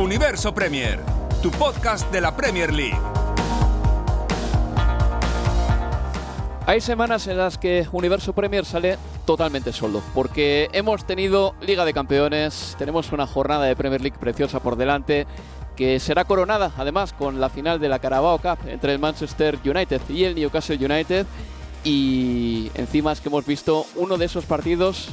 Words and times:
Universo 0.00 0.54
Premier, 0.54 0.98
tu 1.42 1.50
podcast 1.50 2.10
de 2.10 2.22
la 2.22 2.34
Premier 2.34 2.72
League. 2.72 2.98
Hay 6.64 6.80
semanas 6.80 7.26
en 7.26 7.36
las 7.36 7.58
que 7.58 7.86
Universo 7.92 8.32
Premier 8.32 8.64
sale 8.64 8.96
totalmente 9.26 9.74
solo, 9.74 10.00
porque 10.14 10.70
hemos 10.72 11.04
tenido 11.04 11.54
Liga 11.60 11.84
de 11.84 11.92
Campeones, 11.92 12.76
tenemos 12.78 13.12
una 13.12 13.26
jornada 13.26 13.66
de 13.66 13.76
Premier 13.76 14.00
League 14.00 14.16
preciosa 14.18 14.60
por 14.60 14.76
delante, 14.76 15.26
que 15.76 16.00
será 16.00 16.24
coronada 16.24 16.72
además 16.78 17.12
con 17.12 17.38
la 17.38 17.50
final 17.50 17.78
de 17.78 17.90
la 17.90 17.98
Carabao 17.98 18.38
Cup 18.38 18.66
entre 18.68 18.94
el 18.94 19.00
Manchester 19.00 19.58
United 19.62 20.00
y 20.08 20.24
el 20.24 20.34
Newcastle 20.34 20.82
United, 20.82 21.26
y 21.84 22.70
encima 22.74 23.12
es 23.12 23.20
que 23.20 23.28
hemos 23.28 23.44
visto 23.44 23.84
uno 23.96 24.16
de 24.16 24.24
esos 24.24 24.46
partidos 24.46 25.10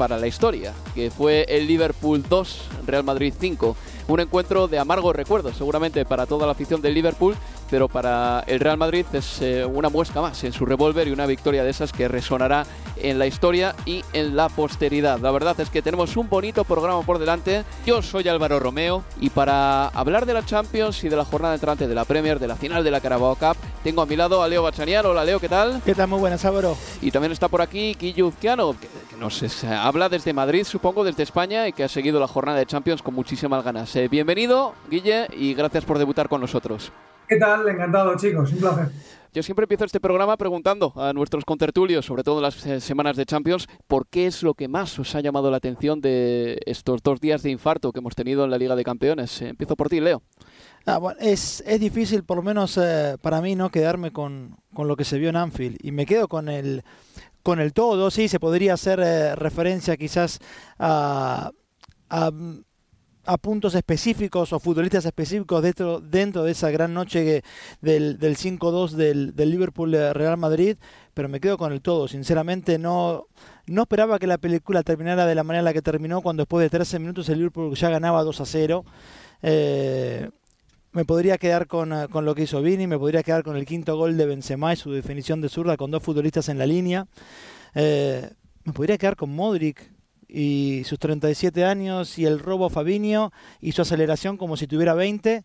para 0.00 0.16
la 0.16 0.26
historia, 0.26 0.72
que 0.94 1.10
fue 1.10 1.44
el 1.46 1.66
Liverpool 1.66 2.24
2, 2.26 2.60
Real 2.86 3.04
Madrid 3.04 3.34
5. 3.38 3.76
Un 4.08 4.20
encuentro 4.20 4.66
de 4.66 4.78
amargo 4.78 5.12
recuerdo, 5.12 5.52
seguramente 5.52 6.06
para 6.06 6.24
toda 6.24 6.46
la 6.46 6.52
afición 6.52 6.80
del 6.80 6.94
Liverpool, 6.94 7.36
pero 7.70 7.88
para 7.88 8.42
el 8.46 8.60
Real 8.60 8.76
Madrid 8.76 9.06
es 9.12 9.40
eh, 9.42 9.64
una 9.64 9.88
muesca 9.88 10.20
más 10.20 10.42
en 10.44 10.52
su 10.52 10.66
revólver 10.66 11.06
y 11.08 11.12
una 11.12 11.26
victoria 11.26 11.62
de 11.64 11.70
esas 11.70 11.92
que 11.92 12.08
resonará 12.08 12.66
en 12.96 13.18
la 13.18 13.26
historia 13.26 13.74
y 13.86 14.04
en 14.12 14.36
la 14.36 14.48
posteridad. 14.48 15.18
La 15.20 15.30
verdad 15.30 15.58
es 15.60 15.70
que 15.70 15.80
tenemos 15.82 16.16
un 16.16 16.28
bonito 16.28 16.64
programa 16.64 17.02
por 17.02 17.18
delante. 17.18 17.64
Yo 17.86 18.02
soy 18.02 18.28
Álvaro 18.28 18.58
Romeo 18.60 19.04
y 19.20 19.30
para 19.30 19.86
hablar 19.88 20.26
de 20.26 20.34
la 20.34 20.44
Champions 20.44 21.02
y 21.04 21.08
de 21.08 21.16
la 21.16 21.24
jornada 21.24 21.54
entrante 21.54 21.86
de 21.88 21.94
la 21.94 22.04
Premier, 22.04 22.38
de 22.38 22.48
la 22.48 22.56
final 22.56 22.82
de 22.84 22.90
la 22.90 23.00
Carabao 23.00 23.36
Cup, 23.36 23.56
tengo 23.84 24.02
a 24.02 24.06
mi 24.06 24.16
lado 24.16 24.42
a 24.42 24.48
Leo 24.48 24.62
Bachanian. 24.62 25.06
Hola 25.06 25.24
Leo, 25.24 25.38
¿qué 25.40 25.48
tal? 25.48 25.80
¿Qué 25.84 25.94
tal? 25.94 26.08
Muy 26.08 26.18
buenas, 26.18 26.44
Álvaro. 26.44 26.76
Y 27.00 27.10
también 27.10 27.32
está 27.32 27.48
por 27.48 27.62
aquí 27.62 27.96
Guillo 27.98 28.26
Uzquiano, 28.26 28.72
que, 28.78 28.88
que 29.08 29.16
nos 29.16 29.42
es- 29.42 29.64
habla 29.64 30.08
desde 30.08 30.32
Madrid, 30.32 30.64
supongo, 30.64 31.04
desde 31.04 31.22
España 31.22 31.68
y 31.68 31.72
que 31.72 31.84
ha 31.84 31.88
seguido 31.88 32.18
la 32.20 32.26
jornada 32.28 32.58
de 32.58 32.66
Champions 32.66 33.00
con 33.02 33.14
muchísimas 33.14 33.64
ganas. 33.64 33.94
Eh, 33.96 34.08
bienvenido, 34.08 34.74
Guille, 34.90 35.28
y 35.32 35.54
gracias 35.54 35.84
por 35.84 35.98
debutar 35.98 36.28
con 36.28 36.40
nosotros. 36.40 36.90
¿Qué 37.30 37.36
tal? 37.36 37.68
Encantado, 37.68 38.16
chicos. 38.16 38.50
Un 38.52 38.58
placer. 38.58 38.88
Yo 39.32 39.44
siempre 39.44 39.62
empiezo 39.62 39.84
este 39.84 40.00
programa 40.00 40.36
preguntando 40.36 40.92
a 40.96 41.12
nuestros 41.12 41.44
contertulios, 41.44 42.04
sobre 42.04 42.24
todo 42.24 42.38
en 42.38 42.42
las 42.42 42.66
eh, 42.66 42.80
semanas 42.80 43.16
de 43.16 43.24
Champions, 43.24 43.68
por 43.86 44.08
qué 44.08 44.26
es 44.26 44.42
lo 44.42 44.54
que 44.54 44.66
más 44.66 44.98
os 44.98 45.14
ha 45.14 45.20
llamado 45.20 45.48
la 45.48 45.58
atención 45.58 46.00
de 46.00 46.60
estos 46.66 47.04
dos 47.04 47.20
días 47.20 47.44
de 47.44 47.50
infarto 47.50 47.92
que 47.92 48.00
hemos 48.00 48.16
tenido 48.16 48.44
en 48.44 48.50
la 48.50 48.58
Liga 48.58 48.74
de 48.74 48.82
Campeones. 48.82 49.42
Eh, 49.42 49.50
Empiezo 49.50 49.76
por 49.76 49.88
ti, 49.88 50.00
Leo. 50.00 50.24
Ah, 50.86 50.98
bueno, 50.98 51.20
es, 51.20 51.62
es 51.64 51.78
difícil, 51.78 52.24
por 52.24 52.36
lo 52.36 52.42
menos 52.42 52.76
eh, 52.76 53.16
para 53.22 53.40
mí, 53.40 53.54
no 53.54 53.70
quedarme 53.70 54.10
con, 54.10 54.56
con 54.74 54.88
lo 54.88 54.96
que 54.96 55.04
se 55.04 55.16
vio 55.16 55.28
en 55.28 55.36
Anfield. 55.36 55.76
Y 55.84 55.92
me 55.92 56.06
quedo 56.06 56.26
con 56.26 56.48
el, 56.48 56.82
con 57.44 57.60
el 57.60 57.72
todo. 57.72 58.10
Sí, 58.10 58.26
se 58.26 58.40
podría 58.40 58.74
hacer 58.74 58.98
eh, 58.98 59.36
referencia 59.36 59.96
quizás 59.96 60.40
a, 60.80 61.52
a, 62.08 62.32
a 63.24 63.36
puntos 63.36 63.74
específicos 63.74 64.52
o 64.52 64.60
futbolistas 64.60 65.04
específicos 65.04 65.62
dentro, 65.62 66.00
dentro 66.00 66.44
de 66.44 66.52
esa 66.52 66.70
gran 66.70 66.94
noche 66.94 67.42
del, 67.80 68.18
del 68.18 68.36
5-2 68.36 68.90
del, 68.92 69.36
del 69.36 69.50
Liverpool-Real 69.50 70.36
Madrid. 70.36 70.76
Pero 71.14 71.28
me 71.28 71.40
quedo 71.40 71.58
con 71.58 71.72
el 71.72 71.82
todo. 71.82 72.08
Sinceramente, 72.08 72.78
no, 72.78 73.26
no 73.66 73.82
esperaba 73.82 74.18
que 74.18 74.26
la 74.26 74.38
película 74.38 74.82
terminara 74.82 75.26
de 75.26 75.34
la 75.34 75.44
manera 75.44 75.60
en 75.60 75.64
la 75.66 75.72
que 75.72 75.82
terminó, 75.82 76.22
cuando 76.22 76.42
después 76.42 76.62
de 76.62 76.70
13 76.70 76.98
minutos 76.98 77.28
el 77.28 77.38
Liverpool 77.38 77.74
ya 77.74 77.90
ganaba 77.90 78.22
2 78.22 78.40
a 78.40 78.46
0. 78.46 78.84
Eh, 79.42 80.30
me 80.92 81.04
podría 81.04 81.38
quedar 81.38 81.66
con, 81.66 81.92
eh, 81.92 82.08
con 82.10 82.24
lo 82.24 82.34
que 82.34 82.42
hizo 82.42 82.60
Vini, 82.62 82.86
me 82.86 82.98
podría 82.98 83.22
quedar 83.22 83.42
con 83.42 83.56
el 83.56 83.64
quinto 83.64 83.96
gol 83.96 84.16
de 84.16 84.26
Benzema 84.26 84.72
y 84.72 84.76
su 84.76 84.92
definición 84.92 85.40
de 85.40 85.48
zurda 85.48 85.76
con 85.76 85.90
dos 85.90 86.02
futbolistas 86.02 86.48
en 86.48 86.58
la 86.58 86.66
línea. 86.66 87.06
Eh, 87.74 88.28
me 88.64 88.72
podría 88.72 88.98
quedar 88.98 89.16
con 89.16 89.30
Modric 89.30 89.90
y 90.32 90.82
sus 90.84 90.98
37 90.98 91.64
años 91.64 92.18
y 92.18 92.26
el 92.26 92.38
robo 92.38 92.66
a 92.66 92.70
Fabinho 92.70 93.32
y 93.60 93.72
su 93.72 93.82
aceleración 93.82 94.36
como 94.36 94.56
si 94.56 94.66
tuviera 94.66 94.94
20. 94.94 95.44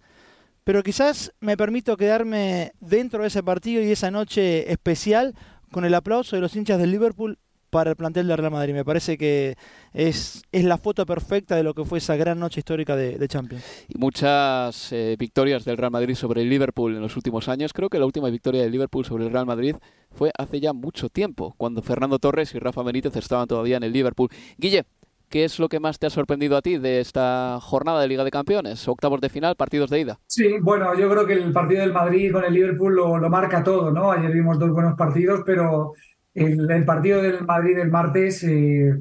Pero 0.64 0.84
quizás 0.84 1.32
me 1.40 1.58
permito 1.58 1.98
quedarme 1.98 2.74
dentro 2.80 3.22
de 3.22 3.28
ese 3.28 3.44
partido 3.44 3.84
y 3.84 3.92
esa 3.92 4.12
noche 4.12 4.72
especial 4.72 5.36
con 5.72 5.86
el 5.86 5.94
aplauso 5.94 6.36
de 6.36 6.42
los 6.42 6.56
hinchas 6.56 6.80
del 6.80 6.92
Liverpool 6.92 7.38
para 7.76 7.90
el 7.90 7.98
plantel 7.98 8.26
de 8.26 8.38
Real 8.38 8.54
Madrid. 8.54 8.74
Me 8.74 8.86
parece 8.86 9.18
que 9.18 9.58
es, 9.92 10.44
es 10.54 10.64
la 10.64 10.78
foto 10.78 11.06
perfecta 11.06 11.58
de 11.58 11.64
lo 11.64 11.74
que 11.74 11.84
fue 11.84 11.98
esa 11.98 12.16
gran 12.16 12.40
noche 12.40 12.62
histórica 12.62 12.96
de, 12.96 13.18
de 13.18 13.28
Champions. 13.28 13.66
Y 13.90 13.98
muchas 13.98 14.94
eh, 14.94 15.18
victorias 15.20 15.66
del 15.66 15.76
Real 15.76 15.92
Madrid 15.92 16.16
sobre 16.16 16.44
el 16.44 16.50
Liverpool 16.50 16.96
en 16.96 17.02
los 17.02 17.18
últimos 17.18 17.50
años. 17.50 17.74
Creo 17.74 17.90
que 17.90 18.00
la 18.00 18.06
última 18.06 18.30
victoria 18.30 18.62
del 18.62 18.72
Liverpool 18.72 19.04
sobre 19.04 19.26
el 19.26 19.34
Real 19.34 19.46
Madrid 19.46 19.76
fue 20.10 20.32
hace 20.38 20.62
ya 20.62 20.72
mucho 20.72 21.10
tiempo, 21.10 21.54
cuando 21.58 21.82
Fernando 21.82 22.18
Torres 22.18 22.56
y 22.56 22.60
Rafa 22.60 22.82
Benítez 22.82 23.14
estaban 23.18 23.46
todavía 23.46 23.76
en 23.76 23.84
el 23.84 23.92
Liverpool. 23.92 24.30
Guille, 24.58 24.86
¿qué 25.28 25.44
es 25.44 25.60
lo 25.60 25.68
que 25.68 25.82
más 25.82 26.00
te 26.00 26.08
ha 26.08 26.10
sorprendido 26.10 26.56
a 26.56 26.62
ti 26.62 26.78
de 26.78 27.02
esta 27.02 27.60
jornada 27.62 28.00
de 28.00 28.08
Liga 28.08 28.24
de 28.24 28.32
Campeones? 28.32 28.88
Octavos 28.88 29.20
de 29.20 29.28
final, 29.28 29.58
partidos 29.58 29.90
de 29.90 30.00
ida. 30.00 30.20
Sí, 30.28 30.48
bueno, 30.62 30.98
yo 30.98 31.10
creo 31.10 31.26
que 31.26 31.34
el 31.34 31.52
partido 31.52 31.82
del 31.82 31.92
Madrid 31.92 32.32
con 32.32 32.46
el 32.46 32.54
Liverpool 32.54 32.96
lo, 32.96 33.18
lo 33.18 33.30
marca 33.30 33.62
todo, 33.62 33.92
¿no? 33.92 34.14
Ayer 34.14 34.32
vimos 34.32 34.58
dos 34.58 34.72
buenos 34.72 34.96
partidos, 34.96 35.42
pero 35.46 35.92
el, 36.36 36.70
el 36.70 36.86
partido 36.86 37.22
del 37.22 37.46
Madrid 37.46 37.78
del 37.78 37.90
martes 37.90 38.44
eh, 38.44 38.94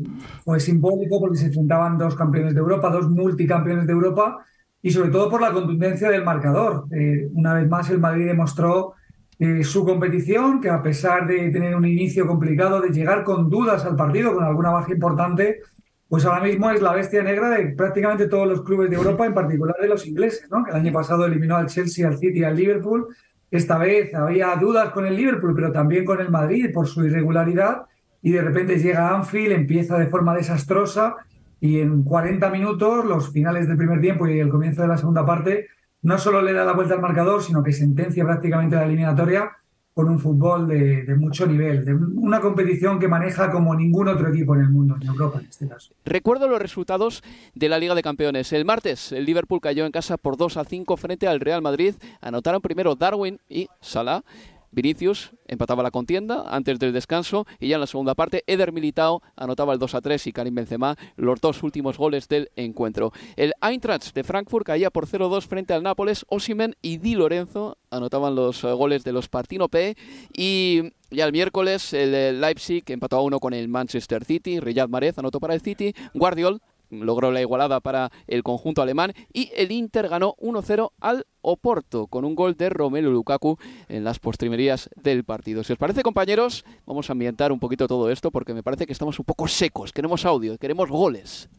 fue 0.45 0.61
simbólico 0.61 1.21
porque 1.21 1.37
se 1.37 1.47
enfrentaban 1.47 1.99
dos 1.99 2.15
campeones 2.15 2.55
de 2.55 2.61
Europa, 2.61 2.91
dos 2.91 3.11
multicampeones 3.11 3.87
de 3.87 3.93
Europa, 3.93 4.39
y 4.81 4.91
sobre 4.91 5.11
todo 5.11 5.29
por 5.29 5.41
la 5.41 5.53
contundencia 5.53 6.11
del 6.11 6.25
marcador. 6.25 6.85
Eh, 6.93 7.29
una 7.33 7.55
vez 7.55 7.69
más, 7.69 7.91
el 7.91 7.99
Madrid 7.99 8.27
demostró 8.27 8.95
eh, 9.39 9.65
su 9.65 9.85
competición, 9.85 10.61
que 10.61 10.71
a 10.71 10.81
pesar 10.81 11.27
de 11.27 11.51
tener 11.51 11.75
un 11.75 11.85
inicio 11.85 12.27
complicado, 12.27 12.81
de 12.81 12.91
llegar 12.91 13.25
con 13.25 13.51
dudas 13.51 13.85
al 13.85 13.97
partido, 13.97 14.33
con 14.33 14.45
alguna 14.45 14.71
baja 14.71 14.93
importante, 14.93 15.61
pues 16.07 16.25
ahora 16.27 16.45
mismo 16.45 16.71
es 16.71 16.81
la 16.81 16.93
bestia 16.93 17.25
negra 17.25 17.51
de 17.51 17.71
prácticamente 17.71 18.29
todos 18.29 18.47
los 18.47 18.63
clubes 18.63 18.91
de 18.91 18.97
Europa, 18.97 19.27
en 19.27 19.35
particular 19.35 19.75
de 19.81 19.89
los 19.89 20.07
ingleses, 20.07 20.49
¿no? 20.51 20.63
Que 20.63 20.71
el 20.71 20.77
año 20.77 20.93
pasado 20.93 21.27
eliminó 21.27 21.57
al 21.57 21.67
Chelsea, 21.67 22.07
al 22.07 22.19
City 22.19 22.45
al 22.45 22.55
Liverpool. 22.55 23.09
Esta 23.55 23.79
vez 23.79 24.13
había 24.17 24.57
dudas 24.57 24.91
con 24.91 25.07
el 25.07 25.15
Liverpool, 25.15 25.55
pero 25.55 25.71
también 25.71 26.05
con 26.05 26.21
el 26.21 26.29
Madrid 26.29 26.73
por 26.75 26.89
su 26.89 27.05
irregularidad. 27.07 27.83
Y 28.21 28.33
de 28.33 28.43
repente 28.43 28.81
llega 28.81 29.15
Anfield, 29.15 29.53
empieza 29.53 29.97
de 29.97 30.09
forma 30.09 30.35
desastrosa 30.35 31.15
y 31.61 31.79
en 31.79 32.03
40 32.03 32.51
minutos, 32.51 33.05
los 33.05 33.31
finales 33.31 33.69
del 33.69 33.77
primer 33.77 34.01
tiempo 34.01 34.27
y 34.27 34.41
el 34.41 34.49
comienzo 34.49 34.83
de 34.83 34.89
la 34.89 34.99
segunda 34.99 35.25
parte, 35.25 35.69
no 36.03 36.19
solo 36.19 36.43
le 36.43 36.53
da 36.53 36.65
la 36.65 36.73
vuelta 36.73 36.95
al 36.95 37.01
marcador, 37.01 37.45
sino 37.45 37.63
que 37.63 37.73
sentencia 37.73 38.25
prácticamente 38.25 38.75
la 38.75 38.87
eliminatoria 38.87 39.53
con 39.95 40.09
un 40.09 40.19
fútbol 40.19 40.67
de, 40.67 41.15
mucho 41.17 41.47
nivel, 41.47 41.85
de 41.85 41.95
una 41.95 42.41
competición 42.41 42.99
que 42.99 43.07
maneja 43.07 43.53
como 43.53 43.77
ningún 43.77 44.09
otro 44.09 44.29
equipo 44.29 44.57
en 44.57 44.63
el 44.63 44.69
mundo, 44.69 44.97
en 45.01 45.07
Europa 45.07 45.39
en 45.39 45.47
este 45.47 45.69
caso. 45.69 45.95
Recuerdo 46.05 46.49
los 46.49 46.61
resultados 46.61 47.23
de 47.55 47.69
la 47.69 47.79
Liga 47.79 47.95
de 47.95 48.03
Campeones. 48.03 48.53
El 48.53 48.65
martes, 48.65 49.13
el 49.13 49.25
Liverpool 49.25 49.61
cayó 49.61 49.87
en 49.87 49.93
casa 49.93 50.17
por 50.17 50.37
2 50.37 50.57
a 50.57 50.65
5 50.65 50.97
frente 50.97 51.29
al 51.29 51.39
Real 51.39 51.63
Madrid. 51.63 51.95
Anotaron 52.21 52.61
primero 52.61 52.97
Darwin 52.97 53.39
y 53.49 53.69
Salah. 53.81 54.25
Vinicius 54.75 55.33
empataba 55.47 55.83
la 55.83 55.91
contienda 55.91 56.45
antes 56.47 56.79
del 56.79 56.93
descanso 56.93 57.47
y 57.61 57.69
ya 57.69 57.77
en 57.77 57.81
la 57.81 57.87
segunda 57.87 58.15
parte 58.15 58.45
Eder 58.47 58.73
Militao 58.73 59.23
anotaba 59.37 59.73
el 59.73 59.79
2 59.79 59.95
a 59.95 60.01
3 60.01 60.27
y 60.27 60.33
Karim 60.33 60.55
Benzema 60.55 60.97
los 61.17 61.41
dos 61.41 61.63
últimos 61.63 61.97
goles 61.97 62.29
del 62.29 62.51
encuentro. 62.57 63.13
El 63.37 63.53
Eintracht 63.63 64.15
de 64.15 64.25
Frankfurt 64.25 64.67
caía 64.67 64.91
por 64.91 65.07
0-2 65.07 65.47
frente 65.47 65.75
al 65.75 65.83
Nápoles, 65.83 66.25
Osimen 66.29 66.77
y 66.83 66.99
Di 66.99 67.15
Lorenzo 67.15 67.79
anotaban 67.91 68.35
los 68.35 68.65
eh, 68.65 68.73
goles 68.73 69.05
de 69.05 69.13
los 69.13 69.29
Partino 69.29 69.69
P 69.69 69.97
y 70.37 70.93
ya 71.11 71.27
el 71.27 71.33
miércoles 71.33 71.93
el 71.93 72.41
Leipzig 72.41 72.83
empató 72.89 73.17
a 73.17 73.23
uno 73.23 73.39
con 73.39 73.55
el 73.55 73.69
Manchester 73.69 74.25
City, 74.25 74.61
Riyad 74.61 74.89
Mahrez 74.89 75.19
anotó 75.19 75.39
para 75.39 75.55
el 75.55 75.61
City, 75.61 75.95
Guardiol 76.13 76.61
logró 76.91 77.31
la 77.33 77.41
igualada 77.41 77.81
para 77.81 78.11
el 78.27 78.43
conjunto 78.43 78.83
alemán 78.83 79.13
y 79.33 79.51
el 79.57 79.73
Inter 79.73 80.09
ganó 80.09 80.35
1-0 80.41 80.91
al 81.01 81.27
Oporto 81.43 82.07
con 82.07 82.25
un 82.25 82.35
gol 82.35 82.57
de 82.57 82.71
Romelu 82.71 83.11
Lukaku 83.11 83.59
en 83.89 84.03
las 84.03 84.19
postrimerías 84.19 84.89
del 84.97 85.25
partido. 85.25 85.63
Si 85.63 85.73
os 85.73 85.79
parece, 85.79 86.03
compañeros, 86.03 86.65
vamos 86.87 87.11
a 87.11 87.13
ambientar 87.13 87.53
un 87.53 87.61
poquito 87.61 87.87
todo 87.87 88.11
esto 88.11 88.31
porque 88.31 88.55
me 88.55 88.63
parece 88.63 88.87
que 88.87 88.93
estamos 88.93 89.19
un 89.19 89.25
poco 89.27 89.47
secos, 89.47 89.93
queremos 89.93 90.25
audio, 90.25 90.57
queremos 90.57 90.89
goles. 90.89 91.51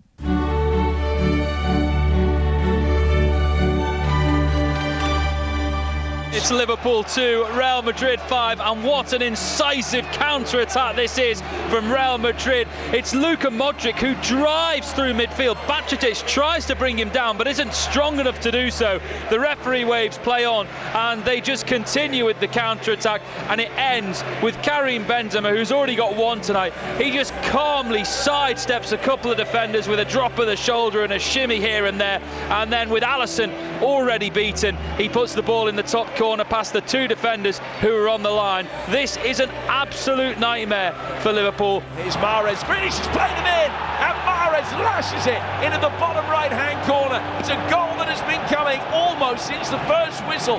It's 6.35 6.51
Liverpool 6.51 7.05
2, 7.05 7.45
Real 7.53 7.81
Madrid 7.81 8.19
5, 8.19 8.59
and 8.59 8.83
what 8.83 9.13
an 9.13 9.21
incisive 9.21 10.03
counter 10.07 10.59
attack 10.59 10.97
this 10.97 11.17
is 11.17 11.41
from 11.69 11.89
Real 11.89 12.17
Madrid. 12.17 12.67
It's 12.91 13.15
Luka 13.15 13.47
Modric 13.47 13.95
who 13.95 14.15
drives 14.15 14.91
through 14.91 15.13
midfield. 15.13 15.55
Bacic 15.65 16.27
tries 16.27 16.65
to 16.65 16.75
bring 16.75 16.99
him 16.99 17.07
down, 17.07 17.37
but 17.37 17.47
isn't 17.47 17.73
strong 17.73 18.19
enough 18.19 18.41
to 18.41 18.51
do 18.51 18.69
so. 18.69 18.99
The 19.29 19.39
referee 19.39 19.85
waves 19.85 20.17
play 20.17 20.43
on, 20.43 20.67
and 20.93 21.23
they 21.23 21.39
just 21.39 21.67
continue 21.67 22.25
with 22.25 22.41
the 22.41 22.49
counter 22.49 22.91
attack, 22.91 23.21
and 23.47 23.61
it 23.61 23.71
ends 23.77 24.21
with 24.43 24.61
Karim 24.61 25.05
Benzema, 25.05 25.55
who's 25.55 25.71
already 25.71 25.95
got 25.95 26.17
one 26.17 26.41
tonight. 26.41 26.73
He 27.01 27.11
just 27.11 27.33
calmly 27.43 28.01
sidesteps 28.01 28.91
a 28.91 28.97
couple 28.97 29.31
of 29.31 29.37
defenders 29.37 29.87
with 29.87 30.01
a 30.01 30.05
drop 30.05 30.37
of 30.37 30.47
the 30.47 30.57
shoulder 30.57 31.05
and 31.05 31.13
a 31.13 31.19
shimmy 31.19 31.61
here 31.61 31.85
and 31.85 31.97
there, 31.97 32.19
and 32.49 32.73
then 32.73 32.89
with 32.89 33.03
Allison 33.03 33.51
already 33.81 34.29
beaten, 34.29 34.75
he 34.97 35.07
puts 35.07 35.33
the 35.33 35.41
ball 35.41 35.69
in 35.69 35.77
the 35.77 35.83
top 35.83 36.07
corner 36.07 36.24
corner 36.25 36.43
past 36.43 36.73
the 36.73 36.81
two 36.81 37.07
defenders 37.07 37.59
who 37.81 37.93
are 37.93 38.09
on 38.09 38.23
the 38.23 38.29
line. 38.31 38.67
This 38.89 39.15
is 39.17 39.39
an 39.39 39.51
absolute 39.69 40.39
nightmare 40.39 40.91
for 41.21 41.31
Liverpool. 41.31 41.81
Here's 42.01 42.17
Mares. 42.17 42.57
Grealish 42.65 42.97
has 42.97 43.05
played 43.13 43.29
them 43.37 43.45
in, 43.45 43.69
and 44.01 44.15
Mares 44.25 44.65
lashes 44.81 45.29
it 45.29 45.37
into 45.61 45.77
the 45.77 45.93
bottom 46.01 46.25
right-hand 46.25 46.81
corner. 46.89 47.21
It's 47.37 47.53
a 47.53 47.61
goal 47.69 47.93
that 48.01 48.09
has 48.09 48.25
been 48.25 48.41
coming 48.49 48.81
almost 48.89 49.45
since 49.45 49.69
the 49.69 49.77
first 49.85 50.17
whistle. 50.25 50.57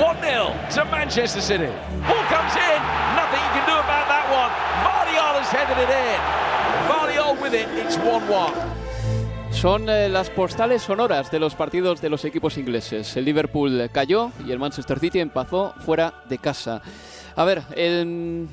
1-0 0.00 0.56
to 0.72 0.80
Manchester 0.88 1.44
City. 1.44 1.68
Ball 2.08 2.24
comes 2.32 2.56
in, 2.56 2.78
nothing 3.20 3.36
you 3.36 3.52
can 3.60 3.68
do 3.68 3.76
about 3.76 4.08
that 4.08 4.24
one. 4.32 4.48
Vardiol 4.80 5.44
has 5.44 5.52
headed 5.52 5.76
it 5.76 5.92
in. 5.92 6.18
Vardiol 6.88 7.36
with 7.36 7.52
it, 7.52 7.68
it's 7.76 8.00
1-1. 8.00 8.79
Son 9.52 9.88
eh, 9.90 10.08
las 10.08 10.30
postales 10.30 10.82
sonoras 10.82 11.30
de 11.30 11.38
los 11.38 11.54
partidos 11.54 12.00
de 12.00 12.08
los 12.08 12.24
equipos 12.24 12.56
ingleses. 12.56 13.16
El 13.16 13.26
Liverpool 13.26 13.90
cayó 13.92 14.30
y 14.46 14.52
el 14.52 14.58
Manchester 14.58 14.98
City 14.98 15.20
empezó 15.20 15.74
fuera 15.80 16.22
de 16.28 16.38
casa. 16.38 16.80
A 17.36 17.44
ver, 17.44 17.62
el 17.76 18.48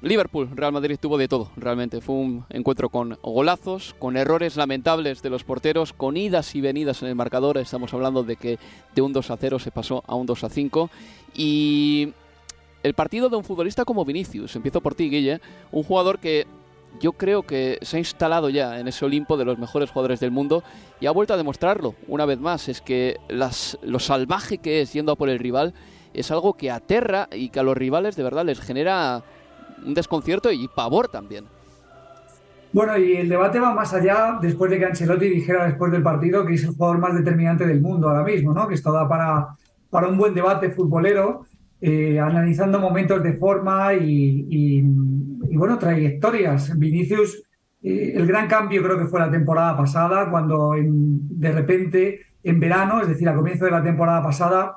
Liverpool, 0.00 0.50
Real 0.52 0.72
Madrid 0.72 0.98
tuvo 1.00 1.16
de 1.16 1.28
todo, 1.28 1.52
realmente. 1.56 2.00
Fue 2.00 2.16
un 2.16 2.44
encuentro 2.50 2.88
con 2.88 3.18
golazos, 3.22 3.94
con 4.00 4.16
errores 4.16 4.56
lamentables 4.56 5.22
de 5.22 5.30
los 5.30 5.44
porteros, 5.44 5.92
con 5.92 6.16
idas 6.16 6.56
y 6.56 6.60
venidas 6.60 7.02
en 7.02 7.08
el 7.08 7.14
marcador. 7.14 7.56
Estamos 7.58 7.94
hablando 7.94 8.24
de 8.24 8.34
que 8.34 8.58
de 8.94 9.02
un 9.02 9.12
2 9.12 9.30
a 9.30 9.36
0 9.36 9.60
se 9.60 9.70
pasó 9.70 10.02
a 10.08 10.16
un 10.16 10.26
2 10.26 10.42
a 10.42 10.48
5. 10.48 10.90
Y 11.36 12.12
el 12.82 12.94
partido 12.94 13.28
de 13.28 13.36
un 13.36 13.44
futbolista 13.44 13.84
como 13.84 14.04
Vinicius, 14.04 14.56
empiezo 14.56 14.80
por 14.80 14.96
ti, 14.96 15.08
Guille, 15.08 15.40
un 15.70 15.84
jugador 15.84 16.18
que 16.18 16.46
yo 17.02 17.12
creo 17.12 17.42
que 17.42 17.78
se 17.82 17.96
ha 17.96 17.98
instalado 17.98 18.48
ya 18.48 18.78
en 18.78 18.86
ese 18.86 19.04
Olimpo 19.04 19.36
de 19.36 19.44
los 19.44 19.58
mejores 19.58 19.90
jugadores 19.90 20.20
del 20.20 20.30
mundo 20.30 20.62
y 21.00 21.06
ha 21.06 21.10
vuelto 21.10 21.34
a 21.34 21.36
demostrarlo 21.36 21.96
una 22.06 22.24
vez 22.26 22.38
más. 22.38 22.68
Es 22.68 22.80
que 22.80 23.16
las, 23.28 23.76
lo 23.82 23.98
salvaje 23.98 24.58
que 24.58 24.80
es 24.80 24.92
yendo 24.92 25.10
a 25.10 25.16
por 25.16 25.28
el 25.28 25.40
rival 25.40 25.74
es 26.14 26.30
algo 26.30 26.54
que 26.56 26.70
aterra 26.70 27.28
y 27.32 27.48
que 27.48 27.58
a 27.58 27.64
los 27.64 27.76
rivales 27.76 28.14
de 28.14 28.22
verdad 28.22 28.44
les 28.44 28.60
genera 28.60 29.24
un 29.84 29.94
desconcierto 29.94 30.52
y 30.52 30.68
pavor 30.68 31.08
también. 31.08 31.46
Bueno, 32.72 32.96
y 32.96 33.16
el 33.16 33.28
debate 33.28 33.58
va 33.58 33.74
más 33.74 33.92
allá 33.92 34.38
después 34.40 34.70
de 34.70 34.78
que 34.78 34.86
Ancelotti 34.86 35.28
dijera 35.28 35.66
después 35.66 35.90
del 35.90 36.04
partido 36.04 36.46
que 36.46 36.54
es 36.54 36.62
el 36.62 36.70
jugador 36.70 36.98
más 36.98 37.14
determinante 37.14 37.66
del 37.66 37.80
mundo 37.80 38.08
ahora 38.08 38.22
mismo, 38.22 38.54
¿no? 38.54 38.68
Que 38.68 38.74
esto 38.74 38.92
da 38.92 39.08
para, 39.08 39.48
para 39.90 40.06
un 40.06 40.16
buen 40.16 40.34
debate 40.34 40.70
futbolero, 40.70 41.46
eh, 41.80 42.20
analizando 42.20 42.78
momentos 42.78 43.22
de 43.24 43.32
forma 43.32 43.92
y 43.94 44.46
y 44.48 44.82
bueno, 45.56 45.78
trayectorias. 45.78 46.78
Vinicius, 46.78 47.42
eh, 47.82 48.12
el 48.14 48.26
gran 48.26 48.48
cambio 48.48 48.82
creo 48.82 48.98
que 48.98 49.06
fue 49.06 49.20
la 49.20 49.30
temporada 49.30 49.76
pasada, 49.76 50.30
cuando 50.30 50.74
de 50.78 51.52
repente 51.52 52.20
en 52.44 52.60
verano, 52.60 53.00
es 53.00 53.08
decir, 53.08 53.28
a 53.28 53.34
comienzo 53.34 53.64
de 53.64 53.70
la 53.70 53.82
temporada 53.82 54.22
pasada, 54.22 54.76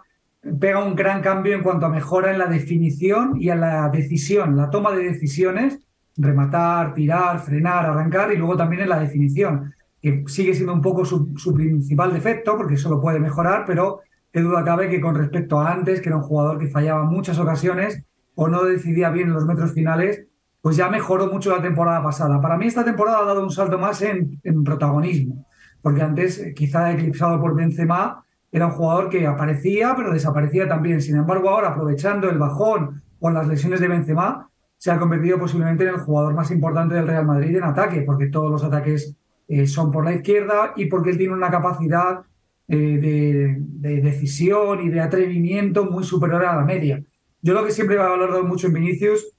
pega 0.59 0.83
un 0.83 0.95
gran 0.95 1.21
cambio 1.21 1.55
en 1.55 1.63
cuanto 1.63 1.85
a 1.85 1.89
mejora 1.89 2.31
en 2.31 2.37
la 2.37 2.47
definición 2.47 3.33
y 3.39 3.49
en 3.49 3.61
la 3.61 3.89
decisión, 3.89 4.55
la 4.55 4.69
toma 4.69 4.91
de 4.91 5.03
decisiones, 5.03 5.79
rematar, 6.17 6.93
tirar, 6.93 7.39
frenar, 7.39 7.85
arrancar 7.85 8.31
y 8.31 8.37
luego 8.37 8.55
también 8.55 8.83
en 8.83 8.89
la 8.89 8.99
definición, 8.99 9.73
que 10.01 10.23
sigue 10.27 10.53
siendo 10.53 10.73
un 10.73 10.81
poco 10.81 11.03
su, 11.03 11.33
principal 11.53 12.13
defecto, 12.13 12.55
porque 12.55 12.75
eso 12.75 12.89
lo 12.89 13.01
puede 13.01 13.19
mejorar, 13.19 13.63
pero 13.65 14.01
de 14.31 14.41
duda 14.41 14.63
cabe 14.63 14.89
que 14.89 15.01
con 15.01 15.15
respecto 15.15 15.59
a 15.59 15.71
antes, 15.71 15.99
que 15.99 16.09
era 16.09 16.17
un 16.17 16.23
jugador 16.23 16.59
que 16.59 16.67
fallaba 16.67 17.03
en 17.03 17.09
muchas 17.09 17.39
ocasiones 17.39 18.03
o 18.35 18.47
no 18.47 18.63
decidía 18.63 19.09
bien 19.09 19.29
en 19.29 19.33
los 19.33 19.45
metros 19.45 19.73
finales, 19.73 20.27
pues 20.65 20.77
ya 20.77 20.89
mejoró 20.89 21.27
mucho 21.27 21.55
la 21.55 21.61
temporada 21.61 22.01
pasada. 22.01 22.41
Para 22.41 22.57
mí 22.57 22.65
esta 22.65 22.83
temporada 22.83 23.19
ha 23.19 23.25
dado 23.25 23.43
un 23.43 23.51
salto 23.51 23.77
más 23.77 24.01
en, 24.01 24.41
protagonismo, 24.63 25.45
porque 25.79 26.01
antes, 26.01 26.39
eh, 26.39 26.55
quizá 26.55 26.91
eclipsado 26.91 27.39
por 27.39 27.53
Benzema, 27.53 28.25
era 28.51 28.65
un 28.65 28.71
jugador 28.71 29.09
que 29.09 29.27
aparecía, 29.27 29.93
pero 29.95 30.11
desaparecía 30.11 30.67
también. 30.67 31.01
Sin 31.01 31.17
embargo, 31.17 31.51
ahora, 31.51 31.67
aprovechando 31.67 32.31
el 32.31 32.39
bajón 32.39 33.03
o 33.19 33.29
las 33.29 33.47
lesiones 33.47 33.79
de 33.79 33.89
Benzema, 33.89 34.49
se 34.75 34.89
ha 34.89 34.97
convertido 34.97 35.37
posiblemente 35.37 35.83
en 35.83 35.91
el 35.91 35.99
jugador 35.99 36.33
más 36.33 36.49
importante 36.49 36.95
del 36.95 37.05
Real 37.05 37.27
Madrid 37.27 37.55
en 37.55 37.63
ataque, 37.63 38.01
porque 38.01 38.29
todos 38.29 38.49
los 38.49 38.63
ataques 38.63 39.15
eh, 39.47 39.67
son 39.67 39.91
por 39.91 40.03
la 40.03 40.15
izquierda 40.15 40.73
y 40.75 40.85
porque 40.85 41.11
él 41.11 41.19
tiene 41.19 41.35
una 41.35 41.51
capacidad 41.51 42.21
eh, 42.67 42.75
de, 42.75 43.57
de, 43.59 44.01
decisión 44.01 44.81
y 44.81 44.89
de 44.89 44.99
atrevimiento 44.99 45.85
muy 45.85 46.03
superior 46.03 46.43
a 46.43 46.55
la 46.55 46.65
media. 46.65 47.03
Yo 47.43 47.53
lo 47.53 47.63
que 47.63 47.71
siempre 47.71 47.97
he 47.97 47.99
valorado 47.99 48.43
mucho 48.43 48.65
en 48.65 48.73
Vinicius 48.73 49.34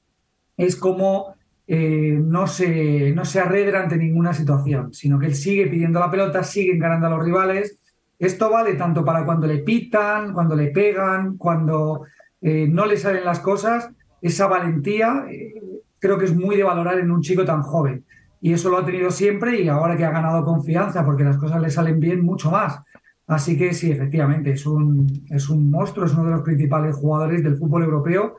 es 0.56 0.76
como 0.76 1.36
eh, 1.68 2.20
no, 2.22 2.46
se, 2.46 3.12
no 3.12 3.22
arredra 3.22 3.82
ante 3.82 3.96
ninguna 3.96 4.32
situación, 4.32 4.94
sino 4.94 5.18
que 5.18 5.26
él 5.26 5.34
sigue 5.34 5.66
pidiendo 5.66 5.98
la 5.98 6.10
pelota, 6.10 6.44
sigue 6.44 6.72
encarando 6.72 7.08
a 7.08 7.10
los 7.10 7.24
rivales. 7.24 7.78
Esto 8.18 8.50
vale 8.50 8.74
tanto 8.74 9.04
para 9.04 9.24
cuando 9.24 9.46
le 9.46 9.58
pitan, 9.58 10.32
cuando 10.32 10.54
le 10.54 10.68
pegan, 10.68 11.36
cuando 11.36 12.04
eh, 12.40 12.68
no 12.70 12.86
le 12.86 12.96
salen 12.96 13.24
las 13.24 13.40
cosas. 13.40 13.90
Esa 14.22 14.46
valentía 14.46 15.26
eh, 15.28 15.54
creo 15.98 16.18
que 16.18 16.26
es 16.26 16.34
muy 16.34 16.56
de 16.56 16.62
valorar 16.62 16.98
en 17.00 17.10
un 17.10 17.20
chico 17.20 17.44
tan 17.44 17.62
joven. 17.62 18.04
Y 18.40 18.52
eso 18.52 18.70
lo 18.70 18.78
ha 18.78 18.86
tenido 18.86 19.10
siempre 19.10 19.60
y 19.60 19.68
ahora 19.68 19.96
que 19.96 20.04
ha 20.04 20.10
ganado 20.10 20.44
confianza 20.44 21.04
porque 21.04 21.24
las 21.24 21.36
cosas 21.36 21.60
le 21.60 21.70
salen 21.70 21.98
bien, 21.98 22.24
mucho 22.24 22.50
más. 22.50 22.78
Así 23.26 23.58
que 23.58 23.74
sí, 23.74 23.90
efectivamente, 23.90 24.52
es 24.52 24.66
un 24.66 25.70
monstruo, 25.70 26.06
es 26.06 26.12
uno 26.12 26.26
de 26.26 26.30
los 26.30 26.42
principales 26.42 26.94
jugadores 26.94 27.42
del 27.42 27.56
fútbol 27.56 27.82
europeo 27.82 28.36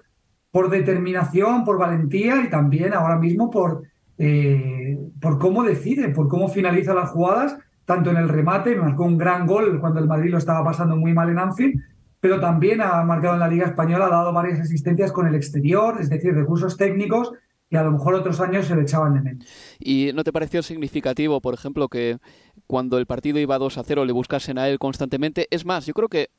por 0.51 0.69
determinación, 0.69 1.63
por 1.63 1.77
valentía 1.77 2.43
y 2.43 2.49
también 2.49 2.93
ahora 2.93 3.17
mismo 3.17 3.49
por, 3.49 3.83
eh, 4.17 4.97
por 5.21 5.39
cómo 5.39 5.63
decide, 5.63 6.09
por 6.09 6.27
cómo 6.27 6.47
finaliza 6.47 6.93
las 6.93 7.11
jugadas, 7.11 7.57
tanto 7.85 8.11
en 8.11 8.17
el 8.17 8.29
remate, 8.29 8.75
marcó 8.75 9.05
un 9.05 9.17
gran 9.17 9.45
gol 9.45 9.79
cuando 9.79 9.99
el 9.99 10.07
Madrid 10.07 10.31
lo 10.31 10.37
estaba 10.37 10.63
pasando 10.63 10.95
muy 10.95 11.13
mal 11.13 11.29
en 11.29 11.39
Anfield, 11.39 11.81
pero 12.19 12.39
también 12.39 12.81
ha 12.81 13.03
marcado 13.03 13.35
en 13.35 13.39
la 13.39 13.47
Liga 13.47 13.65
Española, 13.65 14.07
ha 14.07 14.09
dado 14.09 14.33
varias 14.33 14.59
asistencias 14.59 15.11
con 15.11 15.27
el 15.27 15.35
exterior, 15.35 15.97
es 15.99 16.09
decir, 16.09 16.33
recursos 16.33 16.75
técnicos 16.75 17.31
que 17.69 17.77
a 17.77 17.83
lo 17.83 17.91
mejor 17.91 18.15
otros 18.15 18.39
años 18.39 18.65
se 18.65 18.75
le 18.75 18.83
echaban 18.83 19.13
de 19.13 19.21
menos. 19.21 19.45
¿Y 19.79 20.11
no 20.13 20.23
te 20.23 20.31
pareció 20.31 20.63
significativo, 20.63 21.41
por 21.41 21.53
ejemplo, 21.53 21.89
que 21.89 22.17
cuando 22.65 22.97
el 22.97 23.05
partido 23.05 23.39
iba 23.39 23.57
2 23.57 23.77
a 23.77 23.83
0 23.83 24.05
le 24.05 24.13
buscasen 24.13 24.57
a 24.57 24.69
él 24.69 24.79
constantemente? 24.79 25.47
Es 25.51 25.65
más, 25.65 25.85
yo 25.85 25.93
creo 25.93 26.07
que 26.07 26.29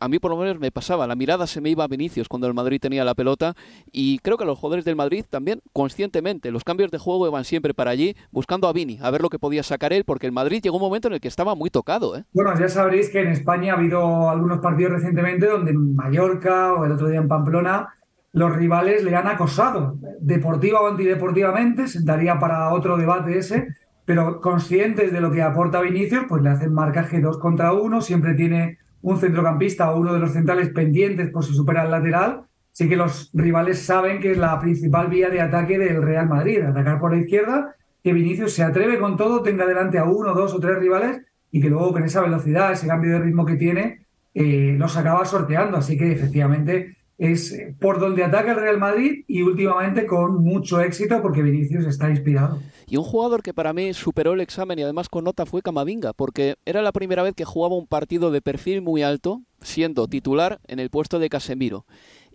a 0.00 0.08
mí 0.08 0.18
por 0.18 0.30
lo 0.30 0.36
menos 0.36 0.58
me 0.58 0.70
pasaba, 0.70 1.06
la 1.06 1.14
mirada 1.14 1.46
se 1.46 1.60
me 1.60 1.70
iba 1.70 1.84
a 1.84 1.88
Vinicius 1.88 2.28
cuando 2.28 2.46
el 2.46 2.54
Madrid 2.54 2.80
tenía 2.80 3.04
la 3.04 3.14
pelota 3.14 3.54
y 3.92 4.18
creo 4.18 4.36
que 4.36 4.44
los 4.44 4.58
jugadores 4.58 4.84
del 4.84 4.96
Madrid 4.96 5.24
también 5.28 5.60
conscientemente, 5.72 6.50
los 6.50 6.64
cambios 6.64 6.90
de 6.90 6.98
juego 6.98 7.26
iban 7.26 7.44
siempre 7.44 7.74
para 7.74 7.90
allí 7.90 8.16
buscando 8.30 8.68
a 8.68 8.72
Vini, 8.72 8.98
a 9.02 9.10
ver 9.10 9.22
lo 9.22 9.28
que 9.28 9.38
podía 9.38 9.62
sacar 9.62 9.92
él, 9.92 10.04
porque 10.04 10.26
el 10.26 10.32
Madrid 10.32 10.60
llegó 10.62 10.76
un 10.76 10.82
momento 10.82 11.08
en 11.08 11.14
el 11.14 11.20
que 11.20 11.28
estaba 11.28 11.54
muy 11.54 11.70
tocado. 11.70 12.16
¿eh? 12.16 12.24
Bueno, 12.32 12.58
ya 12.58 12.68
sabréis 12.68 13.08
que 13.10 13.20
en 13.20 13.28
España 13.28 13.74
ha 13.74 13.76
habido 13.76 14.28
algunos 14.28 14.60
partidos 14.60 14.92
recientemente 14.92 15.46
donde 15.46 15.70
en 15.70 15.94
Mallorca 15.94 16.74
o 16.74 16.84
el 16.84 16.92
otro 16.92 17.08
día 17.08 17.20
en 17.20 17.28
Pamplona 17.28 17.94
los 18.32 18.54
rivales 18.54 19.02
le 19.02 19.16
han 19.16 19.26
acosado, 19.28 19.96
deportiva 20.20 20.82
o 20.82 20.88
antideportivamente, 20.88 21.88
sentaría 21.88 22.38
para 22.38 22.70
otro 22.70 22.98
debate 22.98 23.38
ese, 23.38 23.68
pero 24.04 24.42
conscientes 24.42 25.10
de 25.10 25.20
lo 25.22 25.30
que 25.32 25.40
aporta 25.40 25.80
Vinicius, 25.80 26.24
pues 26.28 26.42
le 26.42 26.50
hacen 26.50 26.74
marcaje 26.74 27.20
dos 27.20 27.38
contra 27.38 27.72
uno, 27.72 28.02
siempre 28.02 28.34
tiene 28.34 28.78
un 29.02 29.18
centrocampista 29.18 29.90
o 29.90 30.00
uno 30.00 30.12
de 30.12 30.20
los 30.20 30.32
centrales 30.32 30.70
pendientes 30.70 31.30
por 31.30 31.44
si 31.44 31.54
supera 31.54 31.84
el 31.84 31.90
lateral, 31.90 32.42
sí 32.72 32.88
que 32.88 32.96
los 32.96 33.30
rivales 33.32 33.82
saben 33.82 34.20
que 34.20 34.32
es 34.32 34.38
la 34.38 34.58
principal 34.60 35.08
vía 35.08 35.30
de 35.30 35.40
ataque 35.40 35.78
del 35.78 36.02
Real 36.02 36.28
Madrid, 36.28 36.60
atacar 36.60 36.98
por 37.00 37.12
la 37.12 37.20
izquierda, 37.20 37.74
que 38.02 38.12
Vinicius 38.12 38.52
se 38.52 38.62
atreve 38.62 38.98
con 38.98 39.16
todo, 39.16 39.42
tenga 39.42 39.66
delante 39.66 39.98
a 39.98 40.04
uno, 40.04 40.34
dos 40.34 40.54
o 40.54 40.60
tres 40.60 40.78
rivales 40.78 41.22
y 41.50 41.60
que 41.60 41.70
luego 41.70 41.92
con 41.92 42.04
esa 42.04 42.20
velocidad, 42.20 42.72
ese 42.72 42.86
cambio 42.86 43.12
de 43.12 43.20
ritmo 43.20 43.44
que 43.46 43.56
tiene, 43.56 44.06
eh, 44.34 44.76
los 44.78 44.96
acaba 44.96 45.24
sorteando. 45.24 45.78
Así 45.78 45.96
que 45.96 46.12
efectivamente 46.12 46.96
es 47.18 47.56
por 47.80 47.98
donde 47.98 48.24
ataca 48.24 48.52
el 48.52 48.60
Real 48.60 48.78
Madrid 48.78 49.24
y 49.26 49.42
últimamente 49.42 50.06
con 50.06 50.42
mucho 50.42 50.80
éxito 50.80 51.22
porque 51.22 51.42
Vinicius 51.42 51.86
está 51.86 52.10
inspirado. 52.10 52.60
Y 52.86 52.98
un 52.98 53.04
jugador 53.04 53.42
que 53.42 53.54
para 53.54 53.72
mí 53.72 53.94
superó 53.94 54.34
el 54.34 54.40
examen 54.40 54.78
y 54.78 54.82
además 54.82 55.08
con 55.08 55.24
nota 55.24 55.46
fue 55.46 55.62
Camavinga, 55.62 56.12
porque 56.12 56.56
era 56.64 56.82
la 56.82 56.92
primera 56.92 57.22
vez 57.22 57.34
que 57.34 57.44
jugaba 57.44 57.76
un 57.76 57.86
partido 57.86 58.30
de 58.30 58.42
perfil 58.42 58.82
muy 58.82 59.02
alto, 59.02 59.42
siendo 59.60 60.06
titular 60.08 60.60
en 60.66 60.78
el 60.78 60.90
puesto 60.90 61.18
de 61.18 61.28
Casemiro. 61.28 61.86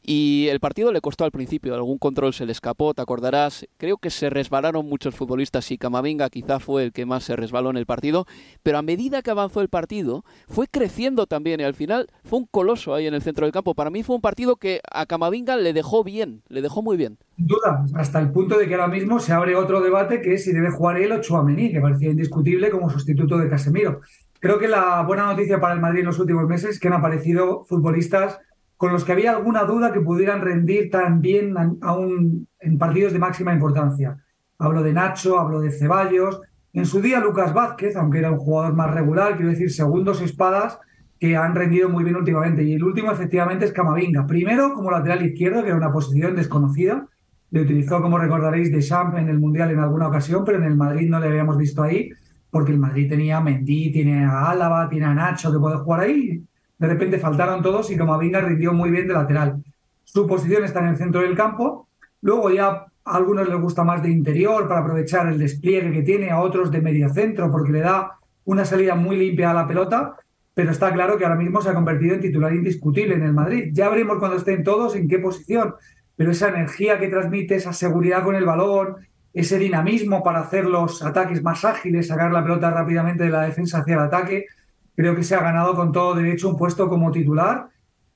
Y 0.03 0.47
el 0.49 0.59
partido 0.59 0.91
le 0.91 0.99
costó 0.99 1.25
al 1.25 1.31
principio, 1.31 1.75
algún 1.75 1.99
control 1.99 2.33
se 2.33 2.47
le 2.47 2.51
escapó, 2.51 2.93
te 2.95 3.03
acordarás. 3.03 3.67
Creo 3.77 3.97
que 3.97 4.09
se 4.09 4.31
resbalaron 4.31 4.87
muchos 4.87 5.13
futbolistas 5.13 5.69
y 5.69 5.77
Camavinga 5.77 6.29
quizá 6.29 6.59
fue 6.59 6.85
el 6.85 6.91
que 6.91 7.05
más 7.05 7.23
se 7.23 7.35
resbaló 7.35 7.69
en 7.69 7.77
el 7.77 7.85
partido, 7.85 8.25
pero 8.63 8.79
a 8.79 8.81
medida 8.81 9.21
que 9.21 9.29
avanzó 9.29 9.61
el 9.61 9.69
partido, 9.69 10.25
fue 10.47 10.67
creciendo 10.67 11.27
también 11.27 11.59
y 11.59 11.63
al 11.63 11.75
final 11.75 12.07
fue 12.23 12.39
un 12.39 12.47
coloso 12.49 12.95
ahí 12.95 13.05
en 13.05 13.13
el 13.13 13.21
centro 13.21 13.45
del 13.45 13.53
campo. 13.53 13.75
Para 13.75 13.91
mí 13.91 14.01
fue 14.01 14.15
un 14.15 14.21
partido 14.21 14.55
que 14.55 14.81
a 14.91 15.05
Camavinga 15.05 15.55
le 15.55 15.71
dejó 15.71 16.03
bien, 16.03 16.41
le 16.47 16.63
dejó 16.63 16.81
muy 16.81 16.97
bien. 16.97 17.19
Sin 17.35 17.45
duda, 17.45 17.85
hasta 17.93 18.19
el 18.19 18.31
punto 18.31 18.57
de 18.57 18.67
que 18.67 18.73
ahora 18.73 18.87
mismo 18.87 19.19
se 19.19 19.33
abre 19.33 19.55
otro 19.55 19.81
debate 19.81 20.21
que 20.21 20.33
es 20.33 20.43
si 20.43 20.51
debe 20.51 20.71
jugar 20.71 20.97
él 20.97 21.11
o 21.11 21.21
Chouameni, 21.21 21.71
que 21.71 21.79
parecía 21.79 22.09
indiscutible 22.09 22.71
como 22.71 22.89
sustituto 22.89 23.37
de 23.37 23.49
Casemiro. 23.49 24.01
Creo 24.39 24.57
que 24.57 24.67
la 24.67 25.03
buena 25.03 25.27
noticia 25.27 25.61
para 25.61 25.75
el 25.75 25.79
Madrid 25.79 25.99
en 25.99 26.07
los 26.07 26.17
últimos 26.17 26.47
meses 26.47 26.71
es 26.71 26.79
que 26.79 26.87
han 26.87 26.95
aparecido 26.95 27.65
futbolistas 27.65 28.39
con 28.81 28.91
los 28.91 29.05
que 29.05 29.11
había 29.11 29.29
alguna 29.29 29.63
duda 29.65 29.93
que 29.93 30.01
pudieran 30.01 30.41
rendir 30.41 30.89
tan 30.89 31.21
bien 31.21 31.53
aún 31.81 32.47
en 32.59 32.79
partidos 32.79 33.13
de 33.13 33.19
máxima 33.19 33.53
importancia. 33.53 34.17
Hablo 34.57 34.81
de 34.81 34.91
Nacho, 34.91 35.37
hablo 35.37 35.61
de 35.61 35.69
Ceballos, 35.69 36.41
en 36.73 36.87
su 36.87 36.99
día 36.99 37.19
Lucas 37.19 37.53
Vázquez, 37.53 37.95
aunque 37.95 38.17
era 38.17 38.31
un 38.31 38.39
jugador 38.39 38.73
más 38.73 38.91
regular, 38.91 39.35
quiero 39.35 39.51
decir, 39.51 39.71
segundos 39.71 40.19
espadas 40.23 40.79
que 41.19 41.37
han 41.37 41.53
rendido 41.53 41.89
muy 41.89 42.03
bien 42.03 42.15
últimamente. 42.15 42.63
Y 42.63 42.73
el 42.73 42.83
último, 42.83 43.11
efectivamente, 43.11 43.65
es 43.65 43.71
Camavinga. 43.71 44.25
Primero, 44.25 44.73
como 44.73 44.89
lateral 44.89 45.23
izquierdo, 45.23 45.61
que 45.61 45.67
era 45.67 45.77
una 45.77 45.93
posición 45.93 46.35
desconocida. 46.35 47.05
Le 47.51 47.61
utilizó, 47.61 48.01
como 48.01 48.17
recordaréis, 48.17 48.71
de 48.71 48.81
Champ 48.81 49.15
en 49.15 49.29
el 49.29 49.37
Mundial 49.37 49.69
en 49.69 49.77
alguna 49.77 50.07
ocasión, 50.07 50.43
pero 50.43 50.57
en 50.57 50.63
el 50.63 50.75
Madrid 50.75 51.07
no 51.07 51.19
le 51.19 51.27
habíamos 51.27 51.55
visto 51.55 51.83
ahí, 51.83 52.09
porque 52.49 52.71
el 52.71 52.79
Madrid 52.79 53.07
tenía 53.07 53.37
a 53.37 53.41
Mendy, 53.41 53.91
tiene 53.91 54.25
a 54.25 54.49
Álava, 54.49 54.89
tiene 54.89 55.05
a 55.05 55.13
Nacho 55.13 55.51
que 55.51 55.59
puede 55.59 55.77
jugar 55.77 55.99
ahí 55.99 56.43
de 56.81 56.87
repente 56.87 57.19
faltaron 57.19 57.61
todos 57.61 57.91
y 57.91 57.95
Camavinga 57.95 58.41
rindió 58.41 58.73
muy 58.73 58.89
bien 58.89 59.07
de 59.07 59.13
lateral. 59.13 59.63
Su 60.03 60.25
posición 60.25 60.63
está 60.63 60.79
en 60.79 60.87
el 60.87 60.97
centro 60.97 61.21
del 61.21 61.35
campo. 61.35 61.87
Luego 62.21 62.49
ya 62.49 62.69
a 62.69 62.87
algunos 63.03 63.47
les 63.47 63.61
gusta 63.61 63.83
más 63.83 64.01
de 64.01 64.09
interior 64.09 64.67
para 64.67 64.81
aprovechar 64.81 65.27
el 65.27 65.37
despliegue 65.37 65.91
que 65.91 66.01
tiene, 66.01 66.31
a 66.31 66.39
otros 66.39 66.71
de 66.71 66.81
media 66.81 67.07
centro 67.09 67.51
porque 67.51 67.71
le 67.71 67.81
da 67.81 68.13
una 68.45 68.65
salida 68.65 68.95
muy 68.95 69.15
limpia 69.15 69.51
a 69.51 69.53
la 69.53 69.67
pelota, 69.67 70.15
pero 70.55 70.71
está 70.71 70.91
claro 70.91 71.19
que 71.19 71.23
ahora 71.23 71.35
mismo 71.35 71.61
se 71.61 71.69
ha 71.69 71.75
convertido 71.75 72.15
en 72.15 72.21
titular 72.21 72.51
indiscutible 72.51 73.13
en 73.13 73.25
el 73.25 73.33
Madrid. 73.33 73.69
Ya 73.73 73.87
veremos 73.87 74.17
cuando 74.17 74.37
estén 74.37 74.63
todos 74.63 74.95
en 74.95 75.07
qué 75.07 75.19
posición, 75.19 75.75
pero 76.15 76.31
esa 76.31 76.49
energía 76.49 76.97
que 76.97 77.09
transmite, 77.09 77.53
esa 77.53 77.73
seguridad 77.73 78.23
con 78.23 78.33
el 78.33 78.45
balón, 78.45 78.95
ese 79.35 79.59
dinamismo 79.59 80.23
para 80.23 80.39
hacer 80.39 80.65
los 80.65 81.03
ataques 81.03 81.43
más 81.43 81.63
ágiles, 81.63 82.07
sacar 82.07 82.31
la 82.31 82.41
pelota 82.41 82.71
rápidamente 82.71 83.25
de 83.25 83.29
la 83.29 83.43
defensa 83.43 83.81
hacia 83.81 83.93
el 83.93 83.99
ataque, 83.99 84.47
creo 84.95 85.15
que 85.15 85.23
se 85.23 85.35
ha 85.35 85.41
ganado 85.41 85.75
con 85.75 85.91
todo 85.91 86.15
derecho 86.15 86.49
un 86.49 86.57
puesto 86.57 86.89
como 86.89 87.11
titular 87.11 87.69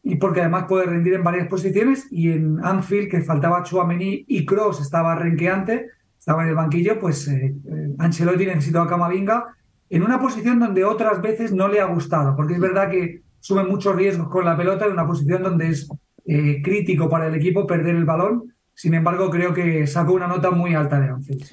y 0.04 0.16
porque 0.16 0.42
además 0.42 0.66
puede 0.68 0.86
rendir 0.86 1.16
en 1.16 1.24
varias 1.24 1.48
posiciones 1.48 2.08
y 2.12 2.32
en 2.32 2.64
Anfield, 2.64 3.10
que 3.10 3.22
faltaba 3.22 3.64
Chouameni 3.64 4.26
y 4.28 4.46
Cross 4.46 4.82
estaba 4.82 5.16
renqueante, 5.16 5.88
estaba 6.20 6.44
en 6.44 6.50
el 6.50 6.56
banquillo, 6.56 7.00
pues 7.00 7.28
eh, 7.28 7.56
eh, 7.66 7.96
Ancelotti 7.98 8.46
necesitó 8.46 8.82
a 8.82 8.88
Camavinga 8.88 9.46
en 9.90 10.04
una 10.04 10.20
posición 10.20 10.60
donde 10.60 10.86
otras 10.86 11.22
veces 11.22 11.54
no 11.54 11.68
le 11.68 11.80
ha 11.80 11.86
gustado, 11.86 12.36
porque 12.36 12.54
es 12.54 12.60
verdad 12.60 12.90
que 12.90 13.24
sube 13.40 13.64
muchos 13.64 13.96
riesgos 13.96 14.30
con 14.30 14.46
la 14.46 14.58
pelota 14.58 14.86
en 14.86 14.94
una 14.94 15.08
posición 15.08 15.42
donde 15.42 15.70
es 15.70 15.88
eh, 16.26 16.62
crítico 16.64 17.10
para 17.10 17.28
el 17.28 17.36
equipo 17.36 17.68
perder 17.68 17.96
el 17.96 18.06
balón. 18.06 18.54
Sin 18.74 18.94
embargo, 18.94 19.30
creo 19.30 19.54
que 19.54 19.88
sacó 19.88 20.14
una 20.14 20.28
nota 20.28 20.52
muy 20.52 20.76
alta 20.76 21.00
de 21.00 21.10
Anfield. 21.10 21.46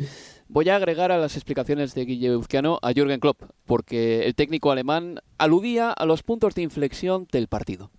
Voy 0.52 0.68
a 0.68 0.76
agregar 0.76 1.10
a 1.10 1.16
las 1.16 1.34
explicaciones 1.36 1.94
de 1.94 2.04
Guille 2.04 2.36
Uzquiano 2.36 2.78
a 2.82 2.92
Jürgen 2.92 3.20
Klopp, 3.20 3.40
porque 3.64 4.26
el 4.26 4.34
técnico 4.34 4.70
alemán 4.70 5.18
aludía 5.38 5.90
a 5.90 6.04
los 6.04 6.22
puntos 6.22 6.54
de 6.54 6.60
inflexión 6.60 7.26
del 7.32 7.48
partido. 7.48 7.90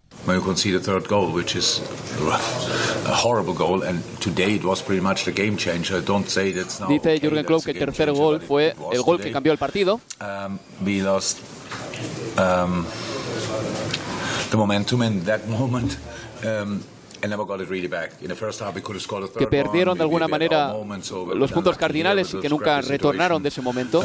Dice 6.88 7.20
Jürgen 7.20 7.44
Klopp 7.44 7.64
que 7.64 7.72
el 7.72 7.80
tercer 7.80 8.12
gol 8.12 8.40
fue 8.40 8.76
el 8.92 9.02
gol 9.02 9.20
que 9.20 9.32
cambió 9.32 9.52
el 9.52 9.58
partido. 9.58 10.00
Um, 10.22 10.60
we 10.86 11.02
lost 11.02 11.40
um, 12.38 12.86
the 14.52 14.58
momentum 14.58 15.02
in 15.02 15.26
that 15.26 15.44
moment. 15.48 15.98
Um, 16.46 16.84
que 19.38 19.48
perdieron 19.48 19.98
de 19.98 20.04
alguna 20.04 20.28
manera 20.28 20.74
los 21.36 21.52
puntos 21.52 21.78
cardinales 21.78 22.34
y 22.34 22.40
que 22.40 22.50
nunca 22.50 22.82
retornaron 22.82 23.42
de 23.42 23.50
ese 23.50 23.62
momento. 23.62 24.02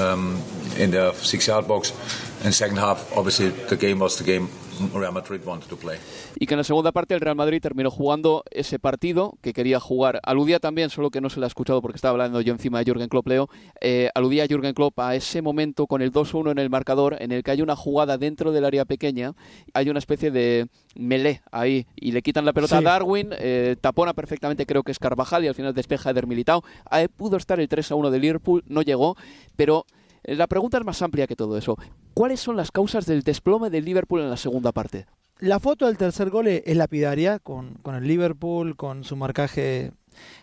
Real 4.95 5.13
Madrid 5.13 5.41
wanted 5.45 5.69
to 5.69 5.77
play. 5.77 5.99
Y 6.39 6.47
que 6.47 6.55
en 6.55 6.59
la 6.59 6.65
segunda 6.65 6.93
parte 6.93 7.15
el 7.15 7.21
Real 7.21 7.37
Madrid 7.37 7.61
terminó 7.61 7.91
jugando 7.91 8.45
ese 8.51 8.79
partido 8.79 9.35
que 9.43 9.53
quería 9.53 9.81
jugar. 9.81 10.21
Aludía 10.23 10.61
también, 10.61 10.91
solo 10.91 11.11
que 11.11 11.21
no 11.21 11.31
se 11.31 11.41
lo 11.41 11.47
ha 11.47 11.49
escuchado 11.49 11.83
porque 11.83 11.97
estaba 11.97 12.13
hablando 12.13 12.41
yo 12.41 12.53
encima 12.53 12.79
de 12.79 12.85
Jürgen 12.85 13.09
Klopp, 13.09 13.29
Leo, 13.29 13.49
eh, 13.81 14.11
aludía 14.15 14.45
a 14.45 14.47
Jürgen 14.47 14.75
Klopp 14.75 14.99
a 15.01 15.15
ese 15.15 15.43
momento 15.43 15.87
con 15.87 16.03
el 16.03 16.13
2-1 16.13 16.53
en 16.53 16.59
el 16.59 16.71
marcador 16.71 17.17
en 17.21 17.33
el 17.33 17.43
que 17.43 17.51
hay 17.51 17.63
una 17.63 17.77
jugada 17.77 18.19
dentro 18.19 18.53
del 18.53 18.65
área 18.65 18.85
pequeña, 18.85 19.35
hay 19.75 19.91
una 19.91 19.99
especie 19.99 20.31
de 20.31 20.69
melee 20.95 21.43
ahí 21.53 21.87
y 21.97 22.13
le 22.13 22.23
quitan 22.23 22.45
la 22.45 22.53
pelota 22.53 22.79
a 22.79 22.83
Darwin, 22.83 23.31
eh, 23.39 23.77
tapona 23.81 24.15
perfectamente 24.15 24.67
creo 24.67 24.83
que 24.83 24.93
es 24.93 24.99
Carvajal 24.99 25.45
y 25.45 25.49
al 25.49 25.55
final 25.55 25.75
despeja 25.75 26.11
Eder 26.11 26.27
Militao. 26.27 26.63
Ahí 26.91 27.09
pudo 27.09 27.37
estar 27.37 27.61
el 27.61 27.69
3-1 27.69 28.11
de 28.11 28.19
Liverpool, 28.19 28.65
no 28.67 28.83
llegó, 28.83 29.17
pero 29.57 29.87
la 30.25 30.47
pregunta 30.47 30.79
es 30.79 30.85
más 30.85 31.01
amplia 31.03 31.27
que 31.27 31.37
todo 31.37 31.57
eso. 31.57 31.77
¿Cuáles 32.19 32.41
son 32.41 32.57
las 32.57 32.73
causas 32.73 33.07
del 33.07 33.23
desplome 33.23 33.71
del 33.71 33.85
Liverpool 33.85 34.21
en 34.21 34.29
la 34.29 34.37
segunda 34.37 34.73
parte? 34.73 35.07
La 35.39 35.61
foto 35.61 35.87
del 35.87 35.97
tercer 35.97 36.31
gol 36.31 36.49
es 36.49 36.77
lapidaria, 36.77 37.39
con, 37.39 37.75
con 37.75 37.95
el 37.95 38.09
Liverpool, 38.09 38.75
con 38.75 39.05
su 39.05 39.15
marcaje 39.15 39.93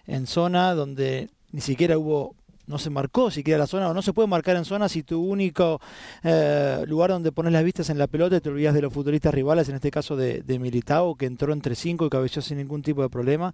en 0.08 0.26
zona, 0.26 0.74
donde 0.74 1.30
ni 1.52 1.60
siquiera 1.60 1.98
hubo 1.98 2.34
no 2.66 2.78
se 2.78 2.90
marcó 2.90 3.30
siquiera 3.30 3.60
la 3.60 3.68
zona, 3.68 3.90
o 3.90 3.94
no 3.94 4.02
se 4.02 4.14
puede 4.14 4.30
marcar 4.30 4.56
en 4.56 4.64
zona 4.64 4.88
si 4.88 5.04
tu 5.04 5.22
único 5.22 5.82
eh, 6.24 6.82
lugar 6.88 7.10
donde 7.10 7.34
pones 7.34 7.52
las 7.52 7.66
vistas 7.66 7.90
en 7.90 7.98
la 7.98 8.08
pelota 8.08 8.40
te 8.40 8.48
olvidas 8.48 8.74
de 8.74 8.82
los 8.82 8.94
futbolistas 8.94 9.34
rivales, 9.34 9.68
en 9.68 9.76
este 9.76 9.92
caso 9.92 10.16
de, 10.16 10.44
de 10.44 10.60
Militao, 10.60 11.16
que 11.16 11.26
entró 11.26 11.52
entre 11.52 11.76
cinco 11.76 12.06
y 12.06 12.10
cabeceó 12.10 12.42
sin 12.42 12.58
ningún 12.58 12.84
tipo 12.84 13.02
de 13.02 13.10
problema. 13.10 13.54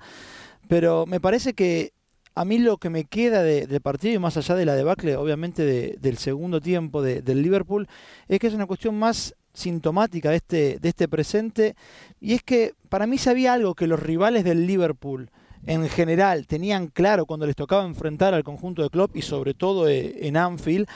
Pero 0.68 1.08
me 1.08 1.20
parece 1.20 1.54
que 1.54 1.94
a 2.34 2.46
mí 2.46 2.60
lo 2.60 2.78
que 2.78 2.90
me 2.90 3.06
queda 3.06 3.44
del 3.44 3.82
partido, 3.82 4.16
y 4.16 4.20
más 4.20 4.38
allá 4.38 4.56
de 4.56 4.66
la 4.66 4.76
debacle, 4.76 5.16
obviamente, 5.16 5.98
del 6.00 6.18
segundo 6.18 6.62
tiempo 6.62 7.02
del 7.02 7.42
Liverpool, 7.42 7.88
es 8.28 8.40
que 8.40 8.48
es 8.48 8.54
una 8.54 8.66
cuestión 8.66 8.98
más 8.98 9.36
sintomática 9.54 10.30
de 10.30 10.38
este, 10.38 10.80
de 10.80 10.90
este 10.90 11.08
presente, 11.08 11.76
y 12.20 12.34
es 12.34 12.44
que 12.44 12.74
para 12.90 13.08
mí 13.08 13.18
sabía 13.18 13.54
algo 13.54 13.76
que 13.76 13.88
los 13.88 14.00
rivales 14.00 14.44
del 14.44 14.66
Liverpool 14.66 15.30
en 15.66 15.88
general 15.90 16.48
tenían 16.48 16.88
claro 16.88 17.26
cuando 17.26 17.46
les 17.46 17.56
tocaba 17.56 17.86
enfrentar 17.86 18.34
al 18.34 18.44
conjunto 18.44 18.82
de 18.82 18.90
Klopp 18.90 19.16
y 19.16 19.22
sobre 19.22 19.54
todo 19.54 19.88
eh, 19.88 20.28
en 20.28 20.38
Anfield, 20.38 20.88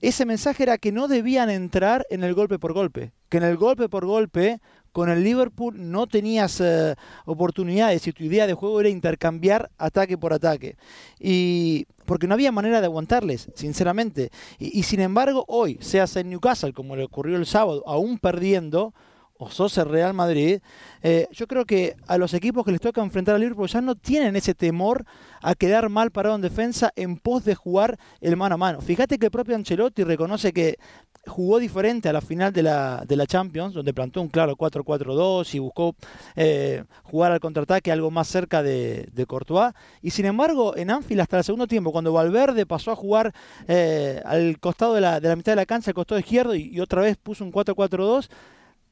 ese 0.00 0.26
mensaje 0.26 0.62
era 0.62 0.78
que 0.78 0.92
no 0.92 1.08
debían 1.08 1.50
entrar 1.50 2.06
en 2.10 2.24
el 2.24 2.34
golpe 2.34 2.58
por 2.58 2.72
golpe, 2.72 3.12
que 3.28 3.38
en 3.38 3.44
el 3.44 3.56
golpe 3.56 3.88
por 3.88 4.04
golpe 4.04 4.60
con 4.94 5.10
el 5.10 5.24
Liverpool 5.24 5.74
no 5.90 6.06
tenías 6.06 6.60
eh, 6.60 6.94
oportunidades 7.26 8.06
y 8.06 8.12
tu 8.12 8.22
idea 8.22 8.46
de 8.46 8.54
juego 8.54 8.78
era 8.78 8.88
intercambiar 8.88 9.68
ataque 9.76 10.16
por 10.16 10.32
ataque. 10.32 10.76
Y 11.18 11.88
porque 12.06 12.28
no 12.28 12.34
había 12.34 12.52
manera 12.52 12.78
de 12.80 12.86
aguantarles, 12.86 13.50
sinceramente. 13.56 14.30
Y, 14.60 14.84
sin 14.84 15.00
embargo, 15.00 15.44
hoy, 15.48 15.78
seas 15.80 16.14
en 16.14 16.30
Newcastle, 16.30 16.72
como 16.72 16.94
le 16.94 17.02
ocurrió 17.02 17.36
el 17.36 17.44
sábado, 17.44 17.82
aún 17.88 18.20
perdiendo, 18.20 18.94
o 19.36 19.50
sos 19.50 19.76
el 19.78 19.88
Real 19.88 20.14
Madrid, 20.14 20.60
eh, 21.02 21.26
yo 21.32 21.48
creo 21.48 21.64
que 21.64 21.96
a 22.06 22.16
los 22.16 22.32
equipos 22.32 22.64
que 22.64 22.70
les 22.70 22.80
toca 22.80 23.02
enfrentar 23.02 23.34
al 23.34 23.40
Liverpool 23.40 23.66
ya 23.66 23.80
no 23.80 23.96
tienen 23.96 24.36
ese 24.36 24.54
temor 24.54 25.04
a 25.42 25.56
quedar 25.56 25.88
mal 25.88 26.12
parado 26.12 26.36
en 26.36 26.40
defensa 26.40 26.92
en 26.94 27.16
pos 27.16 27.44
de 27.44 27.56
jugar 27.56 27.98
el 28.20 28.36
mano 28.36 28.54
a 28.54 28.58
mano. 28.58 28.80
Fíjate 28.80 29.18
que 29.18 29.26
el 29.26 29.32
propio 29.32 29.56
Ancelotti 29.56 30.04
reconoce 30.04 30.52
que 30.52 30.78
jugó 31.26 31.58
diferente 31.58 32.08
a 32.08 32.12
la 32.12 32.20
final 32.20 32.52
de 32.52 32.62
la, 32.62 33.04
de 33.06 33.16
la 33.16 33.26
Champions, 33.26 33.74
donde 33.74 33.94
plantó 33.94 34.20
un 34.20 34.28
claro 34.28 34.56
4-4-2 34.56 35.54
y 35.54 35.58
buscó 35.58 35.94
eh, 36.36 36.84
jugar 37.04 37.32
al 37.32 37.40
contraataque 37.40 37.90
algo 37.90 38.10
más 38.10 38.28
cerca 38.28 38.62
de, 38.62 39.08
de, 39.12 39.26
Courtois. 39.26 39.72
Y 40.02 40.10
sin 40.10 40.26
embargo, 40.26 40.76
en 40.76 40.90
Anfield 40.90 41.20
hasta 41.20 41.38
el 41.38 41.44
segundo 41.44 41.66
tiempo, 41.66 41.92
cuando 41.92 42.12
Valverde 42.12 42.66
pasó 42.66 42.90
a 42.92 42.96
jugar 42.96 43.32
eh, 43.68 44.20
al 44.24 44.58
costado 44.58 44.94
de 44.94 45.00
la, 45.00 45.20
de 45.20 45.28
la, 45.28 45.36
mitad 45.36 45.52
de 45.52 45.56
la 45.56 45.66
cancha, 45.66 45.90
al 45.90 45.94
costado 45.94 46.18
izquierdo, 46.18 46.54
y, 46.54 46.80
otra 46.80 47.02
vez 47.02 47.16
puso 47.16 47.44
un 47.44 47.52
4-4-2, 47.52 48.28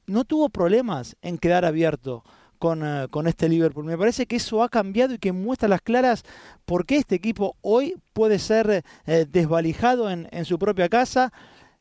no 0.06 0.24
tuvo 0.24 0.48
problemas 0.48 1.16
en 1.22 1.38
quedar 1.38 1.64
abierto 1.64 2.24
con, 2.58 2.82
eh, 2.84 3.08
con, 3.10 3.26
este 3.26 3.48
Liverpool. 3.48 3.84
Me 3.84 3.98
parece 3.98 4.26
que 4.26 4.36
eso 4.36 4.62
ha 4.62 4.68
cambiado 4.68 5.14
y 5.14 5.18
que 5.18 5.32
muestra 5.32 5.68
las 5.68 5.82
claras 5.82 6.24
por 6.64 6.86
qué 6.86 6.96
este 6.96 7.14
equipo 7.14 7.56
hoy 7.60 7.94
puede 8.12 8.38
ser 8.38 8.84
desvalijado 9.04 10.10
en, 10.10 10.28
en 10.30 10.44
su 10.44 10.58
propia 10.58 10.88
casa. 10.88 11.32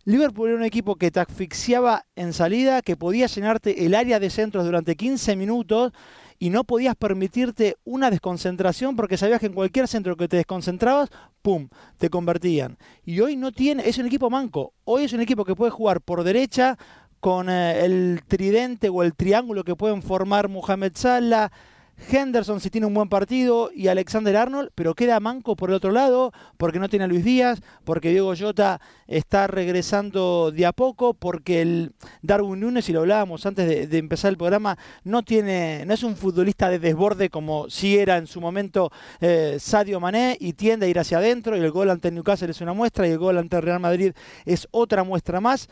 Liverpool 0.06 0.50
era 0.50 0.58
un 0.58 0.64
equipo 0.64 0.96
que 0.96 1.12
te 1.12 1.20
asfixiaba 1.20 2.06
en 2.16 2.34
salida, 2.34 2.82
que 2.82 2.98
podía 2.98 3.28
llenarte 3.28 3.86
el 3.86 3.94
área 3.94 4.20
de 4.20 4.30
centros 4.30 4.66
durante 4.66 4.96
15 4.96 5.36
minutos 5.36 5.92
y 6.40 6.50
no 6.50 6.64
podías 6.64 6.96
permitirte 6.96 7.78
una 7.84 8.10
desconcentración 8.10 8.96
porque 8.96 9.18
sabías 9.18 9.40
que 9.40 9.46
en 9.46 9.54
cualquier 9.54 9.88
centro 9.88 10.18
que 10.18 10.28
te 10.28 10.38
desconcentrabas, 10.38 11.10
¡pum!, 11.44 11.70
te 12.00 12.10
convertían. 12.10 12.80
Y 13.06 13.20
hoy 13.20 13.36
no 13.36 13.52
tiene, 13.52 13.88
es 13.88 14.00
un 14.00 14.08
equipo 14.08 14.32
manco, 14.32 14.74
hoy 14.84 15.04
es 15.04 15.14
un 15.14 15.22
equipo 15.22 15.46
que 15.46 15.56
puede 15.56 15.70
jugar 15.70 16.02
por 16.02 16.24
derecha 16.24 16.80
con 17.20 17.48
eh, 17.48 17.86
el 17.86 18.22
tridente 18.28 18.90
o 18.90 19.04
el 19.04 19.14
triángulo 19.14 19.64
que 19.64 19.76
pueden 19.76 20.02
formar 20.02 20.50
Mohamed 20.50 20.94
Salah, 20.96 21.52
Henderson 22.10 22.60
si 22.60 22.70
tiene 22.70 22.88
un 22.88 22.94
buen 22.94 23.10
partido 23.10 23.72
y 23.74 23.88
Alexander 23.88 24.36
Arnold, 24.36 24.72
pero 24.76 24.96
queda 24.96 25.20
manco 25.20 25.56
por 25.56 25.70
el 25.70 25.76
otro 25.76 25.92
lado, 25.92 26.34
porque 26.58 26.80
no 26.80 26.90
tiene 26.90 27.06
a 27.06 27.08
Luis 27.08 27.24
Díaz, 27.24 27.62
porque 27.84 28.10
Diego 28.10 28.34
Jota 28.38 28.82
está 29.08 29.48
regresando 29.48 30.52
de 30.52 30.66
a 30.66 30.72
poco, 30.72 31.14
porque 31.14 31.62
el 31.62 31.94
Darwin 32.22 32.60
Nunes, 32.60 32.86
si 32.86 32.94
lo 32.94 33.02
hablábamos 33.02 33.46
antes 33.46 33.90
de, 33.90 33.98
empezar 33.98 34.30
el 34.30 34.38
programa, 34.38 34.78
no 35.04 35.24
tiene, 35.24 35.84
no 35.86 35.94
es 35.94 36.04
un 36.04 36.16
futbolista 36.16 36.70
de 36.70 36.80
desborde 36.80 37.30
como 37.30 37.70
si 37.70 37.98
era 37.98 38.18
en 38.18 38.28
su 38.28 38.42
momento 38.42 38.92
eh, 39.20 39.58
Sadio 39.60 40.00
Mané 40.00 40.38
y 40.40 40.54
tiende 40.54 40.86
a 40.86 40.90
ir 40.90 41.00
hacia 41.00 41.20
adentro, 41.20 41.56
y 41.56 41.60
el 41.60 41.72
gol 41.72 41.90
ante 41.90 42.12
Newcastle 42.12 42.52
es 42.52 42.62
una 42.62 42.74
muestra, 42.74 43.08
y 43.08 43.12
el 43.12 43.18
gol 43.18 43.38
ante 43.38 43.62
Real 43.62 43.80
Madrid 43.80 44.14
es 44.46 44.68
otra 44.72 45.04
muestra 45.04 45.42
más. 45.42 45.70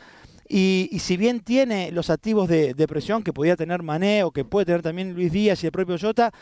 Y, 0.51 0.98
si 1.00 1.15
bien 1.15 1.41
tiene 1.41 1.91
los 1.91 2.10
activos 2.10 2.50
de, 2.50 2.74
presión 2.88 3.22
que 3.22 3.32
podía 3.32 3.56
tener 3.56 3.84
Mané 3.84 4.24
o 4.24 4.32
que 4.32 4.44
puede 4.44 4.65
tener 4.65 4.82
también 4.82 5.13
Luis 5.13 5.32
Díaz 5.32 5.63
y 5.63 5.68
el 5.68 5.72
propio 5.72 5.98
Jota, 6.00 6.34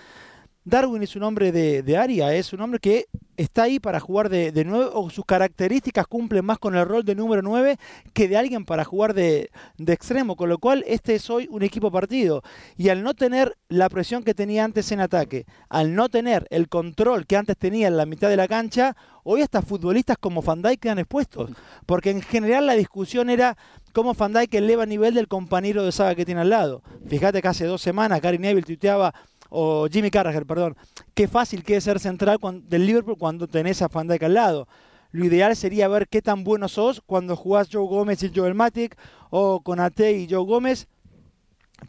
Darwin 0.64 1.04
es 1.04 1.16
un 1.16 1.24
hombre 1.24 1.52
de, 1.52 1.98
área, 1.98 2.34
es 2.34 2.52
un 2.54 2.62
hombre 2.62 2.80
que 2.80 3.08
está 3.38 3.64
ahí 3.64 3.80
para 3.80 4.00
jugar 4.00 4.28
de, 4.30 4.52
de 4.52 4.70
o 4.70 5.10
sus 5.10 5.24
características 5.24 6.08
cumplen 6.08 6.44
más 6.44 6.58
con 6.58 6.76
el 6.76 6.86
rol 6.86 7.06
de 7.06 7.16
número 7.16 7.42
9 7.42 7.78
que 8.14 8.28
de 8.28 8.36
alguien 8.36 8.66
para 8.66 8.84
jugar 8.84 9.14
de, 9.14 9.50
de, 9.78 9.94
extremo, 9.94 10.36
con 10.36 10.50
lo 10.50 10.58
cual 10.58 10.84
este 10.88 11.16
es 11.16 11.30
hoy 11.30 11.48
un 11.52 11.64
equipo 11.64 11.90
partido. 11.90 12.42
Y 12.76 12.90
al 12.90 13.02
no 13.02 13.14
tener 13.14 13.58
la 13.70 13.88
presión 13.88 14.24
que 14.24 14.34
tenía 14.34 14.66
antes 14.66 14.92
en 14.92 15.00
ataque, 15.00 15.46
al 15.70 15.96
no 15.96 16.10
tener 16.10 16.48
el 16.50 16.68
control 16.68 17.28
que 17.28 17.38
antes 17.38 17.56
tenía 17.58 17.88
en 17.88 17.96
la 17.96 18.06
mitad 18.06 18.28
de 18.28 18.38
la 18.38 18.50
cancha, 18.50 18.98
hoy 19.24 19.44
hasta 19.44 19.62
futbolistas 19.62 20.18
como 20.18 20.42
Van 20.42 20.62
Dijk 20.62 20.82
quedan 20.82 21.00
expuestos, 21.00 21.52
porque 21.86 22.10
en 22.10 22.22
general 22.22 22.66
la 22.66 22.74
discusión 22.74 23.30
era 23.30 23.58
cómo 23.98 24.13
Van 24.13 24.32
Dijk 24.32 24.54
eleva 24.54 24.84
el 24.84 24.89
nivel 24.89 25.16
del 25.16 25.27
compañero 25.27 25.84
de 25.84 25.92
saga 25.92 26.13
que 26.13 26.24
tiene 26.24 26.42
al 26.42 26.51
lado. 26.51 26.84
Fíjate 27.08 27.42
que 27.42 27.48
hace 27.48 27.66
dos 27.66 27.82
semanas 27.82 28.22
Gary 28.22 28.38
Neville 28.38 28.63
tuiteaba, 28.63 29.12
o 29.50 29.88
Jimmy 29.92 30.12
Carragher, 30.12 30.46
perdón, 30.46 30.77
qué 31.16 31.27
fácil 31.27 31.63
que 31.63 31.77
es 31.77 31.86
ser 31.86 32.00
central 32.00 32.38
del 32.70 32.86
Liverpool 32.86 33.18
cuando 33.18 33.48
tenés 33.48 33.82
a 33.82 33.88
Van 33.88 34.08
Dijk 34.08 34.22
al 34.22 34.36
lado. 34.36 34.68
Lo 35.10 35.25
ideal 35.25 35.56
sería 35.56 35.88
ver 35.88 36.08
qué 36.08 36.22
tan 36.22 36.44
bueno 36.44 36.68
sos 36.68 37.01
cuando 37.08 37.36
jugás 37.36 37.70
Joe 37.72 37.88
Gómez 37.88 38.22
y 38.22 38.32
Joel 38.32 38.54
Matic, 38.54 38.96
o 39.32 39.62
con 39.62 39.80
Ate 39.80 40.12
y 40.12 40.27
Joe 40.30 40.46
Gómez, 40.46 40.88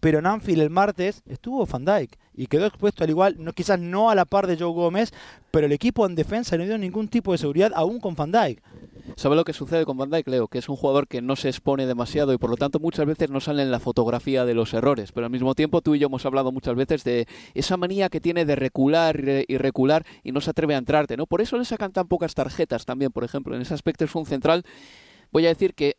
pero 0.00 0.20
en 0.20 0.26
Anfield 0.26 0.62
el 0.62 0.70
martes 0.70 1.22
estuvo 1.26 1.66
Van 1.66 1.84
Dijk 1.84 2.16
y 2.32 2.46
quedó 2.46 2.64
expuesto 2.64 3.04
al 3.04 3.10
igual, 3.10 3.36
no, 3.38 3.52
quizás 3.52 3.78
no 3.78 4.08
a 4.08 4.14
la 4.14 4.24
par 4.24 4.46
de 4.46 4.56
Joe 4.56 4.72
Gómez, 4.72 5.12
pero 5.50 5.66
el 5.66 5.72
equipo 5.72 6.06
en 6.06 6.14
defensa 6.14 6.56
no 6.56 6.64
dio 6.64 6.78
ningún 6.78 7.08
tipo 7.08 7.32
de 7.32 7.38
seguridad 7.38 7.72
aún 7.74 8.00
con 8.00 8.14
Van 8.14 8.32
Dijk. 8.32 8.62
¿Sabe 9.16 9.36
lo 9.36 9.44
que 9.44 9.52
sucede 9.52 9.84
con 9.84 9.96
Van 9.96 10.10
Dijk, 10.10 10.28
Leo? 10.28 10.48
Que 10.48 10.58
es 10.58 10.68
un 10.68 10.76
jugador 10.76 11.08
que 11.08 11.20
no 11.20 11.36
se 11.36 11.48
expone 11.48 11.86
demasiado 11.86 12.32
y 12.32 12.38
por 12.38 12.50
lo 12.50 12.56
tanto 12.56 12.78
muchas 12.78 13.06
veces 13.06 13.30
no 13.30 13.40
sale 13.40 13.62
en 13.62 13.70
la 13.70 13.80
fotografía 13.80 14.44
de 14.44 14.54
los 14.54 14.74
errores. 14.74 15.12
Pero 15.12 15.26
al 15.26 15.32
mismo 15.32 15.54
tiempo 15.54 15.80
tú 15.80 15.94
y 15.94 15.98
yo 15.98 16.06
hemos 16.06 16.24
hablado 16.26 16.52
muchas 16.52 16.74
veces 16.74 17.04
de 17.04 17.26
esa 17.54 17.76
manía 17.76 18.08
que 18.08 18.20
tiene 18.20 18.44
de 18.44 18.56
recular 18.56 19.20
y 19.46 19.56
recular 19.58 20.04
y 20.22 20.32
no 20.32 20.40
se 20.40 20.50
atreve 20.50 20.74
a 20.74 20.78
entrarte, 20.78 21.16
¿no? 21.16 21.26
Por 21.26 21.40
eso 21.40 21.56
le 21.58 21.64
sacan 21.64 21.92
tan 21.92 22.08
pocas 22.08 22.34
tarjetas 22.34 22.84
también, 22.84 23.12
por 23.12 23.24
ejemplo. 23.24 23.54
En 23.54 23.62
ese 23.62 23.74
aspecto 23.74 24.04
es 24.04 24.14
un 24.14 24.26
central. 24.26 24.64
Voy 25.30 25.46
a 25.46 25.48
decir 25.48 25.74
que 25.74 25.96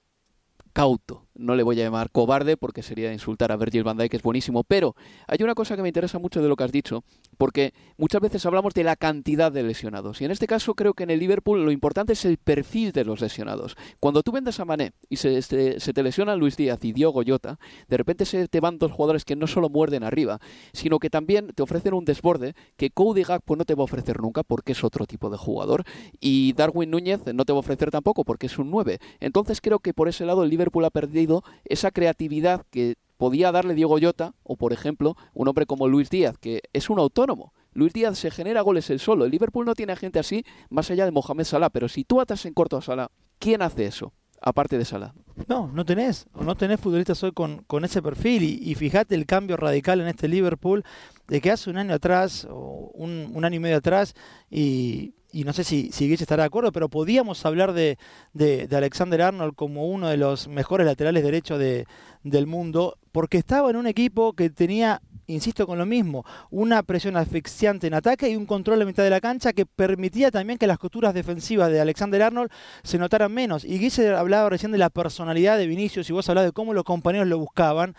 cauto. 0.74 1.28
No 1.39 1.55
le 1.55 1.63
voy 1.63 1.79
a 1.79 1.86
llamar 1.86 2.12
cobarde 2.12 2.58
porque 2.58 2.84
sería 2.84 3.13
insultar 3.13 3.51
a 3.51 3.55
Virgil 3.55 3.84
van 3.84 3.98
Dijk, 3.98 4.12
que 4.12 4.17
es 4.17 4.24
buenísimo. 4.24 4.63
Pero 4.65 4.96
hay 5.25 5.41
una 5.41 5.55
cosa 5.55 5.75
que 5.77 5.81
me 5.81 5.88
interesa 5.88 6.19
mucho 6.19 6.41
de 6.41 6.50
lo 6.50 6.58
que 6.58 6.65
has 6.65 6.72
dicho, 6.72 7.03
porque 7.38 7.74
muchas 7.98 8.22
veces 8.22 8.46
hablamos 8.46 8.74
de 8.74 8.84
la 8.84 8.98
cantidad 8.98 9.50
de 9.51 9.63
lesionados. 9.63 10.19
Y 10.22 10.25
en 10.25 10.31
este 10.31 10.48
caso 10.48 10.74
creo 10.74 10.93
que 10.93 11.03
en 11.03 11.12
el 11.12 11.19
Liverpool 11.19 11.63
lo 11.63 11.72
importante 11.72 12.13
es 12.13 12.25
el 12.25 12.38
perfil 12.38 12.91
de 12.91 13.05
los 13.05 13.22
lesionados. 13.22 13.77
Cuando 14.01 14.22
tú 14.22 14.34
vendes 14.34 14.59
a 14.59 14.66
Mané 14.66 14.92
y 15.09 15.16
se, 15.16 15.42
se, 15.42 15.94
te 15.94 16.03
lesionan 16.03 16.40
Luis 16.40 16.57
Díaz 16.57 16.83
y 16.83 16.92
Diogo 16.92 17.24
Jota, 17.25 17.57
de 17.87 17.98
repente 17.98 18.25
se 18.25 18.48
te 18.48 18.59
van 18.59 18.77
dos 18.77 18.92
jugadores 18.92 19.24
que 19.24 19.37
no 19.37 19.48
solo 19.48 19.70
muerden 19.70 20.03
arriba, 20.03 20.40
sino 20.74 21.00
que 21.00 21.09
también 21.09 21.53
te 21.55 21.64
ofrecen 21.64 21.94
un 21.94 22.03
desborde 22.03 22.53
que 22.75 22.90
Cody 22.90 23.24
Gakpo 23.24 23.55
no 23.55 23.64
te 23.64 23.75
va 23.75 23.83
a 23.83 23.85
ofrecer 23.85 24.20
nunca 24.20 24.44
porque 24.44 24.74
es 24.74 24.83
otro 24.83 25.05
tipo 25.05 25.29
de 25.29 25.37
jugador. 25.37 25.83
Y 26.20 26.53
Darwin 26.53 26.92
Núñez 26.92 27.22
no 27.33 27.46
te 27.46 27.53
va 27.53 27.57
a 27.57 27.61
ofrecer 27.61 27.92
tampoco 27.92 28.25
porque 28.25 28.48
es 28.48 28.57
un 28.57 28.70
9. 28.70 29.00
Entonces 29.20 29.61
creo 29.61 29.79
que 29.79 29.94
por 29.94 30.09
ese 30.09 30.25
lado 30.25 30.44
el 30.44 30.50
Liverpool 30.50 30.83
ha 30.83 30.90
perdido 30.90 31.28
esa 31.65 31.92
creatividad 31.92 32.65
que 32.70 32.96
podía 33.18 33.51
darle 33.51 33.75
Diego 33.75 33.98
Llota 33.98 34.33
o, 34.44 34.55
por 34.55 34.72
ejemplo, 34.72 35.18
un 35.33 35.48
hombre 35.48 35.65
como 35.65 35.87
Luis 35.87 36.09
Díaz, 36.09 36.37
que 36.39 36.61
es 36.72 36.89
un 36.89 37.00
autónomo. 37.00 37.53
Luis 37.74 37.94
Díaz 37.94 38.18
se 38.18 38.31
genera 38.31 38.61
goles 38.61 38.89
él 38.89 39.00
solo. 39.00 39.25
El 39.25 39.31
Liverpool 39.31 39.65
no 39.65 39.75
tiene 39.75 39.96
gente 39.96 40.20
así 40.20 40.46
más 40.70 40.89
allá 40.89 41.05
de 41.05 41.11
Mohamed 41.11 41.44
Salah, 41.44 41.70
pero 41.70 41.89
si 41.89 42.05
tú 42.05 42.22
atas 42.22 42.46
en 42.46 42.53
corto 42.53 42.77
a 42.77 42.81
Salah, 42.81 43.11
¿quién 43.37 43.61
hace 43.61 43.85
eso? 43.85 44.13
Aparte 44.42 44.77
de 44.77 44.85
Salah. 44.85 45.13
No, 45.48 45.68
no 45.68 45.85
tenés, 45.85 46.27
no 46.33 46.55
tenés 46.55 46.79
futbolistas 46.79 47.22
hoy 47.24 47.33
con, 47.33 47.63
con 47.63 47.83
ese 47.83 48.01
perfil 48.01 48.44
y, 48.44 48.74
fíjate 48.75 49.15
el 49.15 49.25
cambio 49.25 49.57
radical 49.57 50.00
en 50.00 50.07
este 50.07 50.29
Liverpool 50.29 50.83
de 51.27 51.42
que 51.42 51.51
hace 51.51 51.70
un 51.70 51.77
año 51.77 51.94
atrás 51.94 52.48
o 52.50 52.92
un, 52.94 53.31
un 53.33 53.46
año 53.46 53.57
y 53.57 53.59
medio 53.59 53.77
atrás 53.77 54.15
y 54.50 55.13
y 55.31 55.44
no 55.44 55.53
sé 55.53 55.63
si, 55.63 55.92
si 55.92 56.11
estará 56.13 56.44
de 56.44 56.48
acuerdo, 56.48 56.72
pero 56.72 56.89
podíamos 56.89 57.46
hablar 57.46 57.74
de, 57.74 57.98
de, 58.33 58.68
Alexander 58.75 59.22
Arnold 59.22 59.55
como 59.55 59.87
uno 59.87 60.07
de 60.07 60.18
los 60.18 60.48
mejores 60.48 60.85
laterales 60.85 61.24
derechos 61.24 61.59
de, 61.59 61.85
del 62.24 62.48
mundo, 62.48 62.98
porque 63.11 63.37
estaba 63.37 63.70
en 63.70 63.75
un 63.75 63.87
equipo 63.87 64.33
que 64.33 64.50
tenía 64.50 65.01
insisto 65.29 65.65
con 65.65 65.77
lo 65.77 65.85
mismo, 65.85 66.25
una 66.50 66.83
presión 66.83 67.18
asfixiante 67.18 67.87
en 67.87 67.94
ataque 67.94 68.29
y 68.29 68.35
un 68.35 68.46
control 68.46 68.81
a 68.81 68.85
mitad 68.85 69.03
de 69.03 69.09
la 69.09 69.22
cancha 69.22 69.53
que 69.53 69.65
permitía 69.65 70.31
también 70.31 70.57
que 70.59 70.68
las 70.68 70.77
costuras 70.77 71.13
defensivas 71.13 71.72
de 71.72 71.79
Alexander 71.79 72.24
Arnold 72.24 72.51
se 72.83 72.98
notaran 72.98 73.31
menos. 73.31 73.63
Y 73.63 73.77
Guille 73.79 74.15
hablaba 74.15 74.50
recién 74.50 74.72
de 74.72 74.77
la 74.77 74.89
personalidad 74.89 75.57
de 75.57 75.68
Vinicius 75.68 76.09
y 76.09 76.13
vos 76.13 76.27
hablabas 76.29 76.50
de 76.50 76.53
cómo 76.53 76.74
los 76.74 76.83
compañeros 76.83 77.27
lo 77.27 77.37
buscaban 77.37 77.96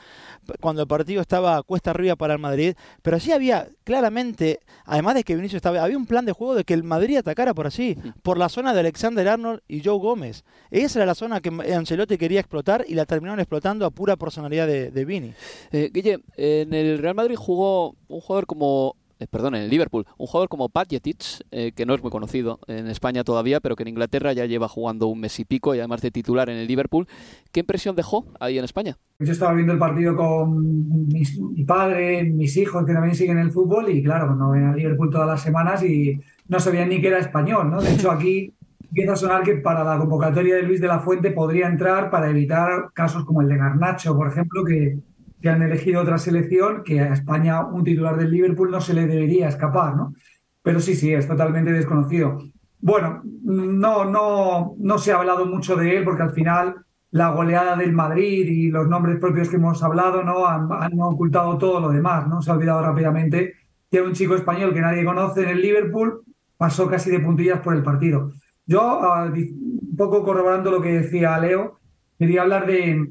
cuando 0.60 0.82
el 0.82 0.88
partido 0.88 1.20
estaba 1.20 1.62
cuesta 1.62 1.90
arriba 1.90 2.16
para 2.16 2.34
el 2.34 2.40
Madrid, 2.40 2.74
pero 3.02 3.20
sí 3.20 3.32
había 3.32 3.68
claramente, 3.84 4.60
además 4.84 5.14
de 5.14 5.24
que 5.24 5.36
Vinicius 5.36 5.56
estaba, 5.56 5.82
había 5.82 5.96
un 5.96 6.06
plan 6.06 6.24
de 6.24 6.32
juego 6.32 6.54
de 6.54 6.64
que 6.64 6.74
el 6.74 6.82
Madrid 6.82 7.18
atacara 7.18 7.54
por 7.54 7.66
así, 7.66 7.96
por 8.22 8.38
la 8.38 8.48
zona 8.48 8.74
de 8.74 8.80
Alexander 8.80 9.28
Arnold 9.28 9.60
y 9.68 9.82
Joe 9.82 9.98
Gómez. 9.98 10.44
Esa 10.70 10.98
era 10.98 11.06
la 11.06 11.14
zona 11.14 11.40
que 11.40 11.48
Ancelotti 11.48 12.18
quería 12.18 12.40
explotar 12.40 12.84
y 12.88 12.94
la 12.94 13.06
terminaron 13.06 13.40
explotando 13.40 13.86
a 13.86 13.90
pura 13.90 14.16
personalidad 14.16 14.66
de, 14.66 14.90
de 14.90 15.04
Vini. 15.04 15.32
Eh, 15.72 15.90
Guille, 15.92 16.20
en 16.36 16.74
el 16.74 16.98
Real 16.98 17.14
Madrid 17.20 17.36
jugó 17.36 17.96
un 18.08 18.20
jugador 18.20 18.46
como 18.46 18.96
eh, 19.20 19.26
perdón, 19.30 19.54
en 19.54 19.62
el 19.62 19.70
Liverpool, 19.70 20.06
un 20.16 20.26
jugador 20.26 20.48
como 20.48 20.70
Patjetic, 20.70 21.44
eh, 21.50 21.72
que 21.76 21.84
no 21.84 21.94
es 21.94 22.02
muy 22.02 22.10
conocido 22.10 22.58
en 22.66 22.86
España 22.86 23.22
todavía, 23.22 23.60
pero 23.60 23.76
que 23.76 23.82
en 23.82 23.88
Inglaterra 23.88 24.32
ya 24.32 24.46
lleva 24.46 24.66
jugando 24.66 25.08
un 25.08 25.20
mes 25.20 25.38
y 25.38 25.44
pico 25.44 25.74
y 25.74 25.78
además 25.78 26.00
de 26.00 26.10
titular 26.10 26.48
en 26.48 26.56
el 26.56 26.66
Liverpool. 26.66 27.06
¿Qué 27.52 27.60
impresión 27.60 27.94
dejó 27.94 28.24
ahí 28.40 28.56
en 28.56 28.64
España? 28.64 28.96
Yo 29.18 29.32
estaba 29.32 29.52
viendo 29.52 29.74
el 29.74 29.78
partido 29.78 30.16
con 30.16 31.06
mi 31.08 31.64
padre, 31.66 32.24
mis 32.24 32.56
hijos 32.56 32.86
que 32.86 32.94
también 32.94 33.14
siguen 33.14 33.36
el 33.36 33.50
fútbol 33.50 33.90
y 33.90 34.02
claro, 34.02 34.34
no 34.34 34.52
ven 34.52 34.64
al 34.64 34.76
Liverpool 34.76 35.10
todas 35.10 35.26
las 35.26 35.42
semanas 35.42 35.84
y 35.84 36.18
no 36.48 36.58
sabían 36.58 36.88
ni 36.88 37.02
que 37.02 37.08
era 37.08 37.18
español, 37.18 37.70
¿no? 37.70 37.82
De 37.82 37.92
hecho 37.92 38.10
aquí 38.16 38.54
empieza 38.88 39.12
a 39.12 39.16
sonar 39.16 39.42
que 39.42 39.56
para 39.56 39.84
la 39.84 39.98
convocatoria 39.98 40.56
de 40.56 40.62
Luis 40.62 40.80
de 40.80 40.88
la 40.88 41.00
Fuente 41.00 41.30
podría 41.30 41.66
entrar 41.66 42.10
para 42.10 42.30
evitar 42.30 42.90
casos 42.94 43.26
como 43.26 43.42
el 43.42 43.48
de 43.48 43.58
Garnacho, 43.58 44.16
por 44.16 44.28
ejemplo, 44.28 44.64
que 44.64 44.98
que 45.40 45.48
han 45.48 45.62
elegido 45.62 46.02
otra 46.02 46.18
selección, 46.18 46.82
que 46.84 47.00
a 47.00 47.12
España 47.12 47.64
un 47.64 47.84
titular 47.84 48.16
del 48.16 48.30
Liverpool 48.30 48.70
no 48.70 48.80
se 48.80 48.94
le 48.94 49.06
debería 49.06 49.48
escapar, 49.48 49.96
¿no? 49.96 50.14
Pero 50.62 50.80
sí, 50.80 50.94
sí, 50.94 51.12
es 51.12 51.26
totalmente 51.26 51.72
desconocido. 51.72 52.38
Bueno, 52.80 53.22
no, 53.24 54.04
no, 54.04 54.74
no 54.78 54.98
se 54.98 55.12
ha 55.12 55.18
hablado 55.18 55.46
mucho 55.46 55.76
de 55.76 55.96
él 55.96 56.04
porque 56.04 56.22
al 56.22 56.32
final 56.32 56.76
la 57.10 57.30
goleada 57.30 57.76
del 57.76 57.92
Madrid 57.92 58.46
y 58.46 58.70
los 58.70 58.88
nombres 58.88 59.18
propios 59.18 59.48
que 59.48 59.56
hemos 59.56 59.82
hablado 59.82 60.22
¿no? 60.22 60.46
han, 60.46 60.68
ocultado 61.00 61.58
todo 61.58 61.80
lo 61.80 61.88
demás, 61.90 62.28
¿no? 62.28 62.40
Se 62.40 62.50
ha 62.50 62.54
olvidado 62.54 62.82
rápidamente 62.82 63.54
que 63.90 64.00
un 64.00 64.12
chico 64.12 64.34
español 64.34 64.72
que 64.72 64.80
nadie 64.80 65.04
conoce 65.04 65.42
en 65.42 65.48
el 65.48 65.62
Liverpool 65.62 66.22
pasó 66.56 66.88
casi 66.88 67.10
de 67.10 67.20
puntillas 67.20 67.60
por 67.60 67.74
el 67.74 67.82
partido. 67.82 68.32
Yo, 68.66 68.80
ah, 68.82 69.32
un 69.32 69.96
poco 69.96 70.22
corroborando 70.22 70.70
lo 70.70 70.80
que 70.80 71.00
decía 71.00 71.38
Leo, 71.38 71.80
quería 72.18 72.42
hablar 72.42 72.66
de, 72.66 73.10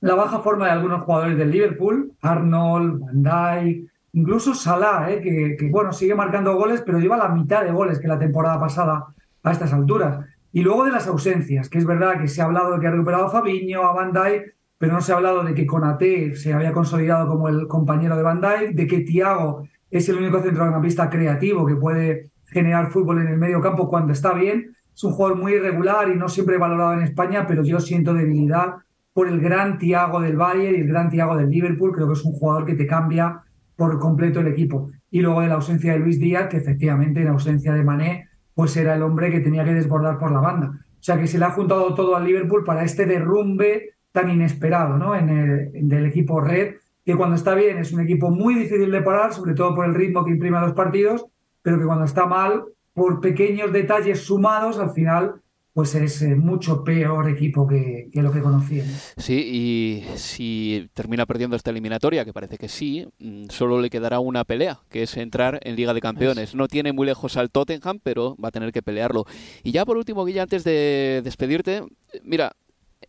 la 0.00 0.14
baja 0.14 0.40
forma 0.40 0.66
de 0.66 0.72
algunos 0.72 1.02
jugadores 1.02 1.36
del 1.36 1.50
Liverpool, 1.50 2.12
Arnold, 2.22 3.00
Van 3.00 3.22
Dijk, 3.22 3.90
incluso 4.12 4.54
Salah, 4.54 5.10
¿eh? 5.10 5.20
que, 5.20 5.68
bueno, 5.70 5.92
sigue 5.92 6.14
marcando 6.14 6.54
goles, 6.54 6.82
pero 6.84 6.98
lleva 6.98 7.16
la 7.16 7.28
mitad 7.28 7.64
de 7.64 7.70
goles 7.70 7.98
que 7.98 8.08
la 8.08 8.18
temporada 8.18 8.58
pasada 8.58 9.06
a 9.42 9.52
estas 9.52 9.72
alturas. 9.72 10.24
Y 10.52 10.62
luego 10.62 10.84
de 10.84 10.92
las 10.92 11.06
ausencias, 11.06 11.68
que 11.68 11.78
es 11.78 11.86
verdad 11.86 12.18
que 12.20 12.28
se 12.28 12.40
ha 12.40 12.46
hablado 12.46 12.72
de 12.74 12.80
que 12.80 12.86
ha 12.86 12.90
recuperado 12.90 13.26
a 13.26 13.30
Fabinho, 13.30 13.84
a 13.84 13.92
Van 13.92 14.12
Dijk, 14.12 14.54
pero 14.78 14.94
no 14.94 15.00
se 15.02 15.12
ha 15.12 15.16
hablado 15.16 15.44
de 15.44 15.54
que 15.54 15.66
Conate 15.66 16.34
se 16.34 16.54
había 16.54 16.72
consolidado 16.72 17.28
como 17.28 17.48
el 17.48 17.68
compañero 17.68 18.16
de 18.16 18.22
Van 18.22 18.40
Dijk, 18.40 18.74
de 18.74 18.86
que 18.86 19.00
Thiago 19.00 19.68
es 19.90 20.08
el 20.08 20.16
único 20.16 20.40
centrocampista 20.40 21.10
creativo 21.10 21.66
que 21.66 21.76
puede 21.76 22.30
generar 22.46 22.90
fútbol 22.90 23.20
en 23.20 23.28
el 23.28 23.36
medio 23.36 23.60
campo 23.60 23.88
cuando 23.88 24.12
está 24.14 24.32
bien. 24.32 24.74
Es 24.94 25.04
un 25.04 25.12
jugador 25.12 25.38
muy 25.38 25.52
irregular 25.52 26.08
y 26.08 26.16
no 26.16 26.28
siempre 26.28 26.56
valorado 26.56 26.94
en 26.94 27.02
España, 27.02 27.46
pero 27.46 27.62
yo 27.62 27.78
siento 27.78 28.14
debilidad 28.14 28.76
por 29.12 29.28
el 29.28 29.40
gran 29.40 29.78
Thiago 29.78 30.20
del 30.20 30.36
Bayern 30.36 30.76
y 30.76 30.80
el 30.80 30.88
gran 30.88 31.10
Thiago 31.10 31.36
del 31.36 31.50
Liverpool. 31.50 31.92
Creo 31.92 32.06
que 32.06 32.14
es 32.14 32.24
un 32.24 32.32
jugador 32.32 32.66
que 32.66 32.74
te 32.74 32.86
cambia 32.86 33.42
por 33.76 33.98
completo 33.98 34.40
el 34.40 34.48
equipo. 34.48 34.90
Y 35.10 35.20
luego 35.20 35.40
de 35.40 35.48
la 35.48 35.54
ausencia 35.54 35.92
de 35.92 35.98
Luis 35.98 36.20
Díaz, 36.20 36.48
que 36.48 36.58
efectivamente 36.58 37.22
en 37.22 37.28
ausencia 37.28 37.72
de 37.72 37.82
Mané, 37.82 38.28
pues 38.54 38.76
era 38.76 38.94
el 38.94 39.02
hombre 39.02 39.30
que 39.30 39.40
tenía 39.40 39.64
que 39.64 39.74
desbordar 39.74 40.18
por 40.18 40.30
la 40.32 40.40
banda. 40.40 40.68
O 40.68 41.02
sea 41.02 41.18
que 41.18 41.26
se 41.26 41.38
le 41.38 41.46
ha 41.46 41.50
juntado 41.50 41.94
todo 41.94 42.14
al 42.14 42.24
Liverpool 42.24 42.62
para 42.64 42.84
este 42.84 43.06
derrumbe 43.06 43.94
tan 44.12 44.28
inesperado 44.28 44.98
¿no? 44.98 45.16
en 45.16 45.28
el 45.30 45.88
del 45.88 46.06
equipo 46.06 46.40
red, 46.40 46.74
que 47.04 47.16
cuando 47.16 47.36
está 47.36 47.54
bien 47.54 47.78
es 47.78 47.92
un 47.92 48.00
equipo 48.00 48.30
muy 48.30 48.54
difícil 48.54 48.90
de 48.90 49.02
parar, 49.02 49.32
sobre 49.32 49.54
todo 49.54 49.74
por 49.74 49.86
el 49.86 49.94
ritmo 49.94 50.24
que 50.24 50.32
imprime 50.32 50.58
a 50.58 50.62
los 50.62 50.74
partidos, 50.74 51.26
pero 51.62 51.78
que 51.78 51.86
cuando 51.86 52.04
está 52.04 52.26
mal, 52.26 52.64
por 52.92 53.20
pequeños 53.20 53.72
detalles 53.72 54.20
sumados, 54.20 54.78
al 54.78 54.90
final 54.90 55.36
pues 55.80 55.94
es 55.94 56.20
eh, 56.20 56.34
mucho 56.36 56.84
peor 56.84 57.30
equipo 57.30 57.66
que, 57.66 58.10
lo 58.12 58.30
que 58.30 58.42
conocíamos. 58.42 59.14
Sí, 59.16 60.02
y 60.04 60.18
si 60.18 60.90
termina 60.92 61.24
perdiendo 61.24 61.56
esta 61.56 61.70
eliminatoria, 61.70 62.22
que 62.26 62.34
parece 62.34 62.58
que 62.58 62.68
sí, 62.68 63.08
mm, 63.18 63.46
solo 63.48 63.80
le 63.80 63.88
quedará 63.88 64.20
una 64.20 64.44
pelea, 64.44 64.80
que 64.90 65.04
es 65.04 65.16
entrar 65.16 65.58
en 65.62 65.76
Liga 65.76 65.94
de 65.94 66.02
Campeones. 66.02 66.54
No 66.54 66.68
tiene 66.68 66.92
muy 66.92 67.06
lejos 67.06 67.38
al 67.38 67.50
Tottenham, 67.50 67.98
pero 68.02 68.36
va 68.36 68.48
a 68.48 68.50
tener 68.50 68.72
que 68.72 68.82
pelearlo. 68.82 69.24
Y 69.62 69.72
ya 69.72 69.86
por 69.86 69.96
último, 69.96 70.26
Guilla, 70.26 70.42
antes 70.42 70.64
de 70.64 71.22
despedirte, 71.24 71.82
mira, 72.24 72.52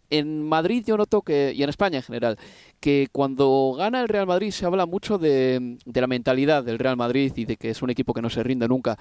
en 0.10 0.44
Madrid 0.44 0.84
yo 0.86 0.98
noto 0.98 1.22
que, 1.22 1.54
y 1.56 1.64
en 1.64 1.70
España 1.70 1.98
en 1.98 2.04
general, 2.04 2.38
que 2.80 3.08
cuando 3.12 3.76
gana 3.78 4.02
el 4.02 4.10
Real 4.10 4.28
Madrid 4.28 4.52
se 4.52 4.66
habla 4.66 4.86
mucho 4.86 5.18
de, 5.18 5.78
la 5.86 6.08
mentalidad 6.08 6.64
del 6.64 6.80
Real 6.80 6.98
Madrid 6.98 7.32
y 7.36 7.46
de 7.46 7.58
que 7.58 7.70
es 7.70 7.82
un 7.82 7.90
equipo 7.90 8.14
que 8.14 8.22
no 8.22 8.30
se 8.30 8.44
rinde 8.44 8.68
nunca. 8.68 8.98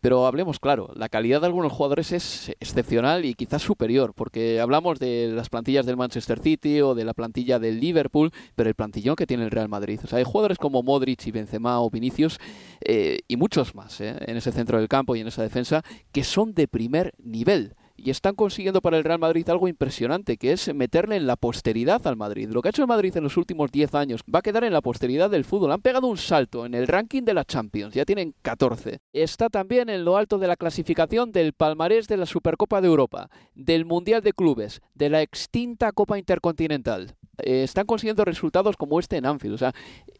Pero 0.00 0.26
hablemos 0.26 0.58
claro, 0.58 0.90
la 0.96 1.10
calidad 1.10 1.40
de 1.40 1.46
algunos 1.46 1.72
jugadores 1.72 2.12
es 2.12 2.48
excepcional 2.58 3.26
y 3.26 3.34
quizás 3.34 3.60
superior, 3.60 4.14
porque 4.14 4.58
hablamos 4.58 4.98
de 4.98 5.30
las 5.30 5.50
plantillas 5.50 5.84
del 5.84 5.98
Manchester 5.98 6.40
City 6.40 6.80
o 6.80 6.94
de 6.94 7.04
la 7.04 7.12
plantilla 7.12 7.58
del 7.58 7.80
Liverpool, 7.80 8.32
pero 8.54 8.70
el 8.70 8.74
plantillón 8.74 9.14
que 9.14 9.26
tiene 9.26 9.44
el 9.44 9.50
Real 9.50 9.68
Madrid. 9.68 10.00
O 10.02 10.06
sea, 10.06 10.18
hay 10.18 10.24
jugadores 10.24 10.56
como 10.56 10.82
Modric 10.82 11.26
y 11.26 11.30
Benzema 11.32 11.80
o 11.82 11.90
Vinicius 11.90 12.38
eh, 12.80 13.20
y 13.28 13.36
muchos 13.36 13.74
más 13.74 14.00
eh, 14.00 14.16
en 14.20 14.38
ese 14.38 14.52
centro 14.52 14.78
del 14.78 14.88
campo 14.88 15.16
y 15.16 15.20
en 15.20 15.28
esa 15.28 15.42
defensa 15.42 15.82
que 16.12 16.24
son 16.24 16.54
de 16.54 16.66
primer 16.66 17.12
nivel 17.18 17.74
y 18.02 18.10
están 18.10 18.34
consiguiendo 18.34 18.80
para 18.80 18.96
el 18.96 19.04
Real 19.04 19.18
Madrid 19.18 19.48
algo 19.48 19.68
impresionante, 19.68 20.36
que 20.36 20.52
es 20.52 20.72
meterle 20.74 21.16
en 21.16 21.26
la 21.26 21.36
posteridad 21.36 22.06
al 22.06 22.16
Madrid. 22.16 22.48
Lo 22.50 22.62
que 22.62 22.68
ha 22.68 22.70
hecho 22.70 22.82
el 22.82 22.88
Madrid 22.88 23.16
en 23.16 23.24
los 23.24 23.36
últimos 23.36 23.70
10 23.70 23.94
años 23.94 24.22
va 24.32 24.38
a 24.38 24.42
quedar 24.42 24.64
en 24.64 24.72
la 24.72 24.80
posteridad 24.80 25.28
del 25.28 25.44
fútbol. 25.44 25.72
Han 25.72 25.82
pegado 25.82 26.06
un 26.06 26.16
salto 26.16 26.64
en 26.64 26.74
el 26.74 26.86
ranking 26.86 27.22
de 27.22 27.34
la 27.34 27.44
Champions, 27.44 27.94
ya 27.94 28.04
tienen 28.04 28.34
14. 28.42 29.00
Está 29.12 29.48
también 29.48 29.88
en 29.88 30.04
lo 30.04 30.16
alto 30.16 30.38
de 30.38 30.48
la 30.48 30.56
clasificación 30.56 31.32
del 31.32 31.52
palmarés 31.52 32.08
de 32.08 32.16
la 32.16 32.26
Supercopa 32.26 32.80
de 32.80 32.88
Europa, 32.88 33.30
del 33.54 33.84
Mundial 33.84 34.22
de 34.22 34.32
Clubes, 34.32 34.80
de 34.94 35.10
la 35.10 35.22
extinta 35.22 35.92
Copa 35.92 36.18
Intercontinental. 36.18 37.16
Eh, 37.44 37.62
están 37.64 37.86
consiguiendo 37.86 38.24
resultados 38.24 38.76
como 38.76 38.98
este 38.98 39.16
en 39.16 39.26
Anfield. 39.26 39.54
O 39.54 39.58
sea, 39.58 39.72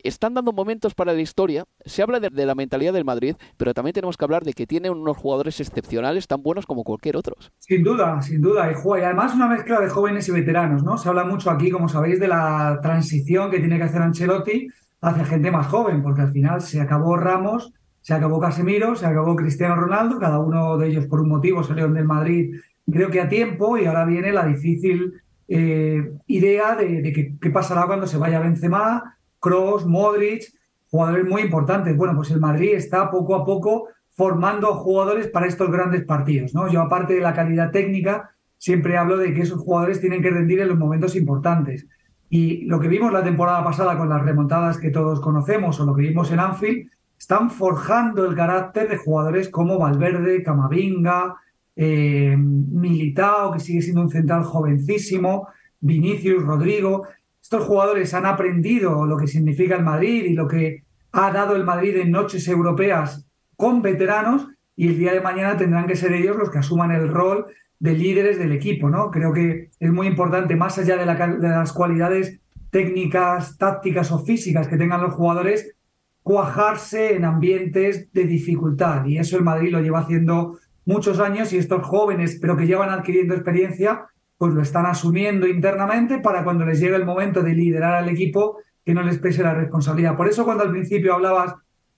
están 0.03 0.35
dando 0.35 0.53
momentos 0.53 0.95
para 0.95 1.13
la 1.13 1.21
historia. 1.21 1.65
Se 1.85 2.03
habla 2.03 2.21
de, 2.21 2.31
la 2.47 2.55
mentalidad 2.55 2.93
del 2.93 3.05
Madrid, 3.05 3.37
pero 3.57 3.75
también 3.75 3.95
tenemos 3.95 4.17
que 4.17 4.25
hablar 4.25 4.45
de 4.45 4.53
que 4.53 4.67
tiene 4.67 4.91
unos 4.91 5.17
jugadores 5.17 5.61
excepcionales 5.61 6.27
tan 6.27 6.43
buenos 6.43 6.67
como 6.67 6.85
cualquier 6.85 7.17
otro. 7.17 7.37
Sin 7.59 7.83
duda, 7.83 8.21
sin 8.23 8.41
duda. 8.41 8.71
Y, 8.71 9.03
además 9.03 9.35
una 9.35 9.49
mezcla 9.49 9.81
de 9.81 9.89
jóvenes 9.89 10.29
y 10.29 10.33
veteranos, 10.33 10.83
¿no? 10.83 10.97
Se 10.99 11.09
habla 11.09 11.25
mucho 11.25 11.51
aquí, 11.51 11.71
como 11.71 11.89
sabéis, 11.89 12.21
de 12.21 12.29
la 12.29 12.79
transición 12.83 13.51
que 13.51 13.59
tiene 13.59 13.77
que 13.77 13.85
hacer 13.85 14.03
Ancelotti 14.03 14.69
hacia 15.01 15.25
gente 15.25 15.51
más 15.51 15.67
joven, 15.67 16.03
porque 16.03 16.23
al 16.23 16.33
final 16.33 16.61
se 16.61 16.81
acabó 16.81 17.17
Ramos, 17.17 17.73
se 18.01 18.15
acabó 18.15 18.41
Casemiro, 18.41 18.97
se 18.97 19.07
acabó 19.07 19.37
Cristiano 19.37 19.77
Ronaldo, 19.77 20.19
cada 20.19 20.39
uno 20.39 20.77
de 20.79 20.89
ellos 20.89 21.07
por 21.07 21.21
un 21.21 21.29
motivo 21.29 21.63
salieron 21.63 21.95
del 21.95 22.05
Madrid, 22.05 22.55
creo 22.91 23.11
que 23.11 23.21
a 23.21 23.29
tiempo, 23.29 23.79
y 23.79 23.87
ahora 23.87 24.05
viene 24.05 24.33
la 24.33 24.47
difícil 24.47 25.13
eh, 25.53 26.13
idea 26.29 26.77
de, 26.77 27.39
qué 27.41 27.51
pasará 27.51 27.87
cuando 27.87 28.07
se 28.07 28.19
vaya 28.19 28.39
Benzema, 28.39 29.19
Kroos, 29.41 29.85
Modric, 29.85 30.45
jugadores 30.89 31.27
muy 31.27 31.43
importantes. 31.43 31.97
Bueno, 31.97 32.15
pues 32.15 32.31
el 32.31 32.39
Madrid 32.39 32.75
está 32.75 33.11
poco 33.11 33.35
a 33.35 33.45
poco 33.45 33.89
formando 34.11 34.75
jugadores 34.75 35.27
para 35.27 35.49
estos 35.49 35.69
grandes 35.69 36.05
partidos. 36.05 36.55
¿no? 36.55 36.69
Yo, 36.69 36.81
aparte 36.81 37.15
de 37.15 37.21
la 37.21 37.35
calidad 37.35 37.73
técnica, 37.73 38.31
siempre 38.59 38.97
hablo 38.97 39.17
de 39.17 39.35
que 39.35 39.41
esos 39.41 39.61
jugadores 39.61 40.01
tienen 40.01 40.23
que 40.23 40.31
rendir 40.31 40.61
en 40.61 40.69
los 40.69 40.79
momentos 40.79 41.17
importantes. 41.17 41.89
Y 42.29 42.65
lo 42.67 42.79
que 42.79 42.87
vimos 42.87 43.13
la 43.13 43.25
temporada 43.25 43.65
pasada 43.65 43.99
con 43.99 44.09
las 44.09 44.23
remontadas 44.23 44.79
que 44.79 44.91
todos 44.91 45.21
conocemos 45.21 45.81
o 45.81 45.85
lo 45.85 45.97
que 45.97 46.03
vimos 46.03 46.31
en 46.31 46.39
Anfield, 46.39 46.91
están 47.19 47.51
forjando 47.51 48.25
el 48.25 48.37
carácter 48.37 48.89
de 48.89 48.99
jugadores 48.99 49.49
como 49.49 49.81
Valverde, 49.81 50.45
Camavinga, 50.45 51.35
eh, 51.77 52.37
Militao, 52.37 53.53
que 53.53 53.61
sigue 53.61 53.83
siendo 53.83 54.03
un 54.03 54.11
central 54.11 54.45
jovencísimo, 54.45 55.49
Vinicius, 55.81 56.43
Rodrigo. 56.43 57.05
Estos 57.43 57.65
jugadores 57.65 58.13
han 58.15 58.27
aprendido 58.27 59.07
lo 59.07 59.17
que 59.17 59.27
significa 59.27 59.77
el 59.77 59.85
Madrid 59.85 60.25
y 60.25 60.35
lo 60.35 60.47
que 60.47 60.85
ha 61.13 61.33
dado 61.33 61.57
el 61.57 61.65
Madrid 61.65 61.97
en 61.97 62.11
noches 62.11 62.47
europeas 62.49 63.27
con 63.57 63.83
veteranos 63.83 64.49
y 64.77 64.89
el 64.89 64.99
día 64.99 65.13
de 65.13 65.21
mañana 65.21 65.57
tendrán 65.57 65.87
que 65.87 65.97
ser 65.97 66.13
ellos 66.13 66.37
los 66.37 66.51
que 66.51 66.59
asuman 66.59 66.91
el 66.93 67.09
rol 67.09 67.47
de 67.79 67.95
líderes 67.95 68.39
del 68.39 68.53
equipo, 68.53 68.89
¿no? 68.91 69.11
Creo 69.11 69.33
que 69.33 69.71
es 69.79 69.93
muy 69.93 70.07
importante, 70.07 70.55
más 70.55 70.79
allá 70.79 70.97
de, 70.97 71.05
de 71.05 71.49
las 71.49 71.73
cualidades 71.73 72.41
técnicas, 72.71 73.59
tácticas 73.59 74.13
o 74.13 74.19
físicas 74.21 74.69
que 74.69 74.77
tengan 74.77 75.03
los 75.03 75.15
jugadores, 75.15 75.75
cuajarse 76.23 77.15
en 77.15 77.25
ambientes 77.25 78.13
de 78.13 78.25
dificultad. 78.25 79.05
Y 79.07 79.19
eso 79.19 79.37
el 79.37 79.45
Madrid 79.45 79.73
lo 79.73 79.81
lleva 79.81 80.01
haciendo 80.01 80.59
muchos 80.91 81.21
años 81.21 81.53
y 81.53 81.59
estos 81.59 81.87
jóvenes, 81.87 82.39
pero 82.41 82.57
que 82.57 82.67
llevan 82.67 82.91
adquiriendo 82.91 83.35
experiencia, 83.35 84.07
pues 84.37 84.53
lo 84.53 84.63
están 84.63 84.87
asumiendo 84.87 85.47
internamente 85.47 86.19
para 86.19 86.43
cuando 86.43 86.67
les 86.67 86.81
llegue 86.81 86.97
el 86.97 87.05
momento 87.05 87.43
de 87.43 87.55
liderar 87.55 87.95
al 87.95 88.09
equipo, 88.09 88.59
que 88.85 88.93
no 88.93 89.03
les 89.03 89.19
pese 89.19 89.43
la 89.43 89.55
responsabilidad. 89.55 90.17
Por 90.17 90.29
eso 90.29 90.45
cuando 90.45 90.65
al 90.65 90.71
principio 90.71 91.15
hablabas 91.15 91.55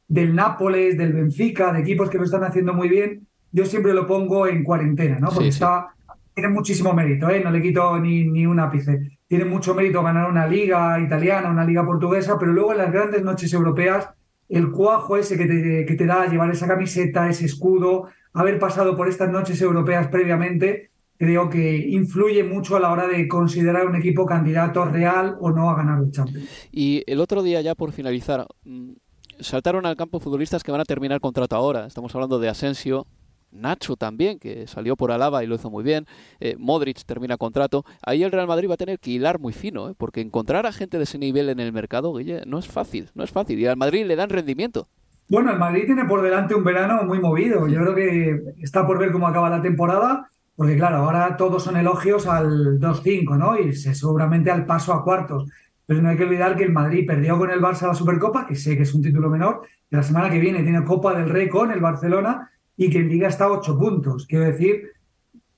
del 0.08 0.34
Nápoles, 0.34 0.98
del 0.98 1.14
Benfica, 1.14 1.72
de 1.72 1.80
equipos 1.80 2.10
que 2.10 2.18
lo 2.18 2.24
están 2.24 2.44
haciendo 2.44 2.74
muy 2.74 2.88
bien, 2.88 3.26
yo 3.50 3.64
siempre 3.64 3.94
lo 3.94 4.06
pongo 4.06 4.46
en 4.46 4.62
cuarentena, 4.62 5.18
¿no? 5.18 5.30
Porque 5.30 5.48
está, 5.48 5.94
tiene 6.34 6.50
muchísimo 6.50 6.92
mérito, 6.92 7.30
¿eh? 7.30 7.40
No 7.42 7.50
le 7.50 7.62
quito 7.62 7.98
ni, 7.98 8.24
ni 8.24 8.44
un 8.44 8.60
ápice. 8.60 9.18
Tiene 9.26 9.46
mucho 9.46 9.74
mérito 9.74 10.02
ganar 10.02 10.28
una 10.28 10.46
liga 10.46 11.00
italiana, 11.00 11.48
una 11.48 11.64
liga 11.64 11.86
portuguesa, 11.86 12.38
pero 12.38 12.52
luego 12.52 12.72
en 12.72 12.78
las 12.78 12.92
grandes 12.92 13.22
noches 13.22 13.52
europeas, 13.54 14.10
el 14.48 14.70
cuajo 14.70 15.16
ese 15.16 15.38
que 15.38 15.46
te, 15.46 15.86
que 15.86 15.94
te 15.94 16.06
da 16.06 16.26
llevar 16.26 16.50
esa 16.50 16.66
camiseta, 16.66 17.28
ese 17.30 17.46
escudo, 17.46 18.08
haber 18.32 18.58
pasado 18.58 18.96
por 18.96 19.08
estas 19.08 19.30
noches 19.30 19.60
europeas 19.60 20.08
previamente, 20.08 20.90
creo 21.16 21.48
que 21.48 21.76
influye 21.88 22.42
mucho 22.44 22.76
a 22.76 22.80
la 22.80 22.90
hora 22.90 23.06
de 23.06 23.28
considerar 23.28 23.86
un 23.86 23.94
equipo 23.94 24.26
candidato 24.26 24.84
real 24.84 25.36
o 25.40 25.50
no 25.50 25.70
a 25.70 25.76
ganar 25.76 26.02
el 26.02 26.10
Champions. 26.10 26.48
Y 26.72 27.04
el 27.06 27.20
otro 27.20 27.42
día, 27.42 27.60
ya 27.60 27.74
por 27.74 27.92
finalizar, 27.92 28.46
mm, 28.64 28.92
saltaron 29.38 29.86
al 29.86 29.96
campo 29.96 30.20
futbolistas 30.20 30.62
que 30.62 30.72
van 30.72 30.80
a 30.80 30.84
terminar 30.84 31.20
contrato 31.20 31.54
ahora. 31.54 31.86
Estamos 31.86 32.14
hablando 32.14 32.38
de 32.38 32.48
Asensio, 32.48 33.06
Nacho 33.52 33.96
también, 33.96 34.38
que 34.38 34.66
salió 34.66 34.96
por 34.96 35.12
Alaba 35.12 35.44
y 35.44 35.46
lo 35.46 35.54
hizo 35.54 35.70
muy 35.70 35.84
bien. 35.84 36.06
Eh, 36.40 36.56
Modric 36.58 37.04
termina 37.04 37.36
contrato. 37.36 37.84
Ahí 38.02 38.22
el 38.22 38.32
Real 38.32 38.46
Madrid 38.46 38.68
va 38.68 38.74
a 38.74 38.78
tener 38.78 38.98
que 38.98 39.10
hilar 39.10 39.38
muy 39.38 39.52
fino, 39.52 39.90
¿eh? 39.90 39.94
porque 39.96 40.22
encontrar 40.22 40.66
a 40.66 40.72
gente 40.72 40.96
de 40.96 41.04
ese 41.04 41.18
nivel 41.18 41.50
en 41.50 41.60
el 41.60 41.72
mercado, 41.72 42.14
Guille, 42.14 42.42
no 42.46 42.58
es 42.58 42.66
fácil, 42.66 43.10
no 43.14 43.22
es 43.22 43.30
fácil. 43.30 43.60
Y 43.60 43.66
al 43.66 43.76
Madrid 43.76 44.06
le 44.06 44.16
dan 44.16 44.30
rendimiento. 44.30 44.88
Bueno, 45.28 45.50
el 45.50 45.58
Madrid 45.58 45.84
tiene 45.86 46.04
por 46.04 46.20
delante 46.20 46.54
un 46.54 46.64
verano 46.64 47.04
muy 47.04 47.18
movido. 47.18 47.66
Yo 47.66 47.80
creo 47.80 47.94
que 47.94 48.42
está 48.60 48.86
por 48.86 48.98
ver 48.98 49.12
cómo 49.12 49.26
acaba 49.26 49.48
la 49.48 49.62
temporada, 49.62 50.28
porque 50.54 50.76
claro, 50.76 50.98
ahora 50.98 51.36
todos 51.36 51.62
son 51.62 51.76
elogios 51.76 52.26
al 52.26 52.78
2-5, 52.78 53.38
¿no? 53.38 53.58
Y 53.58 53.72
seguramente 53.72 54.50
al 54.50 54.66
paso 54.66 54.92
a 54.92 55.02
cuartos. 55.02 55.48
Pero 55.86 56.02
no 56.02 56.10
hay 56.10 56.16
que 56.16 56.24
olvidar 56.24 56.54
que 56.54 56.64
el 56.64 56.72
Madrid 56.72 57.06
perdió 57.06 57.38
con 57.38 57.50
el 57.50 57.60
Barça 57.60 57.86
la 57.86 57.94
Supercopa, 57.94 58.46
que 58.46 58.54
sé 58.54 58.76
que 58.76 58.82
es 58.82 58.94
un 58.94 59.02
título 59.02 59.30
menor, 59.30 59.62
y 59.90 59.96
la 59.96 60.02
semana 60.02 60.30
que 60.30 60.38
viene 60.38 60.62
tiene 60.62 60.84
Copa 60.84 61.14
del 61.14 61.28
Rey 61.28 61.48
con 61.48 61.70
el 61.70 61.80
Barcelona 61.80 62.50
y 62.76 62.90
que 62.90 62.98
en 62.98 63.08
Liga 63.08 63.28
está 63.28 63.44
a 63.44 63.52
8 63.52 63.78
puntos. 63.78 64.26
Quiero 64.26 64.44
decir 64.44 64.92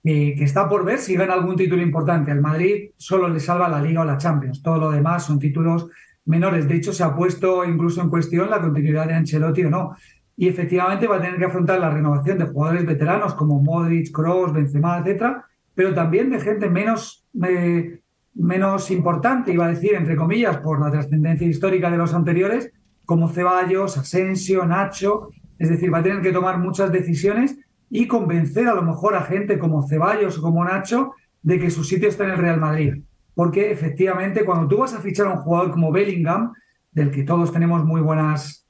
que 0.02 0.44
está 0.44 0.68
por 0.68 0.84
ver 0.84 0.98
si 0.98 1.14
gana 1.16 1.34
algún 1.34 1.56
título 1.56 1.82
importante. 1.82 2.30
Al 2.30 2.40
Madrid 2.40 2.90
solo 2.96 3.28
le 3.28 3.40
salva 3.40 3.68
la 3.68 3.80
Liga 3.80 4.02
o 4.02 4.04
la 4.04 4.18
Champions. 4.18 4.62
Todo 4.62 4.78
lo 4.78 4.90
demás 4.90 5.24
son 5.24 5.38
títulos 5.38 5.88
menores. 6.26 6.68
De 6.68 6.76
hecho, 6.76 6.92
se 6.92 7.02
ha 7.02 7.14
puesto 7.14 7.64
incluso 7.64 8.00
en 8.00 8.10
cuestión 8.10 8.50
la 8.50 8.60
continuidad 8.60 9.06
de 9.06 9.14
Ancelotti 9.14 9.64
o 9.64 9.70
no. 9.70 9.96
Y 10.36 10.48
efectivamente 10.48 11.06
va 11.06 11.16
a 11.16 11.20
tener 11.20 11.38
que 11.38 11.44
afrontar 11.44 11.78
la 11.78 11.90
renovación 11.90 12.38
de 12.38 12.46
jugadores 12.46 12.84
veteranos 12.86 13.34
como 13.34 13.62
Modric, 13.62 14.10
Kroos, 14.12 14.52
Benzema, 14.52 14.98
etcétera, 14.98 15.44
pero 15.74 15.94
también 15.94 16.30
de 16.30 16.40
gente 16.40 16.68
menos, 16.68 17.24
eh, 17.42 18.00
menos 18.34 18.90
importante, 18.90 19.52
iba 19.52 19.66
a 19.66 19.68
decir, 19.68 19.94
entre 19.94 20.16
comillas, 20.16 20.56
por 20.58 20.80
la 20.80 20.90
trascendencia 20.90 21.46
histórica 21.46 21.90
de 21.90 21.98
los 21.98 22.14
anteriores, 22.14 22.72
como 23.04 23.28
Ceballos, 23.28 23.96
Asensio, 23.96 24.64
Nacho. 24.66 25.28
Es 25.58 25.68
decir, 25.68 25.92
va 25.92 25.98
a 25.98 26.02
tener 26.02 26.20
que 26.20 26.32
tomar 26.32 26.58
muchas 26.58 26.90
decisiones 26.90 27.56
y 27.90 28.08
convencer 28.08 28.66
a 28.66 28.74
lo 28.74 28.82
mejor 28.82 29.14
a 29.14 29.22
gente 29.22 29.58
como 29.58 29.86
Ceballos 29.86 30.38
o 30.38 30.42
como 30.42 30.64
Nacho 30.64 31.12
de 31.42 31.60
que 31.60 31.70
su 31.70 31.84
sitio 31.84 32.08
está 32.08 32.24
en 32.24 32.30
el 32.30 32.38
Real 32.38 32.60
Madrid. 32.60 33.02
Porque 33.34 33.70
efectivamente 33.70 34.44
cuando 34.44 34.68
tú 34.68 34.78
vas 34.78 34.94
a 34.94 35.00
fichar 35.00 35.26
a 35.26 35.32
un 35.32 35.38
jugador 35.38 35.70
como 35.70 35.92
Bellingham, 35.92 36.52
del 36.92 37.10
que 37.10 37.24
todos 37.24 37.52
tenemos 37.52 37.84
muy 37.84 38.00
buenos 38.00 38.66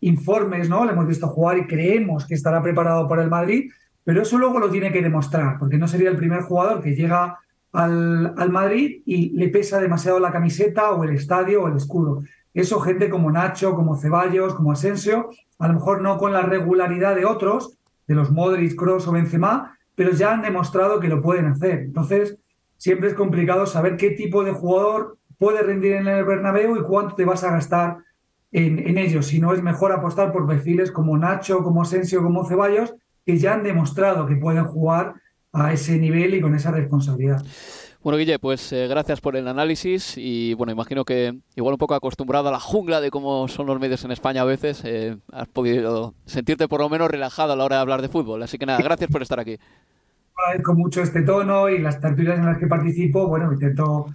informes, 0.00 0.68
¿no? 0.68 0.84
Le 0.84 0.92
hemos 0.92 1.06
visto 1.06 1.28
jugar 1.28 1.58
y 1.58 1.66
creemos 1.66 2.26
que 2.26 2.34
estará 2.34 2.62
preparado 2.62 3.08
para 3.08 3.22
el 3.22 3.30
Madrid, 3.30 3.70
pero 4.04 4.20
eso 4.20 4.36
luego 4.36 4.58
lo 4.58 4.70
tiene 4.70 4.92
que 4.92 5.00
demostrar, 5.00 5.58
porque 5.58 5.78
no 5.78 5.88
sería 5.88 6.10
el 6.10 6.16
primer 6.16 6.42
jugador 6.42 6.82
que 6.82 6.94
llega 6.94 7.38
al, 7.72 8.34
al, 8.36 8.50
Madrid 8.50 9.02
y 9.06 9.30
le 9.30 9.48
pesa 9.48 9.80
demasiado 9.80 10.20
la 10.20 10.30
camiseta 10.30 10.92
o 10.92 11.04
el 11.04 11.14
estadio 11.14 11.62
o 11.62 11.68
el 11.68 11.76
escudo. 11.76 12.22
Eso 12.52 12.78
gente 12.80 13.08
como 13.08 13.30
Nacho, 13.30 13.74
como 13.74 13.96
Ceballos, 13.96 14.54
como 14.54 14.72
Asensio, 14.72 15.30
a 15.58 15.68
lo 15.68 15.74
mejor 15.74 16.02
no 16.02 16.18
con 16.18 16.32
la 16.32 16.42
regularidad 16.42 17.16
de 17.16 17.24
otros, 17.24 17.78
de 18.06 18.14
los 18.14 18.30
Modric, 18.30 18.76
Kroos 18.76 19.08
o 19.08 19.12
Benzema, 19.12 19.76
pero 19.94 20.10
ya 20.10 20.32
han 20.32 20.42
demostrado 20.42 21.00
que 21.00 21.08
lo 21.08 21.22
pueden 21.22 21.46
hacer. 21.46 21.80
Entonces, 21.80 22.38
siempre 22.76 23.08
es 23.08 23.14
complicado 23.14 23.66
saber 23.66 23.96
qué 23.96 24.10
tipo 24.10 24.44
de 24.44 24.52
jugador 24.52 25.18
puede 25.38 25.62
rendir 25.62 25.92
en 25.94 26.08
el 26.08 26.24
Bernabéu 26.24 26.76
y 26.76 26.82
cuánto 26.82 27.14
te 27.14 27.24
vas 27.24 27.44
a 27.44 27.50
gastar 27.50 27.98
en, 28.52 28.78
en 28.78 28.98
ellos. 28.98 29.26
Si 29.26 29.40
no 29.40 29.52
es 29.52 29.62
mejor 29.62 29.92
apostar 29.92 30.32
por 30.32 30.46
perfiles 30.46 30.90
como 30.90 31.16
Nacho, 31.16 31.62
como 31.62 31.82
Asensio, 31.82 32.22
como 32.22 32.46
Ceballos, 32.46 32.94
que 33.24 33.38
ya 33.38 33.54
han 33.54 33.62
demostrado 33.62 34.26
que 34.26 34.36
pueden 34.36 34.64
jugar 34.64 35.14
a 35.52 35.72
ese 35.72 35.98
nivel 35.98 36.34
y 36.34 36.40
con 36.40 36.54
esa 36.54 36.70
responsabilidad. 36.70 37.42
Bueno, 38.04 38.18
Guille, 38.18 38.38
pues 38.38 38.70
eh, 38.74 38.86
gracias 38.86 39.22
por 39.22 39.34
el 39.34 39.48
análisis 39.48 40.18
y 40.18 40.52
bueno, 40.54 40.72
imagino 40.72 41.06
que 41.06 41.38
igual 41.56 41.72
un 41.72 41.78
poco 41.78 41.94
acostumbrado 41.94 42.50
a 42.50 42.52
la 42.52 42.60
jungla 42.60 43.00
de 43.00 43.10
cómo 43.10 43.48
son 43.48 43.66
los 43.66 43.80
medios 43.80 44.04
en 44.04 44.10
España 44.10 44.42
a 44.42 44.44
veces, 44.44 44.82
eh, 44.84 45.16
has 45.32 45.48
podido 45.48 46.12
sentirte 46.26 46.68
por 46.68 46.80
lo 46.80 46.90
menos 46.90 47.10
relajado 47.10 47.54
a 47.54 47.56
la 47.56 47.64
hora 47.64 47.76
de 47.76 47.80
hablar 47.80 48.02
de 48.02 48.10
fútbol. 48.10 48.42
Así 48.42 48.58
que 48.58 48.66
nada, 48.66 48.78
gracias 48.82 49.10
por 49.10 49.22
estar 49.22 49.40
aquí. 49.40 49.56
Agradezco 50.36 50.74
mucho 50.74 51.02
este 51.02 51.22
tono 51.22 51.68
y 51.68 51.78
las 51.78 52.00
tertulias 52.00 52.38
en 52.38 52.46
las 52.46 52.58
que 52.58 52.66
participo. 52.66 53.28
Bueno, 53.28 53.52
intento 53.52 54.06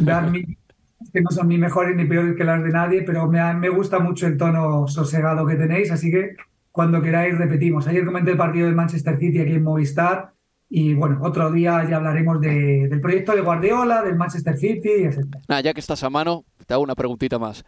dar 0.00 0.30
mi, 0.30 0.42
que 1.12 1.20
no 1.20 1.30
son 1.30 1.48
ni 1.48 1.58
mejores 1.58 1.96
ni 1.96 2.04
peores 2.04 2.36
que 2.36 2.44
las 2.44 2.62
de 2.62 2.70
nadie, 2.70 3.02
pero 3.02 3.26
me, 3.26 3.54
me 3.54 3.68
gusta 3.68 3.98
mucho 3.98 4.26
el 4.26 4.36
tono 4.36 4.88
sosegado 4.88 5.46
que 5.46 5.54
tenéis, 5.54 5.90
así 5.90 6.10
que 6.10 6.36
cuando 6.72 7.02
queráis 7.02 7.36
repetimos. 7.36 7.86
Ayer 7.86 8.04
comenté 8.04 8.32
el 8.32 8.36
partido 8.36 8.66
del 8.66 8.74
Manchester 8.74 9.18
City 9.18 9.40
aquí 9.40 9.54
en 9.54 9.64
Movistar 9.64 10.32
y 10.70 10.94
bueno, 10.94 11.18
otro 11.22 11.50
día 11.50 11.84
ya 11.88 11.96
hablaremos 11.96 12.40
de, 12.40 12.88
del 12.88 13.00
proyecto 13.00 13.34
de 13.34 13.40
Guardiola, 13.40 14.02
del 14.02 14.16
Manchester 14.16 14.56
City, 14.56 15.04
etc. 15.04 15.24
Nah, 15.48 15.60
ya 15.60 15.72
que 15.72 15.80
estás 15.80 16.02
a 16.04 16.10
mano, 16.10 16.44
te 16.66 16.74
hago 16.74 16.82
una 16.82 16.94
preguntita 16.94 17.38
más. 17.38 17.64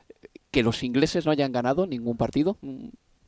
¿Que 0.50 0.62
los 0.62 0.82
ingleses 0.82 1.24
no 1.24 1.32
hayan 1.32 1.52
ganado 1.52 1.86
ningún 1.86 2.16
partido? 2.16 2.58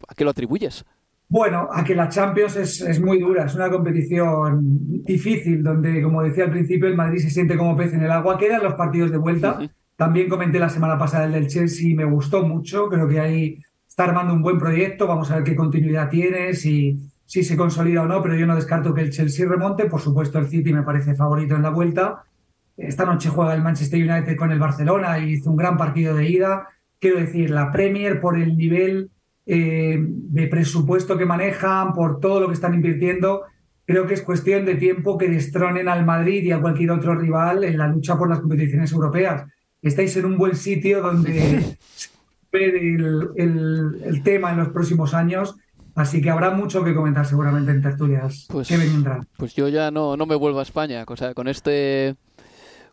¿A 0.09 0.15
qué 0.15 0.25
lo 0.25 0.31
atribuyes? 0.31 0.85
Bueno, 1.33 1.67
a 1.73 1.83
que 1.83 1.95
la 1.95 2.11
Champions 2.11 2.57
es, 2.57 2.83
es, 2.83 3.01
muy 3.01 3.19
dura, 3.19 3.47
es 3.47 3.55
una 3.55 3.71
competición 3.71 4.61
difícil, 5.03 5.63
donde, 5.63 6.03
como 6.03 6.23
decía 6.23 6.45
al 6.45 6.51
principio, 6.51 6.87
el 6.87 6.95
Madrid 6.95 7.21
se 7.21 7.31
siente 7.31 7.57
como 7.57 7.75
pez 7.75 7.95
en 7.95 8.03
el 8.03 8.11
agua. 8.11 8.37
Quedan 8.37 8.63
los 8.63 8.75
partidos 8.75 9.11
de 9.11 9.17
vuelta. 9.17 9.57
Uh 9.59 9.63
-huh. 9.63 9.71
También 9.97 10.29
comenté 10.29 10.59
la 10.59 10.69
semana 10.69 10.99
pasada 10.99 11.25
el 11.25 11.33
del 11.33 11.47
Chelsea, 11.47 11.97
me 11.97 12.05
gustó 12.05 12.47
mucho. 12.47 12.87
Creo 12.91 13.09
que 13.09 13.19
ahí 13.19 13.59
está 13.89 14.05
armando 14.05 14.35
un 14.35 14.43
buen 14.43 14.59
proyecto. 14.59 15.07
Vamos 15.07 15.31
a 15.31 15.37
ver 15.37 15.45
qué 15.45 15.57
continuidad 15.57 16.11
tiene, 16.11 16.53
si, 16.53 16.99
si 17.25 17.43
se 17.43 17.57
consolida 17.57 18.03
o 18.03 18.07
no, 18.07 18.23
pero 18.23 18.35
yo 18.35 18.47
no 18.47 18.55
descarto 18.55 18.93
que 18.93 19.01
el 19.01 19.09
Chelsea 19.09 19.49
remonte. 19.49 19.87
Por 19.87 20.03
supuesto, 20.03 20.39
el 20.39 20.49
City 20.49 20.71
me 20.75 20.83
parece 20.83 21.15
favorito 21.15 21.57
en 21.57 21.63
la 21.63 21.71
vuelta. 21.71 22.25
Esta 22.77 23.07
noche 23.07 23.31
juega 23.31 23.55
el 23.55 23.63
Manchester 23.63 23.99
United 23.99 24.37
con 24.37 24.53
el 24.53 24.59
Barcelona 24.59 25.19
y 25.19 25.33
hizo 25.33 25.49
un 25.49 25.57
gran 25.57 25.79
partido 25.79 26.15
de 26.15 26.29
ida. 26.29 26.69
Quiero 27.01 27.21
decir, 27.21 27.49
la 27.49 27.73
Premier 27.73 28.21
por 28.21 28.39
el 28.39 28.55
nivel 28.55 29.09
eh, 29.47 29.99
de 29.99 30.47
presupuesto 30.47 31.19
que 31.19 31.27
manejan, 31.27 31.93
por 31.93 32.21
todo 32.21 32.41
lo 32.41 32.49
que 32.49 32.55
están 32.55 32.75
invirtiendo, 32.75 33.43
creo 33.85 34.07
que 34.07 34.15
es 34.15 34.23
cuestión 34.23 34.65
de 34.65 34.77
tiempo 34.77 35.19
que 35.19 35.29
destronen 35.29 35.89
al 35.89 36.05
Madrid 36.05 36.45
y 36.45 36.53
a 36.53 36.61
cualquier 36.61 36.93
otro 36.93 37.15
rival 37.15 37.65
en 37.65 37.79
la 37.79 37.89
lucha 37.89 38.17
por 38.17 38.29
las 38.29 38.41
competiciones 38.41 38.93
europeas. 38.93 39.45
Estáis 39.81 40.17
en 40.17 40.27
un 40.27 40.39
buen 40.39 40.55
sitio 40.55 41.03
donde 41.03 41.77
ver 42.53 42.77
el, 42.77 43.31
el, 43.37 44.03
el 44.05 44.23
tema 44.23 44.53
en 44.53 44.59
los 44.59 44.69
próximos 44.69 45.15
años 45.15 45.57
Así 45.95 46.23
que 46.23 46.31
habrá 46.31 46.51
mucho 46.51 46.83
que 46.83 46.95
comentar 46.95 47.27
seguramente 47.27 47.71
en 47.71 47.83
tertulias 47.83 48.47
pues, 48.49 48.69
que 48.69 48.79
vendrán. 48.79 49.27
Pues 49.37 49.55
yo 49.55 49.69
ya 49.69 49.91
no, 49.91 50.17
no 50.17 50.25
me 50.27 50.35
vuelvo 50.35 50.61
a 50.61 50.63
España. 50.63 51.05
O 51.07 51.17
sea, 51.17 51.35
con 51.35 51.49
este 51.49 52.17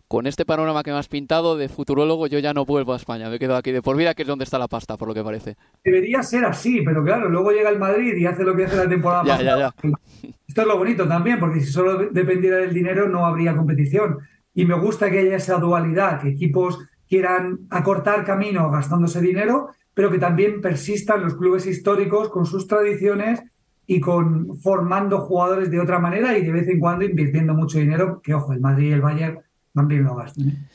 con 0.10 0.26
este 0.26 0.44
panorama 0.44 0.82
que 0.82 0.92
me 0.92 0.98
has 0.98 1.08
pintado 1.08 1.56
de 1.56 1.70
futurólogo, 1.70 2.26
yo 2.26 2.40
ya 2.40 2.52
no 2.52 2.66
vuelvo 2.66 2.94
a 2.94 2.96
España. 2.96 3.30
Me 3.30 3.38
quedo 3.38 3.56
aquí 3.56 3.72
de 3.72 3.84
por 3.84 3.96
vida, 3.96 4.16
que 4.16 4.24
es 4.24 4.28
donde 4.28 4.44
está 4.44 4.58
la 4.58 4.68
pasta, 4.68 4.98
por 4.98 5.08
lo 5.08 5.14
que 5.14 5.24
parece. 5.24 5.56
Debería 5.84 6.24
ser 6.24 6.46
así, 6.46 6.82
pero 6.84 7.04
claro, 7.04 7.30
luego 7.30 7.52
llega 7.52 7.70
el 7.70 7.78
Madrid 7.78 8.16
y 8.18 8.26
hace 8.26 8.44
lo 8.44 8.56
que 8.56 8.66
hace 8.66 8.76
la 8.76 8.90
temporada 8.90 9.24
ya, 9.24 9.38
pasada. 9.38 9.76
Ya, 9.84 9.90
ya. 9.92 10.30
Esto 10.48 10.62
es 10.62 10.68
lo 10.68 10.80
bonito 10.80 11.08
también, 11.08 11.40
porque 11.40 11.60
si 11.60 11.72
solo 11.72 12.10
dependiera 12.10 12.58
del 12.58 12.74
dinero 12.74 13.08
no 13.08 13.24
habría 13.24 13.56
competición. 13.56 14.18
Y 14.56 14.66
me 14.66 14.74
gusta 14.80 15.12
que 15.12 15.20
haya 15.20 15.36
esa 15.36 15.60
dualidad, 15.60 16.20
que 16.20 16.30
equipos 16.30 16.80
quieran 17.08 17.68
acortar 17.70 18.26
camino 18.26 18.72
gastándose 18.72 19.22
dinero, 19.22 19.70
pero 19.94 20.10
que 20.10 20.18
también 20.18 20.60
persistan 20.60 21.22
los 21.22 21.36
clubes 21.36 21.68
históricos 21.68 22.30
con 22.30 22.48
sus 22.48 22.66
tradiciones 22.66 23.44
y 23.86 24.00
con 24.00 24.58
formando 24.58 25.20
jugadores 25.20 25.70
de 25.70 25.80
otra 25.80 26.00
manera 26.00 26.36
y 26.36 26.44
de 26.44 26.52
vez 26.52 26.68
en 26.68 26.80
cuando 26.80 27.06
invirtiendo 27.06 27.54
mucho 27.54 27.78
dinero, 27.78 28.22
que 28.24 28.34
ojo, 28.34 28.54
el 28.54 28.60
Madrid 28.60 28.90
y 28.90 28.94
el 28.94 29.02
Bayern 29.02 29.40
¿eh? 29.76 30.68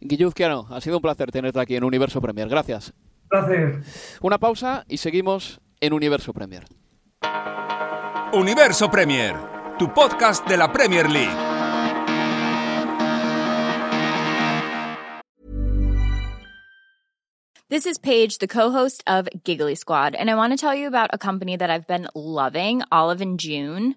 Guilluzquiano, 0.00 0.66
ha 0.70 0.80
sido 0.80 0.96
un 0.96 1.02
placer 1.02 1.30
tenerte 1.30 1.60
aquí 1.60 1.76
en 1.76 1.84
Universo 1.84 2.20
Premier. 2.20 2.48
Gracias. 2.48 2.92
Un 3.24 3.28
placer. 3.28 3.82
Una 4.22 4.38
pausa 4.38 4.84
y 4.88 4.98
seguimos 4.98 5.60
en 5.80 5.92
Universo 5.92 6.32
Premier. 6.32 6.64
Universo 8.32 8.90
Premier, 8.90 9.34
tu 9.78 9.92
podcast 9.92 10.46
de 10.48 10.56
la 10.56 10.70
Premier 10.72 11.08
League. 11.10 11.48
This 17.70 17.84
is 17.84 17.98
Paige, 17.98 18.38
the 18.38 18.46
co-host 18.46 19.04
of 19.06 19.28
Giggly 19.44 19.74
Squad, 19.74 20.14
and 20.14 20.30
I 20.30 20.34
want 20.36 20.54
to 20.54 20.56
tell 20.56 20.74
you 20.74 20.86
about 20.86 21.10
a 21.12 21.18
company 21.18 21.54
that 21.54 21.68
I've 21.68 21.86
been 21.86 22.08
loving, 22.14 22.82
Olive 22.90 23.20
and 23.20 23.38
June. 23.38 23.96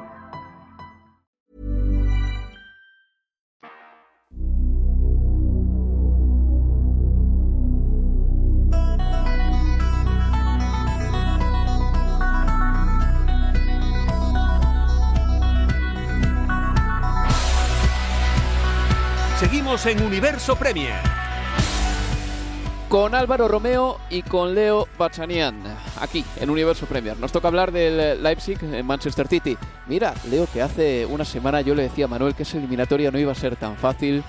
Seguimos 19.71 19.85
en 19.85 20.05
Universo 20.05 20.55
Premier. 20.57 20.99
Con 22.89 23.15
Álvaro 23.15 23.47
Romeo 23.47 23.99
y 24.09 24.21
con 24.21 24.53
Leo 24.53 24.85
Bachanian, 24.97 25.63
aquí 25.97 26.25
en 26.41 26.49
Universo 26.49 26.87
Premier. 26.87 27.17
Nos 27.17 27.31
toca 27.31 27.47
hablar 27.47 27.71
del 27.71 28.21
Leipzig 28.21 28.61
en 28.61 28.85
Manchester 28.85 29.29
City. 29.29 29.57
Mira, 29.87 30.13
Leo, 30.29 30.45
que 30.51 30.61
hace 30.61 31.05
una 31.05 31.23
semana 31.23 31.61
yo 31.61 31.73
le 31.73 31.83
decía 31.83 32.03
a 32.03 32.07
Manuel 32.09 32.35
que 32.35 32.43
esa 32.43 32.57
eliminatoria 32.57 33.11
no 33.11 33.19
iba 33.19 33.31
a 33.31 33.35
ser 33.35 33.55
tan 33.55 33.77
fácil, 33.77 34.23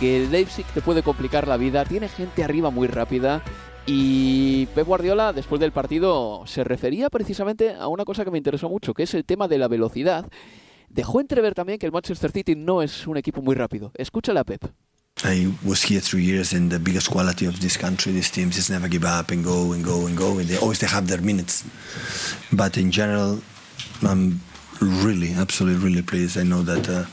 que 0.00 0.16
el 0.16 0.32
Leipzig 0.32 0.66
te 0.66 0.80
puede 0.80 1.04
complicar 1.04 1.46
la 1.46 1.56
vida, 1.56 1.84
tiene 1.84 2.08
gente 2.08 2.42
arriba 2.42 2.70
muy 2.70 2.88
rápida. 2.88 3.42
Y 3.86 4.66
Pep 4.74 4.86
Guardiola, 4.86 5.32
después 5.32 5.60
del 5.60 5.70
partido, 5.70 6.42
se 6.46 6.64
refería 6.64 7.08
precisamente 7.08 7.72
a 7.72 7.86
una 7.86 8.04
cosa 8.04 8.24
que 8.24 8.32
me 8.32 8.38
interesó 8.38 8.68
mucho, 8.68 8.94
que 8.94 9.04
es 9.04 9.14
el 9.14 9.24
tema 9.24 9.46
de 9.46 9.58
la 9.58 9.68
velocidad. 9.68 10.26
Dejó 10.88 11.20
entrever 11.20 11.54
también 11.54 11.78
que 11.78 11.86
el 11.86 11.92
Manchester 11.92 12.32
City 12.32 12.56
no 12.56 12.82
es 12.82 13.06
un 13.06 13.16
equipo 13.16 13.42
muy 13.42 13.54
rápido. 13.54 13.92
Escúchala, 13.94 14.42
Pep. 14.42 14.64
I 15.24 15.52
was 15.64 15.82
here 15.82 16.00
three 16.00 16.22
years, 16.22 16.52
and 16.52 16.70
the 16.70 16.78
biggest 16.78 17.10
quality 17.10 17.46
of 17.46 17.60
this 17.60 17.76
country, 17.76 18.12
these 18.12 18.30
teams, 18.30 18.56
is 18.56 18.70
never 18.70 18.86
give 18.86 19.04
up 19.04 19.30
and 19.30 19.44
go 19.44 19.72
and 19.72 19.84
go 19.84 20.06
and 20.06 20.16
go, 20.16 20.38
and 20.38 20.48
they 20.48 20.56
always 20.58 20.78
they 20.78 20.86
have 20.86 21.08
their 21.08 21.20
minutes. 21.20 21.64
But 22.52 22.76
in 22.76 22.92
general, 22.92 23.40
I'm 24.02 24.40
really, 24.80 25.32
absolutely, 25.34 25.84
really 25.84 26.02
pleased. 26.02 26.38
I 26.38 26.44
know 26.44 26.62
that 26.62 26.88
uh, 26.88 27.04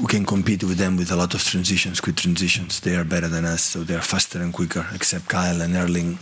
we 0.00 0.06
can 0.06 0.26
compete 0.26 0.62
with 0.62 0.76
them 0.76 0.98
with 0.98 1.10
a 1.10 1.16
lot 1.16 1.32
of 1.32 1.42
transitions, 1.42 2.00
quick 2.00 2.16
transitions. 2.16 2.80
They 2.80 2.94
are 2.96 3.04
better 3.04 3.28
than 3.28 3.46
us, 3.46 3.62
so 3.62 3.82
they 3.82 3.94
are 3.94 4.02
faster 4.02 4.42
and 4.42 4.52
quicker. 4.52 4.86
Except 4.94 5.28
Kyle 5.28 5.62
and 5.62 5.74
Erling, 5.74 6.18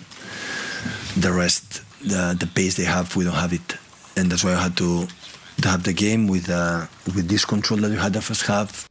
the 1.17 1.33
rest, 1.33 1.83
the 2.01 2.37
the 2.39 2.47
pace 2.47 2.77
they 2.77 2.85
have, 2.85 3.17
we 3.17 3.25
don't 3.25 3.35
have 3.35 3.53
it, 3.53 3.77
and 4.17 4.31
that's 4.31 4.45
why 4.45 4.53
I 4.53 4.63
had 4.63 4.77
to, 4.77 5.09
to 5.63 5.69
have 5.69 5.83
the 5.83 5.93
game 5.93 6.29
with 6.29 6.49
uh, 6.49 6.87
with 7.07 7.29
this 7.29 7.45
control 7.45 7.81
that 7.81 7.91
we 7.91 7.97
had 7.97 8.13
the 8.13 8.23
first 8.23 8.47
half. 8.47 8.89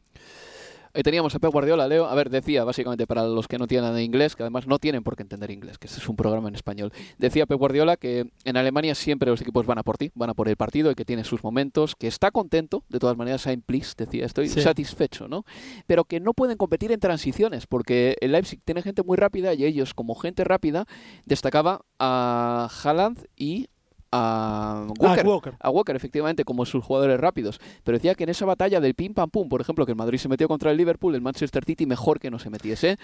Ahí 0.98 1.04
teníamos 1.04 1.32
a 1.32 1.38
Pep 1.38 1.52
Guardiola, 1.52 1.86
Leo. 1.86 2.06
A 2.06 2.14
ver, 2.16 2.28
decía 2.28 2.64
básicamente 2.64 3.06
para 3.06 3.22
los 3.22 3.46
que 3.46 3.56
no 3.56 3.68
tienen 3.68 3.94
de 3.94 4.02
inglés, 4.02 4.34
que 4.34 4.42
además 4.42 4.66
no 4.66 4.80
tienen 4.80 5.04
por 5.04 5.14
qué 5.14 5.22
entender 5.22 5.48
inglés, 5.52 5.78
que 5.78 5.86
este 5.86 6.00
es 6.00 6.08
un 6.08 6.16
programa 6.16 6.48
en 6.48 6.56
español. 6.56 6.92
Decía 7.18 7.46
Pep 7.46 7.56
Guardiola 7.56 7.96
que 7.96 8.32
en 8.42 8.56
Alemania 8.56 8.96
siempre 8.96 9.30
los 9.30 9.40
equipos 9.40 9.64
van 9.64 9.78
a 9.78 9.84
por 9.84 9.96
ti, 9.96 10.10
van 10.16 10.30
a 10.30 10.34
por 10.34 10.48
el 10.48 10.56
partido 10.56 10.90
y 10.90 10.96
que 10.96 11.04
tiene 11.04 11.22
sus 11.22 11.44
momentos, 11.44 11.94
que 11.94 12.08
está 12.08 12.32
contento, 12.32 12.82
de 12.88 12.98
todas 12.98 13.16
maneras, 13.16 13.46
I'm 13.46 13.62
pleased, 13.62 13.96
decía, 13.96 14.26
estoy 14.26 14.48
Sí. 14.48 14.60
satisfecho, 14.60 15.28
¿no? 15.28 15.44
Pero 15.86 16.02
que 16.04 16.18
no 16.18 16.34
pueden 16.34 16.56
competir 16.56 16.90
en 16.90 16.98
transiciones, 16.98 17.68
porque 17.68 18.16
el 18.20 18.32
Leipzig 18.32 18.60
tiene 18.64 18.82
gente 18.82 19.04
muy 19.04 19.16
rápida 19.16 19.54
y 19.54 19.66
ellos, 19.66 19.94
como 19.94 20.16
gente 20.16 20.42
rápida, 20.42 20.84
destacaba 21.26 21.82
a 22.00 22.68
Haaland 22.82 23.24
y 23.36 23.68
a 24.12 24.86
Walker, 24.98 25.24
Ah, 25.26 25.28
Walker. 25.28 25.54
a 25.60 25.70
Walker, 25.70 25.96
efectivamente, 25.96 26.44
como 26.44 26.64
sus 26.64 26.82
jugadores 26.84 27.20
rápidos. 27.20 27.60
Pero 27.84 27.98
decía 27.98 28.14
que 28.14 28.24
en 28.24 28.30
esa 28.30 28.46
batalla 28.46 28.80
del 28.80 28.94
pim 28.94 29.14
pam 29.14 29.30
pum, 29.30 29.48
por 29.48 29.60
ejemplo, 29.60 29.84
que 29.86 29.92
el 29.92 29.96
Madrid 29.96 30.18
se 30.18 30.28
metió 30.28 30.48
contra 30.48 30.70
el 30.70 30.76
Liverpool, 30.76 31.14
el 31.14 31.20
Manchester 31.20 31.64
City 31.64 31.86
mejor 31.86 32.18
que 32.20 32.30
no 32.30 32.38
se 32.38 32.50
metiese. 32.50 32.96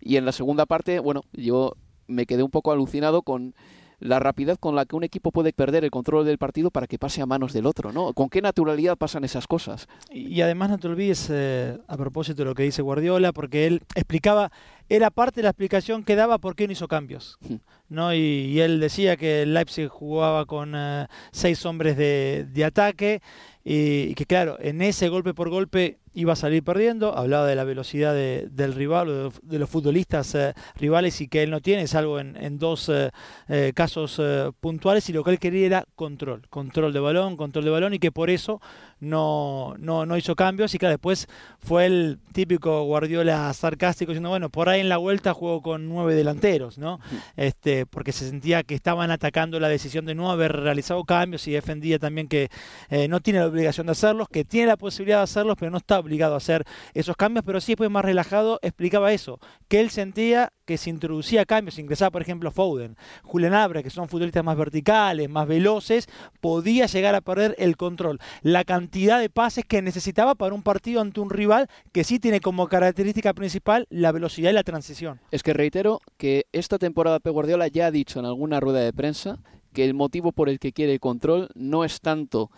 Y 0.00 0.16
en 0.16 0.24
la 0.24 0.32
segunda 0.32 0.66
parte, 0.66 0.98
bueno, 0.98 1.22
yo 1.32 1.74
me 2.06 2.26
quedé 2.26 2.42
un 2.42 2.50
poco 2.50 2.72
alucinado 2.72 3.22
con 3.22 3.54
la 4.02 4.18
rapidez 4.18 4.58
con 4.58 4.74
la 4.74 4.84
que 4.84 4.96
un 4.96 5.04
equipo 5.04 5.30
puede 5.30 5.52
perder 5.52 5.84
el 5.84 5.90
control 5.90 6.26
del 6.26 6.38
partido 6.38 6.70
para 6.70 6.86
que 6.86 6.98
pase 6.98 7.22
a 7.22 7.26
manos 7.26 7.52
del 7.52 7.66
otro, 7.66 7.92
¿no? 7.92 8.12
¿Con 8.12 8.28
qué 8.28 8.42
naturalidad 8.42 8.96
pasan 8.96 9.24
esas 9.24 9.46
cosas? 9.46 9.86
Y 10.10 10.40
además 10.40 10.70
no 10.70 10.78
te 10.78 10.88
olvides, 10.88 11.28
eh, 11.30 11.78
a 11.86 11.96
propósito 11.96 12.42
de 12.42 12.46
lo 12.46 12.54
que 12.54 12.64
dice 12.64 12.82
Guardiola, 12.82 13.32
porque 13.32 13.66
él 13.66 13.82
explicaba, 13.94 14.50
era 14.88 15.10
parte 15.10 15.36
de 15.36 15.44
la 15.44 15.50
explicación 15.50 16.04
que 16.04 16.16
daba 16.16 16.38
por 16.38 16.56
qué 16.56 16.66
no 16.66 16.72
hizo 16.72 16.88
cambios. 16.88 17.38
Hmm. 17.40 17.56
¿no? 17.88 18.14
Y, 18.14 18.18
y 18.18 18.60
él 18.60 18.80
decía 18.80 19.16
que 19.16 19.46
Leipzig 19.46 19.88
jugaba 19.88 20.46
con 20.46 20.72
eh, 20.74 21.06
seis 21.30 21.64
hombres 21.64 21.96
de, 21.96 22.46
de 22.50 22.64
ataque 22.64 23.22
y, 23.64 24.02
y 24.02 24.14
que 24.14 24.26
claro, 24.26 24.56
en 24.60 24.82
ese 24.82 25.08
golpe 25.08 25.34
por 25.34 25.50
golpe 25.50 25.98
iba 26.14 26.34
a 26.34 26.36
salir 26.36 26.62
perdiendo, 26.62 27.16
hablaba 27.16 27.46
de 27.46 27.54
la 27.56 27.64
velocidad 27.64 28.12
de- 28.14 28.48
del 28.50 28.74
rival 28.74 29.32
de, 29.42 29.58
los- 29.58 29.70
futbolistas 29.70 30.34
eh, 30.34 30.54
rivales 30.76 31.20
y 31.20 31.28
que 31.28 31.42
él 31.42 31.50
no 31.50 31.60
tiene, 31.60 31.86
salvo 31.86 32.20
en, 32.20 32.36
en 32.36 32.58
dos 32.58 32.88
eh, 32.88 33.10
eh, 33.48 33.72
casos 33.74 34.20
puntuales, 34.60 35.08
y 35.08 35.12
lo 35.12 35.24
que 35.24 35.30
él 35.30 35.38
quería 35.38 35.66
era 35.66 35.84
control, 35.94 36.42
control 36.50 36.92
de 36.92 37.00
balón, 37.00 37.36
control 37.36 37.64
de 37.64 37.70
balón, 37.70 37.94
y 37.94 37.98
que 37.98 38.12
por 38.12 38.28
eso 38.30 38.60
no, 39.02 39.74
no, 39.80 40.06
no 40.06 40.16
hizo 40.16 40.36
cambios, 40.36 40.74
y 40.74 40.78
claro, 40.78 40.92
después 40.92 41.26
fue 41.58 41.86
el 41.86 42.20
típico 42.32 42.84
Guardiola 42.84 43.52
sarcástico 43.52 44.12
diciendo, 44.12 44.28
bueno, 44.28 44.48
por 44.48 44.68
ahí 44.68 44.80
en 44.80 44.88
la 44.88 44.96
vuelta 44.96 45.34
juego 45.34 45.60
con 45.60 45.88
nueve 45.88 46.14
delanteros, 46.14 46.78
¿no? 46.78 47.00
Este, 47.36 47.84
porque 47.84 48.12
se 48.12 48.28
sentía 48.28 48.62
que 48.62 48.76
estaban 48.76 49.10
atacando 49.10 49.58
la 49.58 49.68
decisión 49.68 50.04
de 50.04 50.14
no 50.14 50.30
haber 50.30 50.52
realizado 50.52 51.02
cambios 51.02 51.48
y 51.48 51.50
defendía 51.50 51.98
también 51.98 52.28
que 52.28 52.48
eh, 52.90 53.08
no 53.08 53.18
tiene 53.18 53.40
la 53.40 53.46
obligación 53.46 53.86
de 53.86 53.92
hacerlos, 53.92 54.28
que 54.28 54.44
tiene 54.44 54.68
la 54.68 54.76
posibilidad 54.76 55.18
de 55.18 55.24
hacerlos, 55.24 55.56
pero 55.58 55.72
no 55.72 55.78
está 55.78 55.98
obligado 55.98 56.34
a 56.34 56.36
hacer 56.36 56.64
esos 56.94 57.16
cambios, 57.16 57.44
pero 57.44 57.60
sí 57.60 57.72
después 57.72 57.90
más 57.90 58.04
relajado 58.04 58.60
explicaba 58.62 59.12
eso, 59.12 59.40
que 59.66 59.80
él 59.80 59.90
sentía 59.90 60.52
que 60.64 60.78
se 60.78 60.90
introducía 60.90 61.44
cambios, 61.44 61.78
ingresaba 61.78 62.10
por 62.10 62.22
ejemplo 62.22 62.50
Foden, 62.50 62.96
Julian 63.22 63.54
Abra, 63.54 63.82
que 63.82 63.90
son 63.90 64.08
futbolistas 64.08 64.44
más 64.44 64.56
verticales, 64.56 65.28
más 65.28 65.46
veloces, 65.46 66.08
podía 66.40 66.86
llegar 66.86 67.14
a 67.14 67.20
perder 67.20 67.54
el 67.58 67.76
control, 67.76 68.18
la 68.42 68.64
cantidad 68.64 69.20
de 69.20 69.30
pases 69.30 69.64
que 69.64 69.82
necesitaba 69.82 70.34
para 70.34 70.54
un 70.54 70.62
partido 70.62 71.00
ante 71.00 71.20
un 71.20 71.30
rival 71.30 71.68
que 71.92 72.04
sí 72.04 72.18
tiene 72.18 72.40
como 72.40 72.68
característica 72.68 73.32
principal 73.34 73.86
la 73.90 74.12
velocidad 74.12 74.50
y 74.50 74.54
la 74.54 74.64
transición. 74.64 75.20
Es 75.30 75.42
que 75.42 75.52
reitero 75.52 76.00
que 76.16 76.46
esta 76.52 76.78
temporada 76.78 77.20
Pep 77.20 77.32
Guardiola 77.32 77.68
ya 77.68 77.86
ha 77.86 77.90
dicho 77.90 78.18
en 78.18 78.26
alguna 78.26 78.60
rueda 78.60 78.80
de 78.80 78.92
prensa 78.92 79.38
que 79.72 79.84
el 79.84 79.94
motivo 79.94 80.32
por 80.32 80.48
el 80.48 80.58
que 80.58 80.72
quiere 80.72 80.92
el 80.92 81.00
control 81.00 81.48
no 81.54 81.84
es 81.84 82.00
tanto 82.00 82.50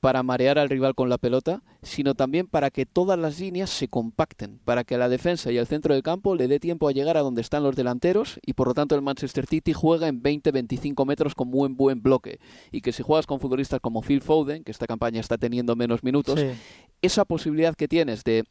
para 0.00 0.22
marear 0.22 0.58
al 0.58 0.68
rival 0.68 0.94
con 0.94 1.08
la 1.08 1.18
pelota, 1.18 1.62
sino 1.82 2.14
también 2.14 2.46
para 2.46 2.70
que 2.70 2.86
todas 2.86 3.18
las 3.18 3.40
líneas 3.40 3.68
se 3.70 3.88
compacten, 3.88 4.60
para 4.64 4.84
que 4.84 4.96
la 4.96 5.08
defensa 5.08 5.50
y 5.50 5.58
el 5.58 5.66
centro 5.66 5.92
del 5.94 6.02
campo 6.04 6.36
le 6.36 6.46
dé 6.46 6.60
tiempo 6.60 6.88
a 6.88 6.92
llegar 6.92 7.16
a 7.16 7.22
donde 7.22 7.40
están 7.40 7.62
los 7.64 7.74
delanteros 7.74 8.38
y 8.46 8.52
por 8.52 8.68
lo 8.68 8.74
tanto 8.74 8.94
el 8.94 9.02
Manchester 9.02 9.46
City 9.46 9.72
juega 9.72 10.06
en 10.06 10.22
20-25 10.22 11.04
metros 11.04 11.34
con 11.34 11.48
muy 11.48 11.68
buen 11.70 12.00
bloque 12.02 12.38
y 12.70 12.80
que 12.80 12.92
si 12.92 13.02
juegas 13.02 13.26
con 13.26 13.40
futbolistas 13.40 13.80
como 13.80 14.02
Phil 14.02 14.20
Foden, 14.22 14.62
que 14.62 14.70
esta 14.70 14.86
campaña 14.86 15.20
está 15.20 15.36
teniendo 15.36 15.74
menos 15.74 16.04
minutos, 16.04 16.38
Sí. 16.38 16.46
esa 17.02 17.24
posibilidad 17.24 17.74
que 17.74 17.88
tienes 17.88 18.22
de 18.22 18.44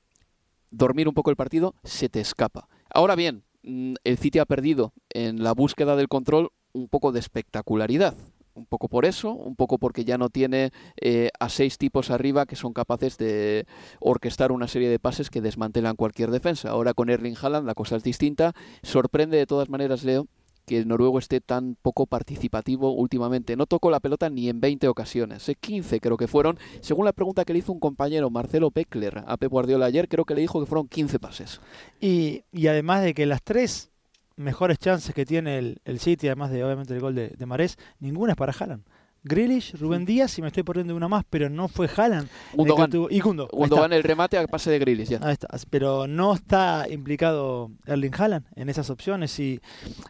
dormir 0.70 1.08
un 1.08 1.14
poco 1.14 1.30
el 1.30 1.38
partido 1.38 1.76
se 1.84 2.10
te 2.10 2.20
escapa. 2.20 2.68
Ahora 2.94 3.16
bien, 3.16 3.44
mm, 3.64 3.94
el 4.04 4.18
City 4.18 4.40
ha 4.40 4.46
perdido 4.46 4.92
en 5.10 5.44
la 5.44 5.54
búsqueda 5.54 5.96
del 5.96 6.10
control 6.10 6.50
un 6.74 6.90
poco 6.90 7.14
de 7.14 7.20
espectacularidad. 7.20 8.16
Un 8.58 8.65
poco 8.65 8.89
por 8.89 9.06
eso, 9.06 9.34
un 9.34 9.56
poco 9.56 9.78
porque 9.78 10.04
ya 10.04 10.17
no 10.17 10.30
tiene 10.30 10.72
eh, 11.00 11.30
a 11.39 11.48
seis 11.48 11.78
tipos 11.78 12.10
arriba 12.10 12.48
que 12.48 12.56
son 12.56 12.74
capaces 12.74 13.17
de 13.17 13.67
orquestar 14.00 14.52
una 14.52 14.67
serie 14.67 14.89
de 14.89 14.98
pases 14.98 15.30
que 15.30 15.41
desmantelan 15.41 15.96
cualquier 15.96 16.32
defensa. 16.32 16.70
Ahora 16.70 16.96
con 16.96 17.10
Erling 17.12 17.36
Haaland 17.39 17.67
la 17.67 17.76
cosa 17.76 17.96
es 17.98 18.04
distinta. 18.04 18.54
Sorprende 18.82 19.38
de 19.38 19.46
todas 19.46 19.70
maneras, 19.70 20.04
Leo, 20.04 20.28
que 20.65 20.80
el 20.80 20.88
noruego 20.88 21.20
esté 21.20 21.39
tan 21.39 21.78
poco 21.82 22.08
participativo 22.08 22.91
últimamente. 22.91 23.56
No 23.56 23.67
tocó 23.67 23.91
la 23.91 24.00
pelota 24.00 24.30
ni 24.30 24.50
en 24.50 24.60
20 24.60 24.88
ocasiones, 24.88 25.48
eh, 25.50 25.56
15 25.56 26.00
creo 26.02 26.17
que 26.17 26.28
fueron. 26.28 26.58
Según 26.82 27.06
la 27.06 27.13
pregunta 27.13 27.46
que 27.46 27.54
le 27.54 27.60
hizo 27.60 27.72
un 27.72 27.80
compañero, 27.80 28.30
Marcelo 28.30 28.72
Beckler, 28.74 29.24
a 29.28 29.38
Pep 29.38 29.52
Guardiola 29.52 29.86
ayer, 29.86 30.10
creo 30.10 30.26
que 30.26 30.34
le 30.36 30.41
dijo 30.41 30.60
que 30.60 30.65
fueron 30.65 30.88
15 30.88 31.20
pases. 31.20 31.62
Y, 32.02 32.43
y 32.52 32.67
además 32.67 33.04
de 33.04 33.13
que 33.13 33.26
las 33.28 33.43
tres 33.43 33.91
mejores 34.38 34.80
chances 34.80 35.13
que 35.13 35.26
tiene 35.26 35.58
el, 35.58 35.82
el 35.84 36.00
City, 36.00 36.28
además 36.28 36.52
de 36.52 36.63
obviamente 36.63 36.93
el 36.93 37.02
gol 37.02 37.15
de, 37.15 37.30
de 37.30 37.45
Marés, 37.45 37.78
ninguna 38.00 38.34
es 38.34 38.38
para 38.38 38.54
Haaland. 38.58 38.84
Grealish, 39.28 39.74
Rubén 39.78 40.06
Díaz, 40.06 40.38
y 40.38 40.42
me 40.42 40.48
estoy 40.48 40.63
perdiendo 40.63 40.96
una 40.96 41.08
más, 41.08 41.24
pero 41.30 41.50
no 41.50 41.68
fue 41.68 41.90
Haaland. 41.96 42.28
Gundogan. 42.54 42.90
tuvo- 42.90 43.08
y 43.12 43.20
Gundo. 43.20 43.48
van 43.52 43.94
el 43.94 44.04
remate 44.04 44.38
a 44.38 44.48
pase 44.48 44.72
de 44.72 44.80
Grilis 44.80 45.10
ya. 45.10 45.20
Ahí 45.22 45.34
está. 45.34 45.48
Pero 45.70 46.08
no 46.08 46.34
está 46.34 46.86
implicado 46.90 47.72
Erling 47.86 48.13
Haaland 48.18 48.46
en 48.56 48.70
esas 48.70 48.90
opciones 48.90 49.38
y 49.40 49.60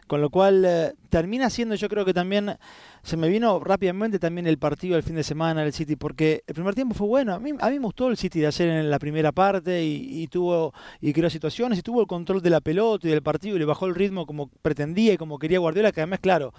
con 0.06 0.20
lo 0.20 0.30
cual 0.30 0.64
eh, 0.64 0.92
termina 1.08 1.50
siendo 1.50 1.74
yo 1.74 1.88
creo 1.88 2.04
que 2.04 2.14
también 2.14 2.56
se 3.02 3.16
me 3.16 3.28
vino 3.28 3.60
rápidamente 3.60 4.18
también 4.18 4.46
el 4.46 4.58
partido 4.58 4.94
del 4.94 5.02
fin 5.02 5.14
de 5.16 5.22
semana 5.22 5.62
del 5.62 5.72
City 5.72 5.96
porque 5.96 6.42
el 6.46 6.54
primer 6.54 6.74
tiempo 6.74 6.94
fue 6.94 7.06
bueno. 7.06 7.34
A 7.34 7.38
mí, 7.38 7.52
a 7.58 7.70
mí 7.70 7.78
me 7.78 7.84
gustó 7.86 8.08
el 8.08 8.16
City 8.16 8.40
de 8.40 8.46
ayer 8.48 8.68
en 8.68 8.90
la 8.90 8.98
primera 8.98 9.32
parte 9.32 9.82
y, 9.84 10.22
y 10.22 10.26
tuvo 10.28 10.72
y 11.00 11.12
creó 11.12 11.30
situaciones 11.30 11.78
y 11.78 11.82
tuvo 11.82 12.00
el 12.02 12.06
control 12.06 12.42
de 12.42 12.50
la 12.50 12.60
pelota 12.60 13.06
y 13.06 13.10
del 13.10 13.22
partido 13.22 13.56
y 13.56 13.58
le 13.58 13.64
bajó 13.64 13.86
el 13.86 13.94
ritmo 13.94 14.26
como 14.26 14.48
pretendía 14.62 15.12
y 15.14 15.16
como 15.16 15.38
quería 15.38 15.58
Guardiola 15.58 15.92
que 15.92 16.00
además 16.00 16.18
claro 16.20 16.52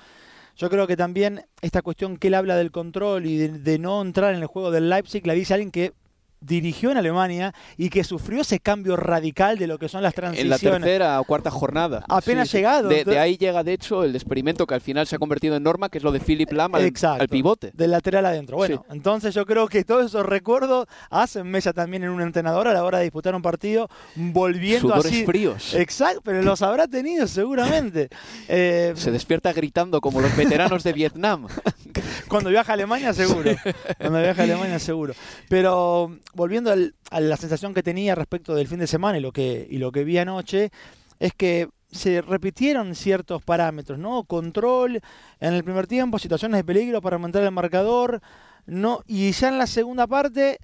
yo 0.59 0.69
creo 0.69 0.87
que 0.87 0.97
también 0.97 1.45
esta 1.61 1.81
cuestión 1.81 2.17
que 2.17 2.27
él 2.27 2.33
habla 2.33 2.57
del 2.57 2.69
control 2.69 3.25
y 3.25 3.37
de, 3.37 3.79
no 3.79 4.01
entrar 4.01 4.33
en 4.33 4.41
el 4.41 4.47
juego 4.47 4.71
del 4.71 4.89
Leipzig 4.89 5.25
la 5.25 5.33
dice 5.33 5.53
alguien 5.53 5.71
que 5.71 5.93
dirigió 6.41 6.91
en 6.91 6.97
Alemania 6.97 7.53
y 7.77 7.89
que 7.89 8.03
sufrió 8.03 8.41
ese 8.41 8.59
cambio 8.59 8.95
radical 8.95 9.57
de 9.57 9.67
lo 9.67 9.77
que 9.77 9.89
son 9.89 10.01
las 10.03 10.13
En 10.13 10.15
transiciones. 10.15 10.63
la 10.63 10.77
tercera 10.77 11.19
o 11.21 11.23
cuarta 11.25 11.51
jornada. 11.51 12.03
Apenas 12.07 12.51
llegado. 12.51 12.89
De, 12.89 13.19
ahí 13.19 13.37
llega, 13.37 13.63
de 13.63 13.73
hecho, 13.73 14.03
el 14.03 14.15
experimento 14.15 14.65
que 14.65 14.73
al 14.73 14.81
final 14.81 15.07
se 15.07 15.15
ha 15.15 15.19
convertido 15.19 15.55
en 15.55 15.63
norma, 15.63 15.89
que 15.89 15.97
es 15.97 16.03
lo 16.03 16.11
de 16.11 16.19
Philip 16.19 16.51
Lam 16.51 16.75
al, 16.75 16.85
Exacto. 16.85 17.21
al 17.21 17.27
pivote. 17.29 17.71
Del 17.73 17.91
lateral 17.91 18.25
adentro. 18.25 18.57
Bueno, 18.57 18.85
entonces 18.89 19.33
yo 19.35 19.45
creo 19.45 19.67
que 19.67 19.83
todos 19.83 20.05
esos 20.05 20.25
recuerdos 20.25 20.87
hacen 21.09 21.47
mella 21.49 21.73
también 21.73 22.03
en 22.03 22.09
un 22.09 22.21
entrenador 22.21 22.67
a 22.67 22.73
la 22.73 22.83
hora 22.83 22.97
de 22.99 23.05
disputar 23.05 23.35
un 23.35 23.41
partido, 23.41 23.89
volviendo 24.15 24.89
Sudores 24.89 25.11
así. 25.11 25.25
fríos. 25.25 25.73
Exacto, 25.73 26.21
pero 26.23 26.41
los 26.41 26.61
habrá 26.61 26.87
tenido 26.87 27.27
seguramente. 27.27 28.09
Eh, 28.51 28.93
Se 28.95 29.11
despierta 29.11 29.53
gritando 29.53 30.01
como 30.01 30.21
los 30.21 30.35
veteranos 30.35 30.83
de 30.83 30.93
Vietnam. 30.93 31.47
Cuando 32.27 32.49
viaja 32.49 32.71
a 32.71 32.75
Alemania, 32.75 33.13
seguro. 33.13 33.51
Cuando 33.99 34.19
viaja 34.21 34.41
a 34.41 34.45
Alemania, 34.45 34.79
seguro. 34.79 35.13
Pero 35.49 36.17
volviendo 36.33 36.71
a 36.71 37.19
la 37.19 37.37
sensación 37.37 37.73
que 37.73 37.83
tenía 37.83 38.15
respecto 38.15 38.55
del 38.55 38.67
fin 38.67 38.79
de 38.79 38.87
semana 38.87 39.17
y 39.17 39.21
lo 39.21 39.31
que, 39.31 39.67
y 39.69 39.77
lo 39.77 39.91
que 39.91 40.03
vi 40.03 40.17
anoche, 40.17 40.71
es 41.19 41.33
que 41.33 41.69
se 41.91 42.21
repitieron 42.21 42.95
ciertos 42.95 43.43
parámetros, 43.43 43.97
¿no? 43.97 44.23
Control 44.23 45.01
en 45.39 45.53
el 45.53 45.63
primer 45.63 45.87
tiempo, 45.87 46.19
situaciones 46.19 46.59
de 46.59 46.63
peligro 46.63 47.01
para 47.01 47.15
aumentar 47.15 47.43
el 47.43 47.51
marcador, 47.51 48.21
no 48.65 49.01
y 49.07 49.31
ya 49.31 49.47
en 49.47 49.57
la 49.57 49.67
segunda 49.67 50.05
parte 50.05 50.59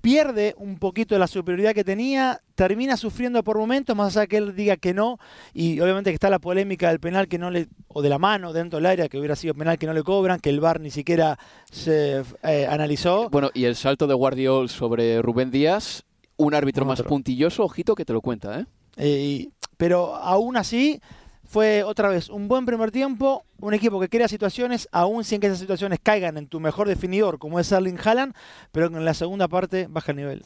pierde 0.00 0.54
un 0.58 0.78
poquito 0.78 1.14
de 1.14 1.18
la 1.18 1.26
superioridad 1.26 1.74
que 1.74 1.84
tenía, 1.84 2.40
termina 2.54 2.96
sufriendo 2.96 3.42
por 3.42 3.58
momentos, 3.58 3.96
más 3.96 4.16
allá 4.16 4.26
que 4.26 4.36
él 4.36 4.54
diga 4.54 4.76
que 4.76 4.94
no, 4.94 5.18
y 5.52 5.80
obviamente 5.80 6.10
que 6.10 6.14
está 6.14 6.30
la 6.30 6.38
polémica 6.38 6.88
del 6.88 7.00
penal 7.00 7.28
que 7.28 7.38
no 7.38 7.50
le, 7.50 7.68
o 7.88 8.02
de 8.02 8.08
la 8.08 8.18
mano 8.18 8.52
dentro 8.52 8.78
del 8.78 8.86
área, 8.86 9.08
que 9.08 9.18
hubiera 9.18 9.36
sido 9.36 9.54
penal 9.54 9.78
que 9.78 9.86
no 9.86 9.92
le 9.92 10.02
cobran, 10.02 10.40
que 10.40 10.50
el 10.50 10.60
VAR 10.60 10.80
ni 10.80 10.90
siquiera 10.90 11.38
se 11.70 12.22
eh, 12.42 12.66
analizó. 12.68 13.28
Bueno, 13.30 13.50
y 13.54 13.64
el 13.64 13.76
salto 13.76 14.06
de 14.06 14.14
Guardiol 14.14 14.68
sobre 14.68 15.20
Rubén 15.22 15.50
Díaz, 15.50 16.04
un 16.36 16.54
árbitro 16.54 16.84
más 16.84 17.02
puntilloso, 17.02 17.64
ojito 17.64 17.94
que 17.94 18.04
te 18.04 18.12
lo 18.12 18.20
cuenta, 18.20 18.60
¿eh? 18.60 18.66
Eh, 18.98 19.48
pero 19.76 20.14
aún 20.16 20.56
así 20.56 21.00
fue 21.46 21.82
otra 21.84 22.08
vez 22.08 22.28
un 22.28 22.48
buen 22.48 22.66
primer 22.66 22.90
tiempo, 22.90 23.44
un 23.58 23.72
equipo 23.72 24.00
que 24.00 24.08
crea 24.08 24.28
situaciones, 24.28 24.88
aún 24.92 25.24
sin 25.24 25.40
que 25.40 25.46
esas 25.46 25.58
situaciones 25.58 25.98
caigan 26.02 26.36
en 26.36 26.48
tu 26.48 26.60
mejor 26.60 26.88
definidor, 26.88 27.38
como 27.38 27.60
es 27.60 27.70
Erling 27.72 27.98
Haaland, 28.02 28.34
pero 28.72 28.90
que 28.90 28.96
en 28.96 29.04
la 29.04 29.14
segunda 29.14 29.48
parte 29.48 29.86
baja 29.88 30.12
el 30.12 30.16
nivel. 30.16 30.42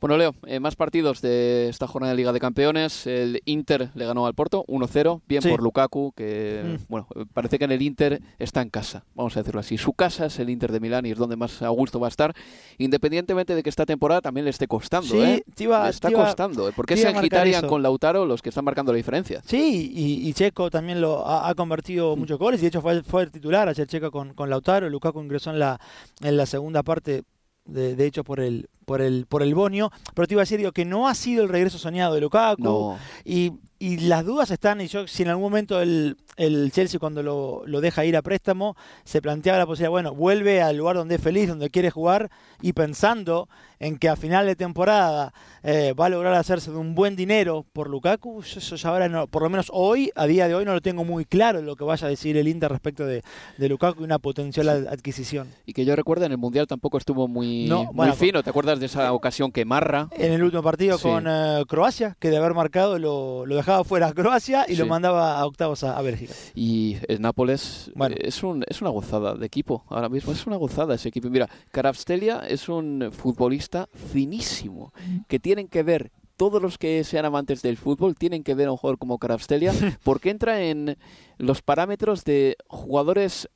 Bueno, 0.00 0.16
Leo, 0.16 0.34
eh, 0.46 0.60
más 0.60 0.76
partidos 0.76 1.20
de 1.20 1.68
esta 1.68 1.86
jornada 1.86 2.12
de 2.12 2.16
Liga 2.16 2.32
de 2.32 2.40
Campeones. 2.40 3.06
El 3.06 3.42
Inter 3.44 3.90
le 3.94 4.06
ganó 4.06 4.24
al 4.26 4.32
Porto 4.32 4.64
1-0, 4.66 5.20
bien 5.28 5.42
Sí. 5.42 5.50
por 5.50 5.62
Lukaku, 5.62 6.12
que 6.16 6.62
Mm. 6.64 6.84
bueno, 6.88 7.06
parece 7.34 7.58
que 7.58 7.66
en 7.66 7.72
el 7.72 7.82
Inter 7.82 8.18
está 8.38 8.62
en 8.62 8.70
casa, 8.70 9.04
vamos 9.14 9.36
a 9.36 9.40
decirlo 9.40 9.60
así. 9.60 9.76
Su 9.76 9.92
casa 9.92 10.24
es 10.24 10.38
el 10.38 10.48
Inter 10.48 10.72
de 10.72 10.80
Milán 10.80 11.04
y 11.04 11.10
es 11.10 11.18
donde 11.18 11.36
más 11.36 11.60
a 11.60 11.68
gusto 11.68 12.00
va 12.00 12.06
a 12.06 12.08
estar, 12.08 12.32
independientemente 12.78 13.54
de 13.54 13.62
que 13.62 13.68
esta 13.68 13.84
temporada 13.84 14.22
también 14.22 14.44
le 14.44 14.50
esté 14.50 14.66
costando, 14.66 15.06
Sí, 15.08 15.18
¿eh? 15.20 15.42
iba- 15.58 15.84
le 15.84 15.90
está 15.90 16.10
iba- 16.10 16.24
costando, 16.24 16.66
¿eh? 16.70 16.72
porque 16.74 16.94
es 16.94 17.00
iba 17.00 17.08
a 17.08 17.10
en 17.10 17.16
marcar 17.16 17.24
Gitarian 17.40 17.58
eso. 17.64 17.68
con 17.68 17.82
Lautaro 17.82 18.24
los 18.24 18.40
que 18.40 18.48
están 18.48 18.64
marcando 18.64 18.92
la 18.92 18.96
diferencia. 18.96 19.42
Sí, 19.44 19.92
y, 19.94 20.26
y 20.26 20.32
Checo 20.32 20.70
también 20.70 21.02
lo 21.02 21.26
ha, 21.26 21.46
ha 21.46 21.54
convertido 21.54 22.16
muchos 22.16 22.38
goles 22.38 22.60
y 22.60 22.62
de 22.62 22.68
hecho 22.68 22.80
fue, 22.80 23.02
fue 23.02 23.24
el 23.24 23.30
titular 23.30 23.68
ayer 23.68 23.86
Checo 23.86 24.10
con, 24.10 24.32
con 24.32 24.48
Lautaro, 24.48 24.88
Lukaku 24.88 25.20
ingresó 25.20 25.50
en 25.50 25.58
la, 25.58 25.78
en 26.22 26.38
la 26.38 26.46
segunda 26.46 26.82
parte, 26.82 27.22
de, 27.66 27.94
de 27.94 28.06
hecho 28.06 28.24
por 28.24 28.40
el, 28.40 28.68
por 28.90 29.00
el, 29.02 29.24
por 29.26 29.44
el 29.44 29.54
Bonio, 29.54 29.92
pero 30.16 30.26
te 30.26 30.34
iba 30.34 30.40
a 30.42 30.46
decir 30.46 30.58
digo, 30.58 30.72
que 30.72 30.84
no 30.84 31.06
ha 31.06 31.14
sido 31.14 31.44
el 31.44 31.48
regreso 31.48 31.78
soñado 31.78 32.12
de 32.14 32.20
Lukaku 32.20 32.60
No. 32.64 32.98
y, 33.24 33.52
y 33.78 33.98
las 34.08 34.24
dudas 34.24 34.50
están, 34.50 34.80
y 34.80 34.88
yo 34.88 35.06
si 35.06 35.22
en 35.22 35.28
algún 35.28 35.44
momento 35.44 35.80
el, 35.80 36.16
el 36.36 36.72
Chelsea 36.72 36.98
cuando 36.98 37.22
lo, 37.22 37.62
lo 37.66 37.80
deja 37.80 38.04
ir 38.04 38.16
a 38.16 38.22
préstamo, 38.22 38.74
se 39.04 39.22
planteaba 39.22 39.58
la 39.60 39.66
posibilidad, 39.66 39.90
bueno, 39.90 40.12
vuelve 40.12 40.60
al 40.60 40.76
lugar 40.76 40.96
donde 40.96 41.14
es 41.14 41.20
feliz, 41.22 41.46
donde 41.48 41.70
quiere 41.70 41.90
jugar 41.90 42.30
y 42.60 42.72
pensando 42.72 43.48
en 43.78 43.96
que 43.96 44.08
a 44.08 44.16
final 44.16 44.44
de 44.46 44.56
temporada 44.56 45.32
eh, 45.62 45.94
va 45.98 46.06
a 46.06 46.08
lograr 46.08 46.34
hacerse 46.34 46.70
de 46.72 46.76
un 46.76 46.94
buen 46.96 47.14
dinero 47.14 47.64
por 47.72 47.88
Lukaku, 47.88 48.40
eso 48.40 48.74
ya 48.76 48.88
ahora 48.88 49.08
no, 49.08 49.28
por 49.28 49.42
lo 49.42 49.48
menos 49.50 49.68
hoy, 49.72 50.10
a 50.16 50.26
día 50.26 50.48
de 50.48 50.54
hoy 50.56 50.64
no 50.64 50.74
lo 50.74 50.80
tengo 50.82 51.04
muy 51.04 51.24
claro 51.24 51.62
lo 51.62 51.76
que 51.76 51.84
vaya 51.84 52.06
a 52.06 52.10
decir 52.10 52.36
el 52.36 52.48
Inter 52.48 52.70
respecto 52.72 53.06
de, 53.06 53.22
de 53.56 53.68
Lukaku 53.68 54.00
y 54.02 54.04
una 54.04 54.18
potencial 54.18 54.68
ad- 54.68 54.88
adquisición. 54.88 55.48
Y 55.64 55.74
que 55.74 55.84
yo 55.84 55.94
recuerdo 55.94 56.24
en 56.26 56.32
el 56.32 56.38
Mundial 56.38 56.66
tampoco 56.66 56.98
estuvo 56.98 57.28
muy, 57.28 57.66
No, 57.68 57.84
muy 57.84 57.94
bueno, 57.94 58.14
fino. 58.14 58.42
¿Te 58.42 58.50
acuerdas 58.50 58.79
de 58.80 58.86
esa 58.86 59.12
ocasión 59.12 59.52
que 59.52 59.64
Marra? 59.64 60.08
En 60.12 60.32
el 60.32 60.42
último 60.42 60.62
partido 60.62 60.98
Sí. 60.98 61.02
con 61.04 61.26
eh, 61.28 61.62
Croacia, 61.68 62.16
que 62.18 62.30
de 62.30 62.38
haber 62.38 62.54
marcado 62.54 62.98
lo, 62.98 63.46
lo 63.46 63.54
dejaba 63.56 63.84
fuera 63.84 64.08
a 64.08 64.12
Croacia 64.12 64.64
y 64.68 64.74
lo 64.76 64.86
mandaba 64.86 65.38
a 65.38 65.46
octavos 65.46 65.84
a, 65.84 65.96
a 65.96 66.02
Bélgica. 66.02 66.34
Y 66.54 66.96
el 67.08 67.20
Nápoles 67.20 67.92
Bueno. 67.94 68.16
eh, 68.16 68.22
es, 68.24 68.42
un, 68.42 68.64
es 68.68 68.80
una 68.80 68.90
gozada 68.90 69.34
de 69.34 69.46
equipo. 69.46 69.84
Ahora 69.88 70.08
mismo 70.08 70.32
es 70.32 70.46
una 70.46 70.56
gozada 70.56 70.94
ese 70.96 71.08
equipo. 71.10 71.30
Mira, 71.30 71.48
Carabstelia 71.70 72.40
es 72.48 72.68
un 72.68 73.10
futbolista 73.12 73.88
finísimo 73.92 74.92
que 75.28 75.38
tienen 75.38 75.68
que 75.68 75.82
ver. 75.82 76.10
Todos 76.36 76.62
los 76.62 76.78
que 76.78 77.04
sean 77.04 77.26
amantes 77.26 77.60
del 77.60 77.76
fútbol 77.76 78.14
tienen 78.14 78.42
que 78.42 78.54
ver 78.54 78.68
a 78.68 78.70
un 78.72 78.78
jugador 78.78 78.98
como 78.98 79.18
Carabstelia 79.18 79.72
porque 80.02 80.30
entra 80.30 80.62
en 80.62 80.96
los 81.36 81.60
parámetros 81.60 82.24
de 82.24 82.56
jugadores 82.66 83.48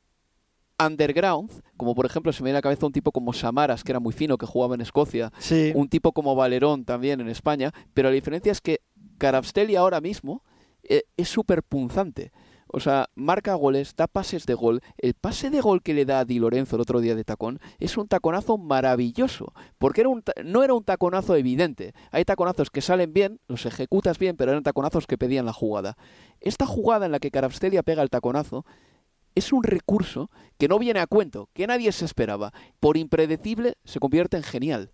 underground, 0.83 1.51
como 1.77 1.95
por 1.95 2.07
ejemplo 2.07 2.33
se 2.33 2.43
me 2.43 2.47
viene 2.49 2.57
a 2.57 2.59
la 2.59 2.63
cabeza 2.63 2.87
un 2.87 2.93
tipo 2.93 3.13
como 3.13 3.33
Samaras, 3.33 3.85
que 3.85 3.93
era 3.93 4.01
muy 4.01 4.13
fino, 4.13 4.39
que 4.39 4.47
jugaba 4.47 4.75
en 4.75 4.81
Escocia, 4.81 5.33
Sí. 5.39 5.73
un 5.75 5.89
tipo 5.89 6.13
como 6.13 6.35
Valerón 6.35 6.85
también 6.85 7.21
en 7.21 7.29
España, 7.29 7.73
pero 7.95 8.09
la 8.09 8.15
diferencia 8.15 8.53
es 8.53 8.61
que 8.61 8.81
Carabstelia 9.19 9.81
ahora 9.81 10.01
mismo 10.01 10.43
eh, 10.83 11.05
es 11.17 11.29
súper 11.29 11.63
punzante. 11.63 12.33
O 12.67 12.81
sea, 12.81 13.09
marca 13.15 13.55
goles, 13.55 13.95
da 13.97 14.09
pases 14.09 14.47
de 14.47 14.55
gol. 14.55 14.81
El 14.99 15.15
pase 15.15 15.49
de 15.49 15.61
gol 15.61 15.81
que 15.81 15.95
le 15.95 16.05
da 16.05 16.19
a 16.19 16.25
Di 16.25 16.41
Lorenzo 16.41 16.75
el 16.75 16.83
otro 16.83 17.01
día 17.01 17.15
de 17.15 17.23
tacón 17.23 17.61
es 17.79 17.97
un 17.97 18.09
taconazo 18.09 18.59
maravilloso. 18.59 19.53
Porque 19.79 20.01
era 20.01 20.11
un 20.11 20.25
no 20.45 20.65
era 20.65 20.75
un 20.75 20.83
taconazo 20.83 21.37
evidente. 21.37 21.95
Hay 22.11 22.25
taconazos 22.25 22.71
que 22.71 22.81
salen 22.81 23.13
bien, 23.13 23.39
los 23.47 23.65
ejecutas 23.65 24.19
bien, 24.19 24.37
pero 24.37 24.51
eran 24.51 24.65
taconazos 24.65 25.07
que 25.07 25.17
pedían 25.17 25.47
la 25.47 25.53
jugada. 25.53 25.97
Esta 26.41 26.67
jugada 26.67 27.07
en 27.07 27.13
la 27.13 27.21
que 27.21 27.31
Carabstelia 27.31 27.85
pega 27.85 28.03
el 28.03 28.11
taconazo 28.11 28.67
es 29.35 29.53
un 29.53 29.63
recurso 29.63 30.31
que 30.59 30.69
no 30.69 30.79
viene 30.79 31.01
a 31.01 31.07
cuento, 31.07 31.49
que 31.53 31.67
nadie 31.67 31.91
se 31.93 32.05
esperaba. 32.05 32.53
Por 32.81 32.97
impredecible 32.97 33.75
se 33.85 34.01
convierte 34.01 34.37
en 34.37 34.43
genial. 34.43 34.91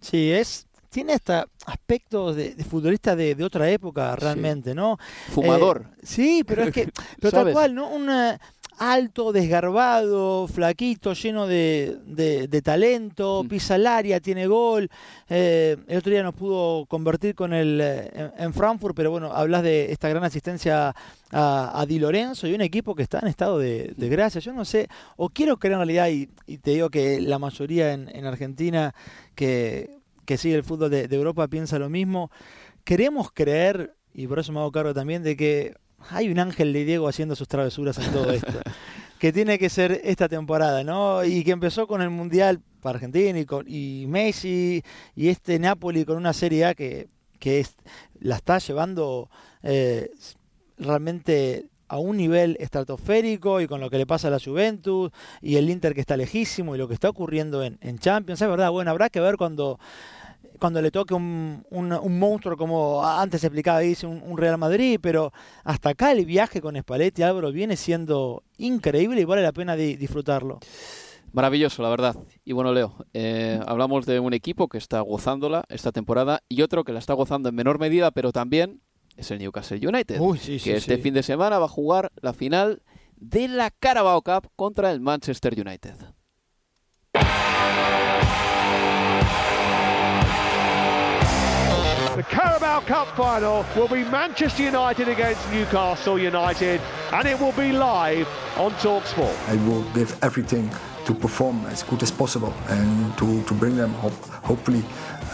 Sí, 0.00 0.32
es. 0.32 0.66
Tiene 0.88 1.12
hasta 1.12 1.46
aspectos 1.66 2.36
de, 2.36 2.54
de 2.54 2.64
futbolista 2.64 3.16
de, 3.16 3.34
de 3.34 3.44
otra 3.44 3.68
época 3.68 4.16
realmente, 4.16 4.74
¿no? 4.74 4.98
Fumador. 5.28 5.90
Eh, 5.96 6.00
sí, 6.04 6.44
pero 6.46 6.62
es 6.62 6.72
que, 6.72 6.90
pero 7.20 7.30
tal 7.32 7.52
cual, 7.52 7.74
¿no? 7.74 7.88
Un 7.90 8.08
eh, 8.08 8.38
alto, 8.78 9.32
desgarbado, 9.32 10.46
flaquito, 10.48 11.12
lleno 11.14 11.46
de, 11.46 11.96
de- 12.06 12.48
de 12.48 12.62
talento, 12.62 13.42
Mm. 13.44 13.48
pisa 13.48 13.76
el 13.76 13.86
área, 13.86 14.20
tiene 14.20 14.46
gol. 14.46 14.88
Eh, 15.28 15.76
el 15.88 15.98
otro 15.98 16.10
día 16.12 16.22
nos 16.22 16.34
pudo 16.34 16.86
convertir 16.86 17.34
con 17.34 17.52
el 17.52 17.80
eh, 17.82 18.10
en, 18.14 18.32
en 18.44 18.52
Frankfurt, 18.54 18.94
pero 18.94 19.10
bueno, 19.10 19.32
hablas 19.32 19.62
de 19.62 19.90
esta 19.92 20.08
gran 20.08 20.24
asistencia 20.24 20.94
a, 21.32 21.80
a 21.80 21.86
Di 21.86 21.98
Lorenzo 21.98 22.46
y 22.46 22.54
un 22.54 22.60
equipo 22.60 22.94
que 22.94 23.02
está 23.02 23.18
en 23.20 23.28
estado 23.28 23.58
de, 23.58 23.94
de 23.96 24.08
gracia. 24.08 24.40
Yo 24.40 24.52
no 24.52 24.64
sé, 24.64 24.88
o 25.16 25.28
quiero 25.28 25.56
creer 25.58 25.74
en 25.74 25.78
realidad, 25.78 26.08
y, 26.08 26.28
y 26.46 26.58
te 26.58 26.72
digo 26.72 26.90
que 26.90 27.20
la 27.20 27.38
mayoría 27.38 27.92
en, 27.92 28.08
en 28.14 28.26
Argentina 28.26 28.94
que, 29.34 29.98
que 30.24 30.36
sigue 30.38 30.54
el 30.56 30.64
fútbol 30.64 30.90
de, 30.90 31.08
de 31.08 31.16
Europa 31.16 31.48
piensa 31.48 31.78
lo 31.78 31.88
mismo. 31.88 32.30
Queremos 32.84 33.30
creer, 33.32 33.94
y 34.14 34.26
por 34.26 34.38
eso 34.38 34.52
me 34.52 34.60
hago 34.60 34.70
cargo 34.72 34.94
también, 34.94 35.22
de 35.22 35.36
que 35.36 35.74
hay 36.10 36.28
un 36.28 36.38
ángel 36.38 36.72
de 36.72 36.84
Diego 36.84 37.08
haciendo 37.08 37.36
sus 37.36 37.48
travesuras 37.48 37.98
en 37.98 38.12
todo 38.12 38.32
esto. 38.32 38.60
que 39.18 39.32
tiene 39.32 39.58
que 39.58 39.68
ser 39.68 40.00
esta 40.04 40.28
temporada, 40.28 40.84
¿no? 40.84 41.24
Y 41.24 41.42
que 41.44 41.52
empezó 41.52 41.86
con 41.86 42.02
el 42.02 42.10
Mundial 42.10 42.60
para 42.82 42.96
Argentina 42.96 43.38
y, 43.38 43.44
con, 43.44 43.64
y 43.68 44.04
Messi 44.08 44.82
y 45.14 45.28
este 45.28 45.58
Napoli 45.58 46.04
con 46.04 46.16
una 46.16 46.32
Serie 46.32 46.66
A 46.66 46.74
que, 46.74 47.08
que 47.38 47.60
es, 47.60 47.76
la 48.20 48.36
está 48.36 48.58
llevando 48.58 49.30
eh, 49.62 50.10
realmente 50.78 51.66
a 51.88 51.98
un 51.98 52.16
nivel 52.16 52.56
estratosférico 52.60 53.60
y 53.60 53.68
con 53.68 53.80
lo 53.80 53.90
que 53.90 53.98
le 53.98 54.06
pasa 54.06 54.28
a 54.28 54.30
la 54.32 54.40
Juventus 54.40 55.12
y 55.40 55.56
el 55.56 55.70
Inter 55.70 55.94
que 55.94 56.00
está 56.00 56.16
lejísimo 56.16 56.74
y 56.74 56.78
lo 56.78 56.88
que 56.88 56.94
está 56.94 57.08
ocurriendo 57.08 57.62
en, 57.62 57.78
en 57.80 57.98
Champions, 57.98 58.42
es 58.42 58.48
verdad, 58.48 58.70
bueno, 58.70 58.90
habrá 58.90 59.08
que 59.08 59.20
ver 59.20 59.36
cuando 59.36 59.78
cuando 60.58 60.80
le 60.82 60.90
toque 60.90 61.14
un, 61.14 61.64
un- 61.70 61.92
un 61.92 62.18
monstruo 62.18 62.56
como 62.56 63.04
antes 63.04 63.42
explicaba 63.44 63.80
dice 63.80 64.06
un, 64.06 64.22
un 64.22 64.36
Real 64.38 64.58
Madrid, 64.58 64.98
pero 65.00 65.32
hasta 65.64 65.90
acá 65.90 66.12
el 66.12 66.24
viaje 66.26 66.60
con 66.60 66.76
Spalletti 66.76 67.22
Álvaro 67.22 67.52
viene 67.52 67.76
siendo 67.76 68.42
increíble 68.58 69.20
y 69.20 69.24
vale 69.24 69.42
la 69.42 69.52
pena 69.52 69.76
di- 69.76 69.96
disfrutarlo. 69.96 70.60
Maravilloso, 71.32 71.82
la 71.82 71.90
verdad. 71.90 72.16
Y 72.44 72.52
bueno, 72.52 72.72
Leo, 72.72 72.94
eh, 73.12 73.60
hablamos 73.66 74.06
de 74.06 74.20
un 74.20 74.32
equipo 74.32 74.68
que 74.68 74.78
está 74.78 75.00
gozándola 75.00 75.64
esta 75.68 75.92
temporada 75.92 76.40
y 76.48 76.62
otro 76.62 76.82
que 76.84 76.92
la 76.92 76.98
está 76.98 77.12
gozando 77.12 77.48
en 77.50 77.54
menor 77.54 77.78
medida, 77.78 78.10
pero 78.10 78.32
también 78.32 78.80
es 79.16 79.30
el 79.30 79.38
Newcastle 79.38 79.86
United, 79.86 80.18
Uy, 80.20 80.38
sí, 80.38 80.52
que 80.54 80.60
sí, 80.60 80.70
este 80.72 80.96
sí. 80.96 81.02
fin 81.02 81.14
de 81.14 81.22
semana 81.22 81.58
va 81.58 81.66
a 81.66 81.68
jugar 81.68 82.10
la 82.22 82.32
final 82.32 82.82
de 83.16 83.48
la 83.48 83.70
Carabao 83.70 84.22
Cup 84.22 84.50
contra 84.56 84.90
el 84.92 85.00
Manchester 85.00 85.52
United. 85.58 85.94
The 92.16 92.22
Carabao 92.22 92.80
Cup 92.80 93.08
final 93.08 93.66
will 93.76 93.88
be 93.88 94.02
Manchester 94.02 94.62
United 94.62 95.06
against 95.06 95.52
Newcastle 95.52 96.18
United, 96.18 96.80
and 97.12 97.28
it 97.28 97.38
will 97.38 97.52
be 97.52 97.72
live 97.72 98.26
on 98.56 98.70
TalkSport. 98.80 99.36
I 99.50 99.56
will 99.68 99.82
give 99.92 100.16
everything 100.24 100.70
to 101.04 101.12
perform 101.12 101.66
as 101.66 101.82
good 101.82 102.02
as 102.02 102.10
possible 102.10 102.54
and 102.68 103.18
to, 103.18 103.42
to 103.42 103.52
bring 103.52 103.76
them 103.76 103.92
hope, 103.92 104.14
hopefully 104.42 104.82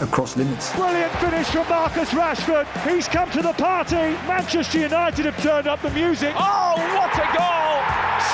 across 0.01 0.35
limits. 0.35 0.75
Brilliant 0.75 1.13
finish 1.13 1.47
from 1.47 1.69
Marcus 1.69 2.09
Rashford. 2.09 2.67
He's 2.85 3.07
come 3.07 3.31
to 3.31 3.41
the 3.41 3.53
party. 3.53 4.17
Manchester 4.27 4.79
United 4.79 5.23
have 5.23 5.41
turned 5.41 5.67
up 5.67 5.81
the 5.81 5.91
music. 5.91 6.33
Oh, 6.35 6.75
what 6.99 7.13
a 7.15 7.27
goal! 7.31 7.79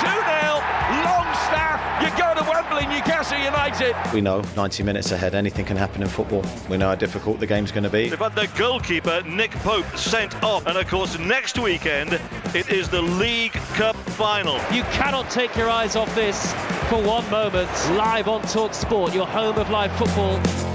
2-0, 0.02 1.04
Longstaff. 1.04 1.79
You 2.00 2.08
go 2.16 2.34
to 2.34 2.42
Wembley, 2.48 2.86
Newcastle 2.86 3.38
United. 3.38 3.94
We 4.14 4.20
know 4.20 4.42
90 4.56 4.82
minutes 4.82 5.12
ahead, 5.12 5.34
anything 5.34 5.66
can 5.66 5.76
happen 5.76 6.02
in 6.02 6.08
football. 6.08 6.44
We 6.68 6.78
know 6.78 6.88
how 6.88 6.94
difficult 6.94 7.40
the 7.40 7.46
game's 7.46 7.72
going 7.72 7.84
to 7.84 7.90
be. 7.90 8.08
They've 8.08 8.18
had 8.18 8.34
their 8.34 8.46
goalkeeper, 8.56 9.22
Nick 9.22 9.50
Pope, 9.50 9.84
sent 9.96 10.42
off. 10.42 10.66
And 10.66 10.78
of 10.78 10.86
course, 10.88 11.18
next 11.18 11.58
weekend, 11.58 12.18
it 12.54 12.70
is 12.70 12.88
the 12.88 13.02
League 13.02 13.52
Cup 13.74 13.96
final. 13.96 14.54
You 14.72 14.82
cannot 14.84 15.30
take 15.30 15.54
your 15.56 15.68
eyes 15.68 15.94
off 15.94 16.12
this 16.14 16.52
for 16.88 17.02
one 17.02 17.28
moment. 17.30 17.70
Live 17.96 18.28
on 18.28 18.42
Talk 18.42 18.72
Sport, 18.72 19.14
your 19.14 19.26
home 19.26 19.58
of 19.58 19.68
live 19.68 19.92
football. 19.96 20.69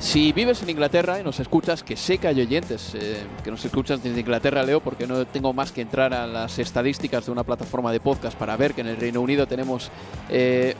Si 0.00 0.32
vives 0.32 0.62
en 0.62 0.70
Inglaterra 0.70 1.18
y 1.18 1.24
nos 1.24 1.40
escuchas, 1.40 1.82
que 1.82 1.96
sé 1.96 2.18
que 2.18 2.28
hay 2.28 2.40
oyentes 2.40 2.94
eh, 2.94 3.16
que 3.42 3.50
nos 3.50 3.64
escuchan 3.64 4.00
desde 4.00 4.20
Inglaterra, 4.20 4.62
Leo, 4.62 4.80
porque 4.80 5.08
no 5.08 5.26
tengo 5.26 5.52
más 5.52 5.72
que 5.72 5.80
entrar 5.80 6.14
a 6.14 6.26
las 6.26 6.60
estadísticas 6.60 7.26
de 7.26 7.32
una 7.32 7.42
plataforma 7.42 7.90
de 7.90 7.98
podcast 7.98 8.38
para 8.38 8.56
ver 8.56 8.74
que 8.74 8.82
en 8.82 8.86
el 8.86 8.96
Reino 8.96 9.20
Unido 9.20 9.48
tenemos 9.48 9.90
eh, 10.28 10.76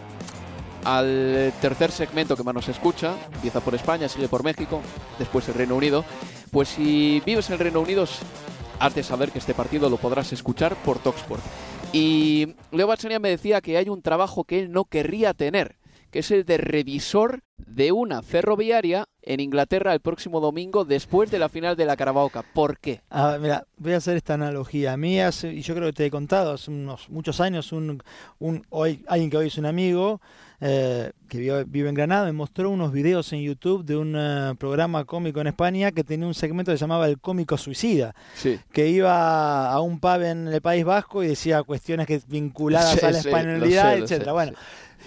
al 0.85 1.53
tercer 1.61 1.91
segmento 1.91 2.37
que 2.37 2.45
más 2.45 2.55
nos 2.55 2.69
escucha, 2.69 3.17
empieza 3.35 3.61
por 3.61 3.75
España, 3.75 4.09
sigue 4.09 4.29
por 4.29 4.45
México, 4.45 4.81
después 5.19 5.49
el 5.49 5.55
Reino 5.55 5.75
Unido. 5.75 6.05
Pues 6.53 6.69
si 6.69 7.21
vives 7.27 7.49
en 7.49 7.55
el 7.55 7.59
Reino 7.59 7.81
Unido, 7.81 8.05
has 8.79 8.95
de 8.95 9.03
saber 9.03 9.33
que 9.33 9.41
este 9.41 9.53
partido 9.53 9.91
lo 9.91 9.97
podrás 9.97 10.33
escuchar 10.33 10.77
por 10.77 11.01
Talksport. 11.01 11.43
Y 11.93 12.55
Leo 12.71 12.87
Batsania 12.87 13.19
me 13.19 13.31
decía 13.31 13.61
que 13.61 13.79
hay 13.79 13.89
un 13.89 14.01
trabajo 14.01 14.45
que 14.45 14.61
él 14.61 14.71
no 14.71 14.85
querría 14.85 15.35
tener 15.35 15.77
que 16.11 16.21
es 16.21 16.31
el 16.31 16.45
de 16.45 16.59
revisor 16.59 17.41
de 17.57 17.93
una 17.93 18.23
ferroviaria 18.23 19.07
en 19.23 19.41
Inglaterra 19.41 19.93
el 19.93 20.01
próximo 20.01 20.41
domingo 20.41 20.85
después 20.85 21.31
de 21.31 21.39
la 21.39 21.49
final 21.49 21.77
de 21.77 21.85
la 21.85 21.97
Carabao 21.97 22.31
Cup. 22.31 22.45
¿Por 22.55 22.79
qué? 22.79 23.03
Ah, 23.11 23.37
mira, 23.41 23.67
voy 23.77 23.93
a 23.93 23.99
hacer 23.99 24.17
esta 24.17 24.35
analogía. 24.35 24.93
A 24.93 24.97
mí, 24.97 25.21
hace, 25.21 25.53
y 25.53 25.63
yo 25.63 25.75
creo 25.75 25.87
que 25.89 25.93
te 25.93 26.07
he 26.07 26.11
contado, 26.11 26.53
hace 26.53 26.71
unos 26.71 27.11
muchos 27.11 27.41
años, 27.41 27.73
un, 27.73 28.03
un 28.39 28.65
hoy, 28.71 29.05
alguien 29.07 29.29
que 29.31 29.37
hoy 29.37 29.49
es 29.49 29.59
un 29.59 29.67
amigo 29.67 30.21
eh, 30.61 31.13
que 31.29 31.39
vive, 31.39 31.65
vive, 31.65 31.89
en 31.89 31.95
Granada 31.95 32.27
me 32.27 32.33
mostró 32.33 32.71
unos 32.71 32.91
videos 32.91 33.33
en 33.33 33.43
YouTube 33.43 33.85
de 33.85 33.97
un 33.97 34.17
uh, 34.17 34.57
programa 34.57 35.05
cómico 35.05 35.41
en 35.41 35.47
España 35.49 35.93
que 35.93 36.03
tenía 36.03 36.27
un 36.27 36.35
segmento 36.35 36.73
que 36.73 36.79
se 36.79 36.83
llamaba 36.83 37.07
El 37.07 37.21
cómico 37.21 37.57
suicida, 37.57 38.15
sí. 38.35 38.59
que 38.73 38.89
iba 38.89 39.71
a 39.71 39.81
un 39.81 40.01
pub 40.01 40.23
en 40.23 40.49
el 40.49 40.61
País 40.61 40.85
Vasco 40.85 41.23
y 41.23 41.29
decía 41.29 41.63
cuestiones 41.63 42.07
que 42.07 42.21
vinculadas 42.27 42.99
sí, 42.99 43.07
a 43.07 43.11
la 43.11 43.19
españolidad, 43.19 43.97
sí, 43.97 44.03
etcétera. 44.03 44.25
Sé, 44.25 44.33
bueno. 44.33 44.53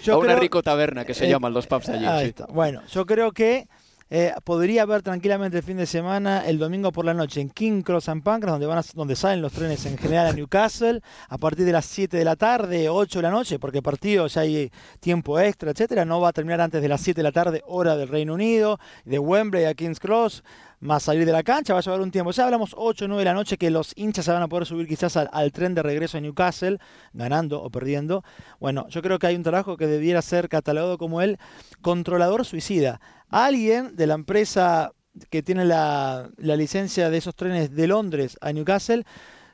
Yo 0.02 0.14
a 0.14 0.18
una 0.18 0.28
creo, 0.28 0.40
rico 0.40 0.62
taberna 0.62 1.04
que 1.04 1.14
se 1.14 1.26
eh, 1.26 1.30
llaman 1.30 1.52
los 1.52 1.66
pubs 1.66 1.88
allí. 1.88 2.04
Ahí 2.04 2.28
está. 2.28 2.46
Bueno, 2.46 2.82
yo 2.86 3.06
creo 3.06 3.32
que 3.32 3.68
eh, 4.14 4.34
podría 4.44 4.84
ver 4.84 5.00
tranquilamente 5.00 5.56
el 5.56 5.62
fin 5.62 5.78
de 5.78 5.86
semana, 5.86 6.46
el 6.46 6.58
domingo 6.58 6.92
por 6.92 7.06
la 7.06 7.14
noche, 7.14 7.40
en 7.40 7.48
King 7.48 7.80
Cross 7.80 8.10
and 8.10 8.22
Pancras, 8.22 8.52
donde, 8.52 8.66
van 8.66 8.76
a, 8.76 8.82
donde 8.94 9.16
salen 9.16 9.40
los 9.40 9.52
trenes 9.52 9.86
en 9.86 9.96
general 9.96 10.26
a 10.26 10.32
Newcastle, 10.34 11.00
a 11.30 11.38
partir 11.38 11.64
de 11.64 11.72
las 11.72 11.86
7 11.86 12.18
de 12.18 12.24
la 12.26 12.36
tarde, 12.36 12.90
8 12.90 13.20
de 13.20 13.22
la 13.22 13.30
noche, 13.30 13.58
porque 13.58 13.80
partido 13.80 14.26
ya 14.26 14.42
hay 14.42 14.70
tiempo 15.00 15.40
extra, 15.40 15.70
etcétera. 15.70 16.04
No 16.04 16.20
va 16.20 16.28
a 16.28 16.32
terminar 16.34 16.60
antes 16.60 16.82
de 16.82 16.88
las 16.88 17.00
7 17.00 17.20
de 17.20 17.22
la 17.22 17.32
tarde, 17.32 17.62
hora 17.66 17.96
del 17.96 18.08
Reino 18.08 18.34
Unido, 18.34 18.78
de 19.06 19.18
Wembley 19.18 19.64
a 19.64 19.72
King's 19.72 19.98
Cross 19.98 20.42
más 20.82 21.04
salir 21.04 21.24
de 21.24 21.32
la 21.32 21.44
cancha, 21.44 21.72
va 21.72 21.78
a 21.78 21.82
llevar 21.82 22.00
un 22.00 22.10
tiempo. 22.10 22.32
Ya 22.32 22.44
hablamos 22.44 22.74
8 22.76 23.04
o 23.04 23.08
9 23.08 23.20
de 23.20 23.24
la 23.24 23.34
noche 23.34 23.56
que 23.56 23.70
los 23.70 23.92
hinchas 23.96 24.24
se 24.24 24.32
van 24.32 24.42
a 24.42 24.48
poder 24.48 24.66
subir 24.66 24.88
quizás 24.88 25.16
al, 25.16 25.30
al, 25.32 25.52
tren 25.52 25.74
de 25.74 25.82
regreso 25.82 26.18
a 26.18 26.20
Newcastle, 26.20 26.78
ganando 27.12 27.62
o 27.62 27.70
perdiendo. 27.70 28.24
Bueno, 28.58 28.88
yo 28.88 29.00
creo 29.00 29.18
que 29.18 29.28
hay 29.28 29.36
un 29.36 29.44
trabajo 29.44 29.76
que 29.76 29.86
debiera 29.86 30.20
ser 30.22 30.48
catalogado 30.48 30.98
como 30.98 31.22
el 31.22 31.38
controlador 31.82 32.44
suicida. 32.44 33.00
Alguien 33.28 33.94
de 33.94 34.08
la 34.08 34.14
empresa 34.14 34.92
que 35.30 35.42
tiene 35.42 35.64
la, 35.64 36.30
la 36.36 36.56
licencia 36.56 37.10
de 37.10 37.18
esos 37.18 37.36
trenes 37.36 37.74
de 37.74 37.86
Londres 37.86 38.36
a 38.40 38.52
Newcastle 38.52 39.04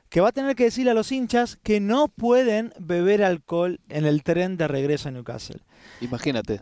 que 0.09 0.21
va 0.21 0.29
a 0.29 0.31
tener 0.31 0.55
que 0.55 0.63
decirle 0.63 0.91
a 0.91 0.95
los 0.95 1.11
hinchas 1.11 1.57
que 1.61 1.79
no 1.79 2.07
pueden 2.07 2.73
beber 2.79 3.23
alcohol 3.23 3.79
en 3.89 4.05
el 4.05 4.23
tren 4.23 4.57
de 4.57 4.67
regreso 4.67 5.09
a 5.09 5.11
Newcastle. 5.11 5.61
Imagínate. 6.01 6.61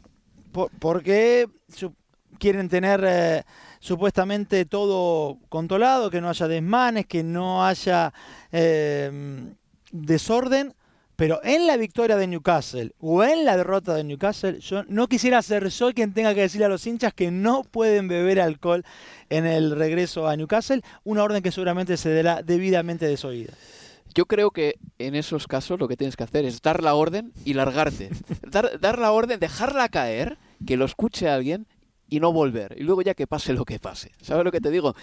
Por, 0.52 0.72
porque 0.80 1.48
quieren 2.38 2.70
tener 2.70 3.04
eh, 3.06 3.44
supuestamente 3.80 4.66
todo 4.66 5.40
controlado, 5.50 6.10
que 6.10 6.22
no 6.22 6.30
haya 6.30 6.48
desmanes, 6.48 7.06
que 7.06 7.24
no 7.24 7.66
haya 7.66 8.14
eh, 8.52 9.46
desorden. 9.92 10.74
Pero 11.16 11.40
en 11.44 11.66
la 11.66 11.78
victoria 11.78 12.16
de 12.16 12.28
Newcastle 12.28 12.92
o 13.00 13.24
en 13.24 13.44
la 13.44 13.58
derrota 13.58 13.96
de 13.96 14.04
Newcastle, 14.04 14.60
yo 14.60 14.84
no 14.88 15.08
quisiera 15.08 15.42
ser 15.42 15.68
yo 15.70 15.92
quien 15.92 16.14
tenga 16.14 16.36
que 16.36 16.42
decirle 16.42 16.66
a 16.66 16.70
los 16.70 16.86
hinchas 16.86 17.12
que 17.12 17.32
no 17.32 17.64
pueden 17.64 18.08
beber 18.08 18.40
alcohol 18.40 18.86
en 19.32 19.48
el 19.48 19.76
regreso 19.76 20.28
a 20.28 20.36
Newcastle, 20.36 20.84
una 21.04 21.24
orden 21.24 21.42
que 21.42 21.52
seguramente 21.52 21.98
se 21.98 22.14
dará 22.14 22.44
debidamente 22.44 23.08
desoída. 23.08 23.52
Yo 24.14 24.28
creo 24.28 24.52
que 24.52 24.76
en 25.00 25.16
esos 25.16 25.48
casos 25.48 25.80
lo 25.80 25.88
que 25.88 25.98
tienes 25.98 26.16
que 26.16 26.24
hacer 26.24 26.46
es 26.46 26.62
dar 26.62 26.84
la 26.84 26.94
orden 26.94 27.34
y 27.46 27.56
largarte. 27.56 28.10
dar, 28.48 28.80
dar 28.80 29.00
la 29.00 29.12
orden, 29.12 29.40
dejarla 29.40 29.90
caer, 29.90 30.38
que 30.68 30.78
lo 30.78 30.86
escuche 30.86 31.28
alguien 31.30 31.66
y 32.10 32.20
no 32.20 32.32
volver. 32.32 32.76
Y 32.78 32.84
luego 32.84 33.02
ya 33.02 33.14
que 33.14 33.28
pase 33.28 33.54
lo 33.54 33.66
que 33.66 33.80
pase. 33.80 34.12
¿Sabes 34.22 34.44
lo 34.44 34.52
que 34.52 34.62
te 34.62 34.72
digo? 34.72 34.96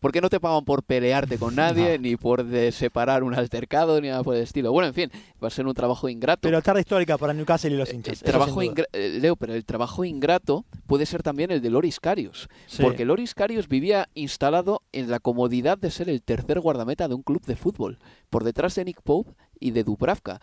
Porque 0.00 0.20
no 0.20 0.28
te 0.28 0.38
pagan 0.38 0.64
por 0.64 0.84
pelearte 0.84 1.38
con 1.38 1.56
nadie, 1.56 1.98
no. 1.98 2.02
ni 2.02 2.16
por 2.16 2.44
separar 2.72 3.24
un 3.24 3.34
altercado, 3.34 4.00
ni 4.00 4.08
nada 4.08 4.22
por 4.22 4.36
el 4.36 4.42
estilo. 4.42 4.70
Bueno, 4.70 4.88
en 4.88 4.94
fin, 4.94 5.10
va 5.42 5.48
a 5.48 5.50
ser 5.50 5.66
un 5.66 5.74
trabajo 5.74 6.08
ingrato. 6.08 6.42
Pero 6.42 6.62
tarde 6.62 6.80
histórica 6.80 7.18
para 7.18 7.32
Newcastle 7.32 7.74
y 7.74 7.76
los 7.76 7.92
hinchas. 7.92 8.22
El 8.22 8.28
trabajo 8.28 8.60
Leo, 8.92 9.36
pero 9.36 9.54
el 9.54 9.64
trabajo 9.64 10.04
ingrato 10.04 10.64
puede 10.86 11.06
ser 11.06 11.22
también 11.22 11.50
el 11.50 11.60
de 11.60 11.70
Loris 11.70 11.98
Karius. 11.98 12.48
Sí. 12.66 12.82
Porque 12.82 13.04
Loris 13.04 13.34
Karius 13.34 13.68
vivía 13.68 14.08
instalado 14.14 14.82
en 14.92 15.10
la 15.10 15.18
comodidad 15.18 15.78
de 15.78 15.90
ser 15.90 16.08
el 16.08 16.22
tercer 16.22 16.60
guardameta 16.60 17.08
de 17.08 17.14
un 17.14 17.22
club 17.22 17.44
de 17.44 17.56
fútbol, 17.56 17.98
por 18.30 18.44
detrás 18.44 18.74
de 18.76 18.84
Nick 18.84 19.02
Pope 19.02 19.32
y 19.58 19.72
de 19.72 19.82
Dubravka. 19.82 20.40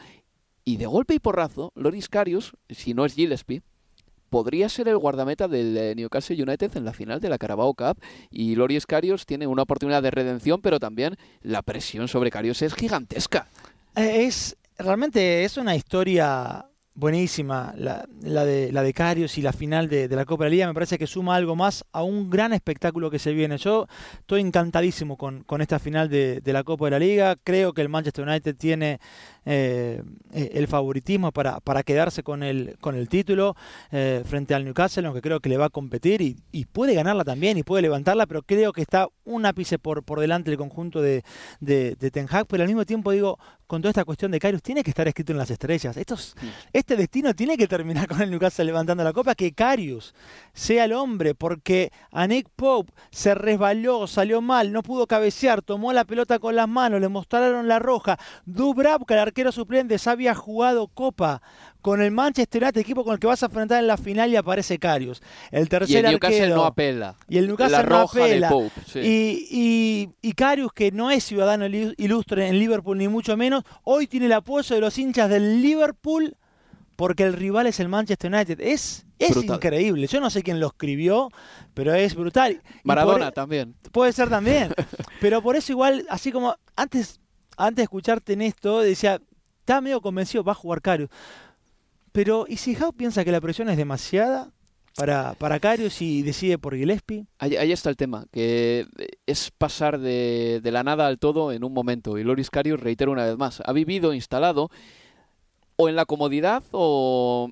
Y 0.66 0.78
de 0.78 0.88
golpe 0.88 1.14
y 1.14 1.20
porrazo, 1.20 1.72
Loris 1.76 2.10
Karius, 2.10 2.54
si 2.70 2.94
no 2.94 3.06
es 3.06 3.14
Gillespie, 3.14 3.62
podría 4.30 4.70
ser 4.70 4.88
el 4.88 4.98
guardameta 4.98 5.48
del 5.48 5.96
Newcastle 5.96 6.42
United 6.42 6.76
en 6.76 6.86
la 6.86 6.94
final 6.94 7.20
de 7.20 7.30
la 7.30 7.38
Carabao 7.38 7.74
Cup 7.74 7.98
y 8.30 8.56
Loris 8.56 8.86
Karius 8.86 9.26
tiene 9.26 9.48
una 9.48 9.64
oportunidad 9.64 10.04
de 10.04 10.12
redención, 10.12 10.62
pero 10.62 10.80
también 10.80 11.16
la 11.42 11.62
presión 11.62 12.08
sobre 12.08 12.32
Karius 12.32 12.62
es 12.62 12.74
gigantesca. 12.74 13.48
Es 13.96 14.58
realmente 14.78 15.44
es 15.44 15.58
una 15.58 15.76
historia 15.76 16.66
buenísima 16.96 17.74
la, 17.78 18.06
de, 18.22 18.72
la 18.72 18.82
de 18.82 18.94
Carius 18.94 19.38
y 19.38 19.42
la 19.42 19.52
final 19.52 19.90
de, 19.90 20.08
la 20.08 20.26
Copa 20.26 20.46
de 20.46 20.50
la 20.50 20.54
Liga. 20.54 20.68
Me 20.68 20.74
parece 20.74 20.98
que 20.98 21.08
suma 21.08 21.36
algo 21.36 21.56
más 21.56 21.86
a 21.92 22.04
un 22.04 22.30
gran 22.30 22.54
espectáculo 22.54 23.12
que 23.12 23.20
se 23.20 23.34
viene. 23.34 23.58
Yo 23.58 23.88
estoy 24.20 24.42
encantadísimo 24.42 25.18
con, 25.18 25.44
con 25.44 25.62
esta 25.62 25.78
final 25.78 26.10
de, 26.10 26.42
la 26.46 26.64
Copa 26.64 26.86
de 26.86 26.92
la 26.92 27.00
Liga. 27.00 27.36
Creo 27.44 27.74
que 27.74 27.82
el 27.82 27.90
Manchester 27.90 28.28
United 28.28 28.56
tiene 28.56 29.00
eh, 29.46 30.02
el 30.34 30.68
favoritismo 30.68 31.32
para, 31.32 31.60
para 31.60 31.84
quedarse 31.84 32.24
con 32.24 32.44
el, 32.44 32.78
con 32.82 32.96
el 32.96 33.08
título 33.10 33.56
eh, 33.92 34.24
frente 34.26 34.54
al 34.56 34.66
Newcastle, 34.66 35.06
aunque 35.06 35.22
creo 35.22 35.40
que 35.40 35.50
le 35.50 35.58
va 35.58 35.66
a 35.66 35.70
competir 35.70 36.22
y, 36.22 36.36
y, 36.52 36.66
puede 36.66 36.94
ganarla 36.94 37.24
también 37.24 37.58
y 37.58 37.64
puede 37.64 37.84
levantarla, 37.84 38.26
pero 38.26 38.42
creo 38.42 38.74
que 38.74 38.82
está 38.82 39.08
un 39.24 39.46
ápice 39.46 39.80
por, 39.80 40.04
por 40.04 40.20
delante 40.20 40.50
del 40.50 40.58
conjunto 40.58 41.02
de, 41.02 41.24
de, 41.60 41.96
de 41.96 42.12
Ten 42.12 42.28
Hag. 42.30 42.48
Pero 42.48 42.64
al 42.64 42.68
mismo 42.68 42.86
tiempo 42.86 43.12
digo, 43.12 43.38
con 43.68 43.82
toda 43.82 43.90
esta 43.90 44.06
cuestión 44.06 44.32
de 44.32 44.40
Karius, 44.40 44.62
tiene 44.62 44.84
que 44.84 44.92
estar 44.92 45.08
escrito 45.08 45.32
en 45.32 45.38
las 45.38 45.50
estrellas. 45.50 45.98
Estos, 45.98 46.36
este 46.74 46.96
destino 46.96 47.34
tiene 47.34 47.58
que 47.58 47.68
terminar 47.68 48.08
con 48.08 48.22
el 48.22 48.30
Newcastle 48.30 48.66
levantando 48.66 49.04
la 49.04 49.14
copa, 49.14 49.36
que 49.36 49.54
Karius 49.54 50.14
sea 50.54 50.86
el 50.86 50.94
hombre, 50.94 51.36
porque 51.36 51.92
a 52.12 52.28
Nick 52.28 52.50
Pope 52.56 52.94
se 53.12 53.34
resbaló, 53.34 54.08
salió 54.08 54.42
mal, 54.42 54.72
no 54.72 54.84
pudo 54.84 55.08
cabecear, 55.08 55.62
tomó 55.62 55.94
la 55.94 56.06
pelota 56.06 56.40
con 56.40 56.56
las 56.56 56.68
manos, 56.68 57.02
le 57.02 57.10
mostraron 57.10 57.68
la 57.68 57.80
roja. 57.80 58.18
Dubravka, 58.46 59.16
el 59.16 59.20
arquero 59.36 59.52
suplente, 59.52 59.98
se 59.98 60.10
había 60.10 60.34
jugado 60.34 60.88
copa 60.88 61.42
con 61.82 62.02
el 62.02 62.10
Manchester 62.10 62.64
United, 62.64 62.80
equipo 62.80 63.04
con 63.04 63.16
el 63.16 63.20
que 63.20 63.28
vas 63.28 63.44
a 63.44 63.48
enfrentar 63.48 63.82
en 63.82 63.88
la 63.88 63.98
final 63.98 64.32
y 64.32 64.38
aparece 64.38 64.80
Karius. 64.80 65.22
El 65.52 65.68
tercer 65.68 65.90
y 65.90 65.98
el 65.98 66.12
Newcastle 66.12 66.40
arquero, 66.40 66.56
no 66.56 66.66
apela. 66.66 67.16
Y 67.28 67.38
el 67.38 67.48
Newcastle 67.48 67.78
la 67.80 67.84
no 67.84 67.98
apela. 68.04 68.48
De 68.48 68.54
Pope, 68.54 68.82
sí. 68.88 69.00
y, 69.00 69.48
y, 69.52 70.10
y 70.22 70.32
Karius, 70.32 70.72
que 70.72 70.92
no 70.94 71.12
es 71.12 71.26
ciudadano 71.26 71.66
ilustre 71.66 72.48
en 72.48 72.60
Liverpool, 72.60 72.98
ni 72.98 73.10
mucho 73.10 73.36
menos, 73.36 73.66
hoy 73.84 74.08
tiene 74.08 74.28
el 74.28 74.32
apoyo 74.32 74.74
de 74.74 74.80
los 74.80 74.98
hinchas 74.98 75.30
del 75.30 75.62
Liverpool 75.62 76.38
porque 76.96 77.24
el 77.24 77.34
rival 77.34 77.68
es 77.68 77.82
el 77.82 77.90
Manchester 77.90 78.34
United. 78.34 78.62
Es, 78.62 79.06
es 79.20 79.36
increíble. 79.36 80.08
Yo 80.08 80.22
no 80.22 80.30
sé 80.30 80.44
quién 80.44 80.62
lo 80.62 80.68
escribió, 80.68 81.30
pero 81.74 81.94
es 81.94 82.16
brutal. 82.16 82.62
Maradona 82.86 83.26
por, 83.26 83.34
también. 83.34 83.76
Puede 83.92 84.14
ser 84.14 84.30
también. 84.30 84.74
pero 85.20 85.42
por 85.42 85.58
eso 85.58 85.74
igual, 85.74 86.06
así 86.10 86.32
como 86.32 86.56
antes, 86.78 87.20
antes 87.58 87.78
de 87.78 87.84
escucharte 87.84 88.34
en 88.34 88.42
esto, 88.42 88.80
decía, 88.80 89.22
está 89.60 89.82
medio 89.82 90.02
convencido, 90.02 90.44
va 90.44 90.54
a 90.54 90.56
jugar 90.56 90.82
Karius. 90.82 91.10
Pero, 92.12 92.46
¿y 92.48 92.58
si 92.58 92.76
Howe 92.76 92.94
piensa 92.94 93.26
que 93.26 93.32
la 93.32 93.42
presión 93.42 93.70
es 93.70 93.78
demasiada? 93.78 94.52
para, 94.96 95.34
para 95.34 95.60
Carius 95.60 96.02
y 96.02 96.22
decide 96.22 96.58
por 96.58 96.76
Gillespie. 96.76 97.26
Ahí, 97.38 97.72
está 97.72 97.90
el 97.90 97.98
tema, 97.98 98.26
que 98.32 98.88
es 99.26 99.52
pasar 99.52 100.00
de, 100.00 100.62
de, 100.64 100.72
la 100.72 100.84
nada 100.84 101.08
al 101.08 101.20
todo 101.20 101.52
en 101.52 101.64
un 101.64 101.74
momento. 101.74 102.18
Y 102.18 102.24
Loris 102.24 102.50
Carius, 102.50 102.80
reitero 102.80 103.12
una 103.12 103.26
vez 103.26 103.38
más, 103.38 103.62
ha 103.66 103.74
vivido 103.74 104.14
instalado 104.14 104.70
o 105.76 105.90
en 105.90 105.96
la 105.96 106.06
comodidad 106.06 106.64
o 106.72 107.52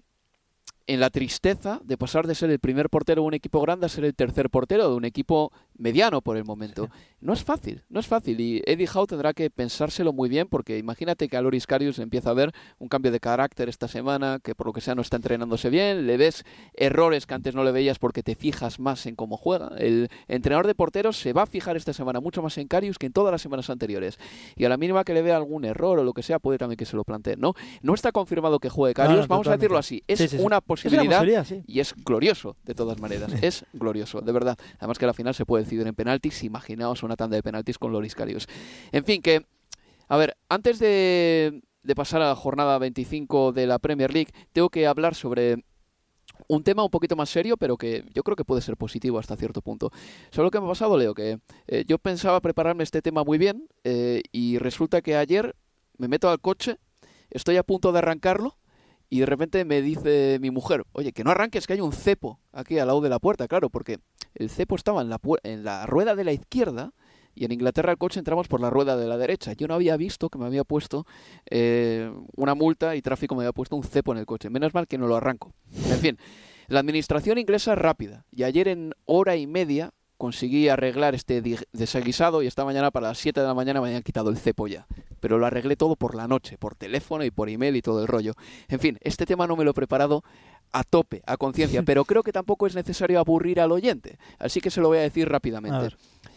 en 0.88 0.99
la 0.99 1.10
tristeza 1.10 1.80
de 1.84 1.97
pasar 1.97 2.28
de 2.28 2.36
ser 2.36 2.49
el 2.49 2.60
primer 2.60 2.89
portero 2.89 3.22
de 3.22 3.28
un 3.28 3.34
equipo 3.34 3.62
grande 3.62 3.86
a 3.86 3.89
ser 3.89 4.06
el 4.06 4.16
tercer 4.16 4.49
portero 4.49 4.89
de 4.89 4.95
un 4.95 5.06
equipo 5.06 5.51
mediano 5.78 6.21
por 6.21 6.38
el 6.38 6.45
momento. 6.45 6.89
No 7.21 7.34
es 7.34 7.43
fácil, 7.43 7.84
no 7.89 7.99
es 7.99 8.07
fácil. 8.07 8.39
Y 8.41 8.61
Eddie 8.65 8.88
Howe 8.93 9.07
tendrá 9.07 9.34
que 9.34 9.49
pensárselo 9.49 10.11
muy 10.11 10.30
bien 10.30 10.47
porque 10.49 10.78
imagínate 10.78 11.30
que 11.30 11.38
a 11.38 11.41
Loris 11.41 11.67
Karius 11.67 11.99
empieza 11.99 12.32
a 12.32 12.34
ver 12.34 12.51
un 12.80 12.89
cambio 12.89 13.11
de 13.11 13.19
carácter 13.19 13.69
esta 13.69 13.88
semana, 13.88 14.39
que 14.43 14.55
por 14.55 14.67
lo 14.67 14.74
que 14.74 14.82
sea 14.82 14.95
no 14.95 15.01
está 15.01 15.17
entrenándose 15.17 15.69
bien, 15.69 16.05
le 16.07 16.17
ves 16.17 16.43
errores 16.74 17.26
que 17.26 17.34
antes 17.34 17.55
no 17.55 17.63
le 17.63 17.71
veías 17.71 17.99
porque 17.99 18.24
te 18.24 18.36
fijas 18.36 18.80
más 18.80 19.05
en 19.05 19.15
cómo 19.15 19.38
juega. 19.38 19.71
El 19.78 20.09
entrenador 20.28 20.67
de 20.67 20.76
porteros 20.76 21.17
se 21.17 21.32
va 21.32 21.43
a 21.43 21.45
fijar 21.45 21.78
esta 21.78 21.93
semana 21.93 22.19
mucho 22.19 22.41
más 22.41 22.57
en 22.57 22.67
Karius 22.67 22.97
que 22.97 23.05
en 23.05 23.13
todas 23.13 23.32
las 23.32 23.41
semanas 23.41 23.69
anteriores. 23.69 24.19
Y 24.55 24.65
a 24.65 24.69
la 24.69 24.78
mínima 24.78 25.03
que 25.03 25.13
le 25.13 25.21
vea 25.21 25.38
algún 25.38 25.63
error 25.63 25.99
o 25.99 26.03
lo 26.03 26.13
que 26.13 26.24
sea, 26.24 26.39
puede 26.39 26.57
también 26.57 26.78
que 26.78 26.86
se 26.86 26.95
lo 26.95 27.03
plantee. 27.03 27.38
No, 27.38 27.53
no 27.82 27.93
está 27.93 28.11
confirmado 28.11 28.59
que 28.59 28.69
juegue 28.69 28.93
Karius, 28.93 29.15
No, 29.15 29.21
no, 29.21 29.28
vamos 29.28 29.47
a 29.47 29.51
decirlo 29.51 29.78
así. 29.78 30.03
Es 30.07 30.19
Sí, 30.19 30.28
sí, 30.28 30.38
sí. 30.38 30.43
una 30.43 30.57
Es 30.57 30.61
una 30.61 30.61
posibilidad, 30.61 31.45
y 31.67 31.80
es 31.80 31.93
glorioso 31.95 32.55
de 32.63 32.76
todas 32.76 32.99
maneras. 32.99 33.32
es 33.41 33.65
glorioso, 33.74 34.21
de 34.21 34.32
verdad. 34.32 34.57
Además 34.80 34.97
que 34.99 35.05
a 35.05 35.07
la 35.07 35.13
final 35.13 35.34
se 35.34 35.45
puede 35.45 35.62
decidir 35.64 35.88
en 35.88 35.95
penaltis. 35.95 36.43
Imaginaos 36.43 37.03
una 37.03 37.16
tanda 37.16 37.36
de 37.36 37.43
penaltis 37.43 37.78
con 37.78 37.91
Loris 37.91 38.16
Karius. 38.16 38.47
En 38.91 39.03
fin, 39.03 39.22
que, 39.22 39.45
a 40.07 40.18
ver, 40.18 40.38
antes 40.49 40.80
de, 40.80 41.61
pasar 41.95 42.22
a 42.22 42.30
la 42.30 42.36
jornada 42.36 42.78
25 42.78 43.51
de 43.51 43.68
la 43.68 43.80
Premier 43.80 44.14
League, 44.14 44.32
tengo 44.51 44.70
que 44.70 44.88
hablar 44.88 45.16
sobre 45.16 45.64
un 46.47 46.64
tema 46.64 46.84
un 46.84 46.89
poquito 46.89 47.16
más 47.16 47.30
serio, 47.30 47.57
pero 47.57 47.78
que 47.78 48.05
yo 48.14 48.24
creo 48.24 48.36
que 48.36 48.45
puede 48.45 48.61
ser 48.61 48.78
positivo 48.78 49.20
hasta 49.20 49.36
cierto 49.36 49.61
punto. 49.61 49.91
¿Sabes 50.32 50.45
lo 50.45 50.51
que 50.51 50.59
me 50.59 50.66
ha 50.66 50.70
pasado, 50.70 50.97
Leo? 50.97 51.14
Que 51.14 51.39
eh, 51.68 51.86
yo 51.88 51.99
pensaba 51.99 52.41
prepararme 52.41 52.84
este 52.84 53.01
tema 53.01 53.24
muy 53.24 53.38
bien 53.38 53.68
eh, 53.84 54.22
y 54.32 54.57
resulta 54.57 55.01
que 55.01 55.16
ayer 55.16 55.55
me 55.97 56.07
meto 56.07 56.30
al 56.30 56.39
coche, 56.39 56.78
estoy 57.30 57.57
a 57.57 57.64
punto 57.64 57.91
de 57.91 57.99
arrancarlo 57.99 58.57
y 59.10 59.20
de 59.20 59.26
repente 59.26 59.66
me 59.66 59.82
dice 59.82 60.38
mi 60.41 60.51
mujer, 60.51 60.84
oye, 60.91 61.12
que 61.12 61.24
no 61.24 61.32
arranques, 61.32 61.68
que 61.68 61.74
hay 61.74 61.82
un 61.82 61.93
cepo 61.93 62.39
aquí 62.51 62.80
al 62.80 62.88
lado 62.88 63.01
de 63.01 63.10
la 63.10 63.20
puerta, 63.20 63.47
claro, 63.47 63.70
porque 63.70 63.99
el 64.36 64.49
cepo 64.49 64.76
estaba 64.76 65.01
en 65.01 65.10
la, 65.10 65.20
en 65.43 65.64
la 65.64 65.86
rueda 65.86 66.16
de 66.16 66.24
la 66.24 66.32
izquierda 66.32 66.93
y 67.36 67.45
en 67.45 67.51
Inglaterra 67.51 67.91
el 67.91 67.97
coche 67.97 68.20
entramos 68.20 68.47
por 68.47 68.62
la 68.62 68.70
rueda 68.70 68.95
de 68.95 69.08
la 69.08 69.18
derecha. 69.18 69.54
Yo 69.54 69.68
no 69.68 69.74
había 69.74 69.97
visto 69.97 70.30
que 70.30 70.38
me 70.38 70.45
había 70.45 70.64
puesto 70.64 71.06
eh, 71.49 72.12
una 72.36 72.54
multa 72.56 72.95
y 72.95 73.01
tráfico 73.01 73.36
me 73.36 73.41
había 73.43 73.54
puesto 73.54 73.76
un 73.76 73.84
cepo 73.84 74.12
en 74.12 74.20
el 74.20 74.26
coche. 74.26 74.49
Menos 74.49 74.74
mal 74.74 74.88
que 74.88 74.97
no 74.97 75.08
lo 75.08 75.16
arranco. 75.16 75.54
En 75.89 75.99
fin, 75.99 76.18
la 76.68 76.80
administración 76.80 77.38
inglesa 77.38 77.74
es 77.74 77.80
rápida 77.80 78.26
y 78.32 78.43
ayer 78.43 78.68
en 78.68 78.93
hora 79.06 79.36
y 79.36 79.47
media 79.47 79.93
conseguí 80.24 80.69
arreglar 80.69 81.15
este 81.15 81.41
desaguisado 81.74 82.41
y 82.41 82.47
esta 82.47 82.63
mañana 82.63 82.91
para 82.91 83.09
las 83.09 83.17
7 83.17 83.41
de 83.41 83.45
la 83.45 83.53
mañana 83.53 83.82
me 83.82 83.88
habían 83.88 84.03
quitado 84.03 84.30
el 84.30 84.38
cepo 84.38 84.69
ya. 84.69 84.88
Pero 85.19 85.38
lo 85.38 85.45
arreglé 85.45 85.76
todo 85.76 85.97
por 85.97 86.15
la 86.15 86.30
noche, 86.30 86.57
por 86.57 86.76
teléfono 86.76 87.26
y 87.26 87.30
por 87.30 87.49
email 87.49 87.76
y 87.76 87.82
todo 87.82 88.01
el 88.01 88.07
rollo. 88.07 88.32
En 88.69 88.80
fin, 88.80 88.97
este 89.01 89.26
tema 89.26 89.47
no 89.47 89.57
me 89.57 89.65
lo 89.65 89.71
he 89.71 89.74
preparado 89.74 90.24
a 90.71 90.86
tope, 90.86 91.24
a 91.26 91.36
conciencia, 91.36 91.84
pero 91.86 92.05
creo 92.05 92.24
que 92.24 92.32
tampoco 92.32 92.67
es 92.67 92.74
necesario 92.74 93.19
aburrir 93.19 93.59
al 93.59 93.74
oyente. 93.74 94.17
Así 94.39 94.61
que 94.61 94.71
se 94.71 94.80
lo 94.80 94.88
voy 94.88 94.99
a 94.99 95.01
decir 95.01 95.28
rápidamente. 95.28 95.88
A. 95.88 96.30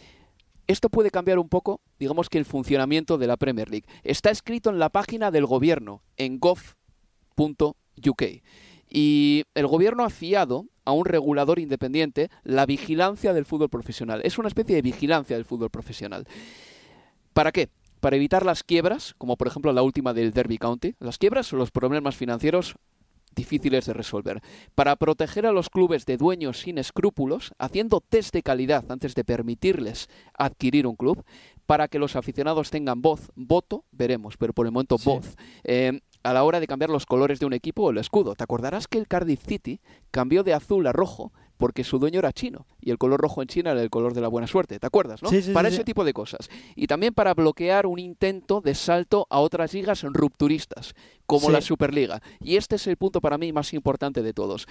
Esto 0.66 0.88
puede 0.88 1.12
cambiar 1.12 1.38
un 1.38 1.48
poco, 1.48 1.80
digamos 2.00 2.28
que 2.28 2.38
el 2.38 2.44
funcionamiento 2.44 3.18
de 3.18 3.28
la 3.28 3.36
Premier 3.36 3.70
League. 3.70 3.86
Está 4.02 4.30
escrito 4.30 4.68
en 4.68 4.80
la 4.80 4.88
página 4.88 5.30
del 5.30 5.46
gobierno, 5.46 6.02
en 6.16 6.40
gov.uk. 6.40 8.22
Y 8.98 9.44
el 9.54 9.66
gobierno 9.66 10.04
ha 10.04 10.08
fiado 10.08 10.68
a 10.86 10.92
un 10.92 11.04
regulador 11.04 11.58
independiente 11.58 12.30
la 12.44 12.64
vigilancia 12.64 13.34
del 13.34 13.44
fútbol 13.44 13.68
profesional. 13.68 14.22
Es 14.24 14.38
una 14.38 14.48
especie 14.48 14.74
de 14.74 14.80
vigilancia 14.80 15.36
del 15.36 15.44
fútbol 15.44 15.68
profesional. 15.68 16.26
¿Para 17.34 17.52
qué? 17.52 17.68
Para 18.00 18.16
evitar 18.16 18.46
las 18.46 18.64
quiebras, 18.64 19.14
como 19.18 19.36
por 19.36 19.48
ejemplo 19.48 19.70
la 19.74 19.82
última 19.82 20.14
del 20.14 20.32
Derby 20.32 20.56
County. 20.56 20.94
Las 20.98 21.18
quiebras 21.18 21.46
son 21.46 21.58
los 21.58 21.70
problemas 21.70 22.16
financieros 22.16 22.76
difíciles 23.34 23.84
de 23.84 23.92
resolver. 23.92 24.40
Para 24.74 24.96
proteger 24.96 25.44
a 25.44 25.52
los 25.52 25.68
clubes 25.68 26.06
de 26.06 26.16
dueños 26.16 26.60
sin 26.60 26.78
escrúpulos, 26.78 27.52
haciendo 27.58 28.00
test 28.00 28.32
de 28.32 28.42
calidad 28.42 28.90
antes 28.90 29.14
de 29.14 29.24
permitirles 29.24 30.08
adquirir 30.32 30.86
un 30.86 30.96
club, 30.96 31.22
para 31.66 31.88
que 31.88 31.98
los 31.98 32.16
aficionados 32.16 32.70
tengan 32.70 33.02
voz, 33.02 33.30
voto, 33.34 33.84
veremos, 33.90 34.38
pero 34.38 34.54
por 34.54 34.64
el 34.64 34.72
momento 34.72 34.96
voz, 35.04 35.36
eh, 35.64 36.00
a 36.26 36.32
la 36.32 36.42
hora 36.44 36.60
de 36.60 36.66
cambiar 36.66 36.90
los 36.90 37.06
colores 37.06 37.38
de 37.38 37.46
un 37.46 37.52
equipo 37.52 37.82
o 37.82 37.90
el 37.90 37.98
escudo. 37.98 38.34
¿Te 38.34 38.44
acordarás 38.44 38.88
que 38.88 38.98
el 38.98 39.06
Cardiff 39.06 39.44
City 39.46 39.80
cambió 40.10 40.42
de 40.42 40.54
azul 40.54 40.86
a 40.86 40.92
rojo 40.92 41.32
porque 41.56 41.84
su 41.84 41.98
dueño 41.98 42.18
era 42.18 42.32
chino 42.32 42.66
y 42.80 42.90
el 42.90 42.98
color 42.98 43.20
rojo 43.20 43.40
en 43.42 43.48
China 43.48 43.70
era 43.70 43.80
el 43.80 43.90
color 43.90 44.12
de 44.12 44.20
la 44.20 44.28
buena 44.28 44.46
suerte? 44.46 44.78
¿Te 44.78 44.86
acuerdas, 44.86 45.22
no? 45.22 45.30
Sí, 45.30 45.40
sí, 45.40 45.52
para 45.52 45.68
sí, 45.68 45.76
ese 45.76 45.84
tipo 45.84 46.04
de 46.04 46.12
cosas. 46.12 46.50
Y 46.74 46.88
también 46.88 47.14
para 47.14 47.32
bloquear 47.34 47.86
un 47.86 47.98
intento 47.98 48.60
de 48.60 48.74
salto 48.74 49.26
a 49.30 49.38
otras 49.38 49.72
ligas 49.72 50.02
rupturistas, 50.02 50.94
como 51.26 51.50
la 51.50 51.60
Superliga. 51.60 52.20
Y 52.40 52.56
este 52.56 52.76
es 52.76 52.86
el 52.88 52.96
punto 52.96 53.20
para 53.20 53.38
mí 53.38 53.52
más 53.52 53.72
importante 53.72 54.22
de 54.22 54.32
todos. 54.32 54.66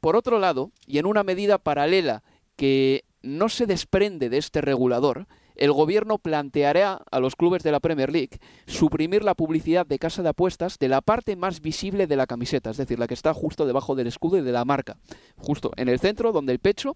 Por 0.00 0.16
otro 0.16 0.38
lado, 0.38 0.70
y 0.86 0.98
en 0.98 1.06
una 1.06 1.24
medida 1.24 1.58
paralela 1.58 2.22
que 2.56 3.04
no 3.22 3.48
se 3.48 3.66
desprende 3.66 4.28
de 4.28 4.38
este 4.38 4.60
regulador, 4.60 5.26
el 5.56 5.72
gobierno 5.72 6.18
planteará 6.18 7.02
a 7.10 7.20
los 7.20 7.36
clubes 7.36 7.62
de 7.62 7.72
la 7.72 7.80
Premier 7.80 8.12
League 8.12 8.38
suprimir 8.66 9.24
la 9.24 9.34
publicidad 9.34 9.86
de 9.86 9.98
casa 9.98 10.22
de 10.22 10.30
apuestas 10.30 10.78
de 10.78 10.88
la 10.88 11.00
parte 11.00 11.36
más 11.36 11.60
visible 11.60 12.06
de 12.06 12.16
la 12.16 12.26
camiseta, 12.26 12.70
es 12.70 12.76
decir, 12.76 12.98
la 12.98 13.06
que 13.06 13.14
está 13.14 13.32
justo 13.34 13.66
debajo 13.66 13.94
del 13.94 14.06
escudo 14.06 14.38
y 14.38 14.42
de 14.42 14.52
la 14.52 14.64
marca, 14.64 14.98
justo 15.36 15.72
en 15.76 15.88
el 15.88 15.98
centro 15.98 16.32
donde 16.32 16.52
el 16.52 16.58
pecho 16.58 16.94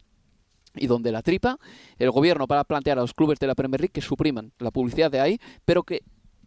y 0.75 0.87
donde 0.87 1.13
la 1.13 1.23
tripa, 1.23 1.59
el 1.99 2.11
gobierno 2.11 2.47
va 2.47 2.61
a 2.61 2.65
plantear 2.65 2.99
a 2.99 3.03
los 3.03 3.15
clubes 3.15 3.39
de 3.39 3.47
la 3.47 3.55
Premier 3.55 3.81
League 3.81 3.93
que 3.93 4.01
supriman 4.01 4.53
la 4.59 4.71
publicidad 4.71 5.11
de 5.11 5.21
ahí, 5.21 5.41
pero 5.65 5.83
que 5.83 6.03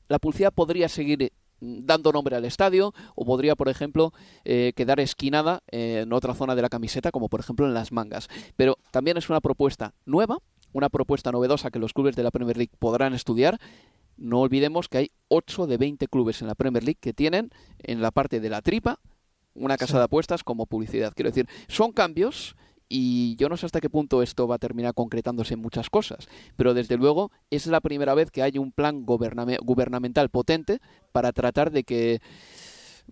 la 0.08 0.20
publicidad 0.20 0.54
podría 0.54 0.90
seguir 0.90 1.32
mm, 1.60 1.86
dando 1.86 2.12
nombre 2.12 2.36
al 2.36 2.46
estadio 2.46 2.94
o 3.16 3.26
podría, 3.26 3.56
por 3.56 3.70
ejemplo, 3.70 4.14
eh, 4.46 4.74
quedar 4.76 5.00
esquinada 5.00 5.64
en 5.68 6.12
otra 6.14 6.34
zona 6.34 6.56
de 6.56 6.62
la 6.62 6.70
camiseta, 6.70 7.12
como 7.12 7.30
por 7.30 7.40
ejemplo 7.40 7.66
en 7.66 7.74
las 7.74 7.92
mangas. 7.92 8.28
Pero 8.56 8.78
también 8.92 9.18
es 9.18 9.30
una 9.30 9.42
propuesta 9.42 9.94
nueva, 10.06 10.40
una 10.74 10.90
propuesta 10.90 11.32
novedosa 11.32 11.72
que 11.72 11.80
los 11.80 11.94
clubes 11.94 12.16
de 12.16 12.24
la 12.24 12.32
Premier 12.32 12.58
League 12.58 12.72
podrán 12.80 13.14
estudiar. 13.14 13.60
No 14.18 14.42
olvidemos 14.42 14.88
que 14.88 14.98
hay 15.00 15.12
8 15.30 15.68
de 15.68 15.78
20 15.78 16.08
clubes 16.08 16.42
en 16.42 16.48
la 16.48 16.56
Premier 16.56 16.84
League 16.84 17.00
que 17.00 17.14
tienen 17.14 17.50
en 17.80 18.02
la 18.02 18.12
parte 18.12 18.40
de 18.40 18.50
la 18.50 18.62
tripa 18.62 19.00
una 19.54 19.78
casa 19.78 19.94
Sí. 19.94 19.98
de 19.98 20.04
apuestas 20.04 20.44
como 20.44 20.66
publicidad. 20.66 21.12
Quiero 21.16 21.30
decir, 21.30 21.48
son 21.68 21.92
cambios 21.92 22.56
y 22.88 23.36
yo 23.38 23.50
no 23.50 23.58
sé 23.58 23.66
hasta 23.66 23.82
qué 23.82 23.90
punto 23.90 24.22
esto 24.22 24.48
va 24.48 24.56
a 24.56 24.60
terminar 24.60 24.94
concretándose 24.94 25.54
en 25.56 25.62
muchas 25.62 25.90
cosas, 25.90 26.28
pero 26.58 26.74
desde 26.74 26.98
luego 26.98 27.32
es 27.50 27.66
la 27.68 27.80
primera 27.82 28.14
vez 28.14 28.32
que 28.32 28.44
hay 28.44 28.58
un 28.58 28.72
plan 28.72 29.06
gubernamental 29.06 30.30
potente 30.30 30.80
para 31.12 31.32
tratar 31.32 31.72
de 31.72 31.84
que 31.84 32.22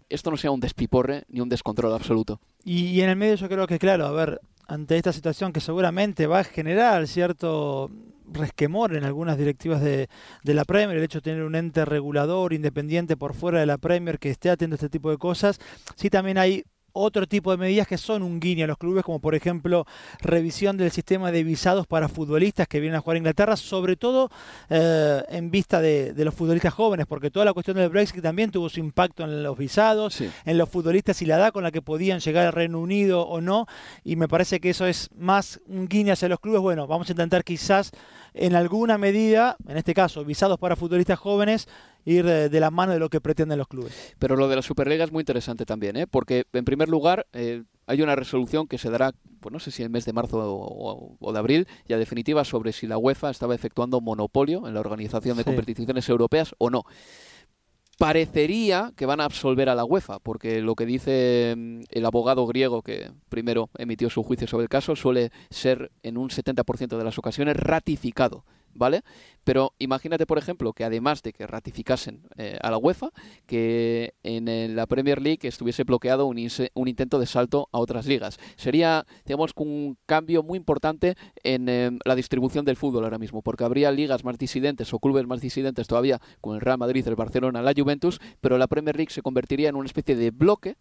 esto 0.09 0.31
no 0.31 0.37
sea 0.37 0.51
un 0.51 0.59
despiporre 0.59 1.23
ni 1.29 1.41
un 1.41 1.49
descontrol 1.49 1.93
absoluto. 1.93 2.39
Y, 2.63 2.87
y 2.87 3.01
en 3.01 3.09
el 3.09 3.15
medio 3.15 3.35
yo 3.35 3.47
creo 3.49 3.67
que, 3.67 3.79
claro, 3.79 4.05
a 4.05 4.11
ver, 4.11 4.39
ante 4.69 4.97
esta 4.97 5.11
situación 5.11 5.51
que 5.51 5.61
seguramente 5.61 6.27
va 6.27 6.39
a 6.39 6.43
generar 6.43 7.07
cierto 7.07 7.89
resquemor 8.31 8.95
en 8.95 9.03
algunas 9.03 9.35
directivas 9.35 9.81
de, 9.81 10.07
la 10.43 10.63
Premier, 10.63 10.95
el 10.95 11.03
hecho 11.03 11.17
de 11.17 11.23
tener 11.23 11.43
un 11.43 11.55
ente 11.55 11.85
regulador 11.85 12.53
independiente 12.53 13.17
por 13.17 13.33
fuera 13.33 13.59
de 13.59 13.65
la 13.65 13.79
Premier 13.79 14.19
que 14.19 14.29
esté 14.29 14.51
atento 14.51 14.75
a 14.75 14.77
este 14.77 14.89
tipo 14.89 15.09
de 15.09 15.17
cosas, 15.17 15.59
sí 15.95 16.11
también 16.11 16.37
hay 16.37 16.65
otro 17.01 17.27
tipo 17.27 17.51
de 17.51 17.57
medidas 17.57 17.87
que 17.87 17.97
son 17.97 18.23
un 18.23 18.39
guiño 18.39 18.65
a 18.65 18.67
los 18.67 18.77
clubes, 18.77 19.03
como 19.03 19.19
por 19.19 19.35
ejemplo 19.35 19.85
revisión 20.21 20.77
del 20.77 20.91
sistema 20.91 21.31
de 21.31 21.43
visados 21.43 21.87
para 21.87 22.09
futbolistas 22.09 22.67
que 22.67 22.79
vienen 22.79 22.97
a 22.97 23.01
jugar 23.01 23.15
a 23.15 23.17
Inglaterra, 23.19 23.55
sobre 23.55 23.95
todo 23.95 24.29
eh, 24.69 25.23
en 25.29 25.49
vista 25.51 25.81
de, 25.81 26.13
de 26.13 26.25
los 26.25 26.33
futbolistas 26.33 26.73
jóvenes, 26.73 27.05
porque 27.07 27.31
toda 27.31 27.45
la 27.45 27.53
cuestión 27.53 27.77
del 27.77 27.89
Brexit 27.89 28.21
también 28.21 28.51
tuvo 28.51 28.69
su 28.69 28.79
impacto 28.79 29.23
en 29.23 29.43
los 29.43 29.57
visados, 29.57 30.13
Sí. 30.13 30.29
en 30.45 30.57
los 30.57 30.69
futbolistas 30.69 31.21
y 31.21 31.25
la 31.25 31.37
edad 31.37 31.53
con 31.53 31.63
la 31.63 31.71
que 31.71 31.81
podían 31.81 32.19
llegar 32.19 32.47
al 32.47 32.53
Reino 32.53 32.79
Unido 32.79 33.21
o 33.21 33.41
no, 33.41 33.65
y 34.03 34.15
me 34.15 34.27
parece 34.27 34.59
que 34.59 34.69
eso 34.71 34.85
es 34.85 35.09
más 35.17 35.59
un 35.67 35.87
guiño 35.87 36.13
hacia 36.13 36.27
los 36.29 36.39
clubes. 36.39 36.61
Bueno, 36.61 36.87
vamos 36.87 37.09
a 37.09 37.13
intentar 37.13 37.43
quizás 37.43 37.91
en 38.33 38.55
alguna 38.55 38.97
medida, 38.97 39.55
en 39.67 39.77
este 39.77 39.93
caso, 39.93 40.23
visados 40.23 40.59
para 40.59 40.75
futbolistas 40.75 41.17
jóvenes, 41.19 41.67
ir 42.05 42.25
de, 42.25 42.49
de 42.49 42.59
la 42.59 42.71
mano 42.71 42.93
de 42.93 42.99
lo 42.99 43.09
que 43.09 43.21
pretenden 43.21 43.57
los 43.57 43.67
clubes. 43.67 44.15
Pero 44.19 44.35
lo 44.35 44.47
de 44.47 44.55
la 44.55 44.61
Superliga 44.61 45.03
es 45.03 45.11
muy 45.11 45.21
interesante 45.21 45.65
también, 45.65 45.95
¿eh? 45.97 46.07
porque 46.07 46.45
en 46.53 46.65
primer 46.65 46.89
lugar 46.89 47.27
eh, 47.33 47.63
hay 47.87 48.01
una 48.01 48.15
resolución 48.15 48.67
que 48.67 48.77
se 48.77 48.89
dará, 48.89 49.11
pues 49.39 49.51
no 49.53 49.59
sé 49.59 49.71
si 49.71 49.83
el 49.83 49.89
mes 49.89 50.05
de 50.05 50.13
marzo 50.13 50.37
o, 50.41 51.33
de 51.33 51.39
abril, 51.39 51.67
ya 51.87 51.97
definitiva 51.97 52.43
sobre 52.45 52.71
si 52.71 52.87
la 52.87 52.97
UEFA 52.97 53.29
estaba 53.29 53.55
efectuando 53.55 54.01
monopolio 54.01 54.67
en 54.67 54.73
la 54.73 54.79
organización 54.79 55.37
de 55.37 55.43
Sí. 55.43 55.47
competiciones 55.49 56.07
europeas 56.09 56.53
o 56.57 56.69
no. 56.69 56.83
Parecería 57.97 58.93
que 58.95 59.05
van 59.05 59.19
a 59.19 59.25
absolver 59.25 59.67
a 59.67 59.75
la 59.75 59.83
UEFA, 59.83 60.19
porque 60.19 60.61
lo 60.61 60.75
que 60.75 60.85
dice 60.85 61.53
mm, 61.57 61.81
el 61.89 62.05
abogado 62.05 62.47
griego 62.47 62.81
que 62.81 63.11
primero 63.27 63.69
emitió 63.77 64.09
su 64.09 64.23
juicio 64.23 64.47
sobre 64.47 64.63
el 64.63 64.69
caso 64.69 64.95
suele 64.95 65.31
ser 65.49 65.91
en 66.01 66.17
un 66.17 66.29
70% 66.29 66.97
de 66.97 67.03
las 67.03 67.17
ocasiones 67.17 67.57
ratificado 67.57 68.45
¿vale? 68.73 69.01
Pero 69.43 69.73
imagínate, 69.79 70.25
por 70.25 70.37
ejemplo, 70.37 70.73
que 70.73 70.83
además 70.83 71.23
de 71.23 71.33
que 71.33 71.47
ratificasen 71.47 72.21
eh, 72.37 72.57
a 72.61 72.69
la 72.69 72.77
UEFA, 72.77 73.09
que 73.47 74.13
en, 74.23 74.75
la 74.75 74.85
Premier 74.85 75.21
League 75.21 75.47
estuviese 75.47 75.83
bloqueado 75.83 76.27
un, 76.27 76.37
un, 76.73 76.87
intento 76.87 77.19
de 77.19 77.25
salto 77.25 77.67
a 77.71 77.79
otras 77.79 78.05
ligas. 78.05 78.37
Sería, 78.57 79.05
digamos, 79.25 79.51
un 79.55 79.97
cambio 80.05 80.43
muy 80.43 80.57
importante 80.57 81.15
en 81.43 81.67
em, 81.67 81.99
la 82.05 82.15
distribución 82.15 82.65
del 82.65 82.75
fútbol 82.75 83.03
ahora 83.03 83.17
mismo, 83.17 83.41
porque 83.41 83.63
habría 83.63 83.91
ligas 83.91 84.23
más 84.23 84.37
disidentes 84.37 84.93
o 84.93 84.99
clubes 84.99 85.25
más 85.25 85.41
disidentes 85.41 85.87
todavía 85.87 86.19
con 86.41 86.55
el 86.55 86.61
Real 86.61 86.77
Madrid, 86.77 87.07
el 87.07 87.15
Barcelona, 87.15 87.61
la 87.61 87.73
Juventus, 87.75 88.19
pero 88.41 88.57
la 88.57 88.67
Premier 88.67 88.95
League 88.95 89.11
se 89.11 89.21
convertiría 89.21 89.69
en 89.69 89.75
una 89.75 89.87
especie 89.87 90.15
de 90.15 90.31
bloque 90.31 90.75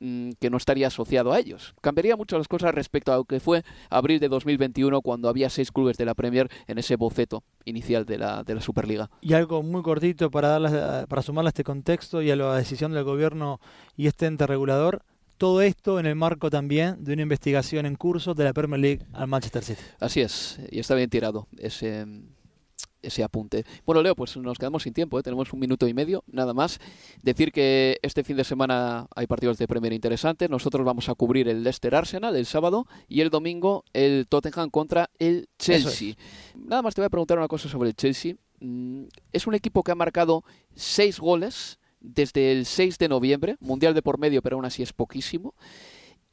Mm, 0.00 0.30
que 0.38 0.48
no 0.48 0.58
estaría 0.58 0.86
asociado 0.86 1.32
a 1.32 1.40
ellos. 1.40 1.74
Cambiaría 1.80 2.16
mucho 2.16 2.38
las 2.38 2.46
cosas 2.46 2.72
respecto 2.72 3.12
a 3.12 3.16
lo 3.16 3.24
que 3.24 3.40
fue 3.40 3.64
abril 3.90 4.20
de 4.20 4.28
2021 4.28 5.02
cuando 5.02 5.28
había 5.28 5.50
seis 5.50 5.72
clubes 5.72 5.96
de 5.96 6.04
la 6.04 6.14
Premier 6.14 6.48
en 6.68 6.78
ese 6.78 6.94
boceto 6.94 7.42
inicial 7.64 8.04
de 8.04 8.18
la, 8.18 8.44
de 8.44 8.54
la 8.54 8.60
Superliga. 8.60 9.10
Y 9.22 9.32
algo 9.32 9.64
muy 9.64 9.82
cortito 9.82 10.30
para, 10.30 10.48
darle, 10.48 11.06
para 11.08 11.22
sumarle 11.22 11.48
a 11.48 11.50
este 11.50 11.64
contexto 11.64 12.22
y 12.22 12.30
a 12.30 12.36
la 12.36 12.54
decisión 12.54 12.92
del 12.92 13.02
gobierno 13.02 13.60
y 13.96 14.06
este 14.06 14.26
ente 14.26 14.46
regulador. 14.46 15.02
Todo 15.36 15.62
esto 15.62 15.98
en 15.98 16.06
el 16.06 16.14
marco 16.14 16.48
también 16.48 17.02
de 17.02 17.14
una 17.14 17.22
investigación 17.22 17.84
en 17.84 17.96
curso 17.96 18.34
de 18.34 18.44
la 18.44 18.52
Premier 18.52 18.80
League 18.80 19.06
al 19.12 19.26
Manchester 19.26 19.64
City. 19.64 19.82
Así 19.98 20.20
es, 20.20 20.60
y 20.70 20.78
está 20.78 20.94
bien 20.94 21.10
tirado 21.10 21.48
ese, 21.58 22.06
ese 23.02 23.22
apunte. 23.22 23.64
Bueno, 23.84 24.02
Leo, 24.02 24.14
pues 24.14 24.36
nos 24.36 24.58
quedamos 24.58 24.82
sin 24.82 24.92
tiempo, 24.92 25.18
¿eh? 25.18 25.22
tenemos 25.22 25.52
un 25.52 25.60
minuto 25.60 25.86
y 25.88 25.94
medio, 25.94 26.24
nada 26.26 26.54
más. 26.54 26.80
Decir 27.22 27.52
que 27.52 27.98
este 28.02 28.24
fin 28.24 28.36
de 28.36 28.44
semana 28.44 29.06
hay 29.14 29.26
partidos 29.26 29.58
de 29.58 29.68
Premier 29.68 29.92
interesantes. 29.92 30.48
Nosotros 30.50 30.84
vamos 30.84 31.08
a 31.08 31.14
cubrir 31.14 31.48
el 31.48 31.62
Leicester 31.62 31.94
Arsenal 31.94 32.36
el 32.36 32.46
sábado 32.46 32.86
y 33.08 33.20
el 33.20 33.30
domingo 33.30 33.84
el 33.92 34.26
Tottenham 34.28 34.70
contra 34.70 35.10
el 35.18 35.48
Chelsea. 35.58 36.14
Nada 36.54 36.82
más 36.82 36.94
te 36.94 37.00
voy 37.00 37.06
a 37.06 37.10
preguntar 37.10 37.38
una 37.38 37.48
cosa 37.48 37.68
sobre 37.68 37.90
el 37.90 37.96
Chelsea. 37.96 38.34
Mm, 38.60 39.04
es 39.32 39.46
un 39.46 39.54
equipo 39.54 39.82
que 39.82 39.92
ha 39.92 39.96
marcado 39.96 40.44
seis 40.74 41.18
goles 41.18 41.78
desde 42.00 42.52
el 42.52 42.64
6 42.64 42.98
de 42.98 43.08
noviembre, 43.08 43.56
mundial 43.60 43.92
de 43.92 44.02
por 44.02 44.18
medio, 44.18 44.40
pero 44.40 44.56
aún 44.56 44.64
así 44.64 44.82
es 44.82 44.92
poquísimo 44.92 45.54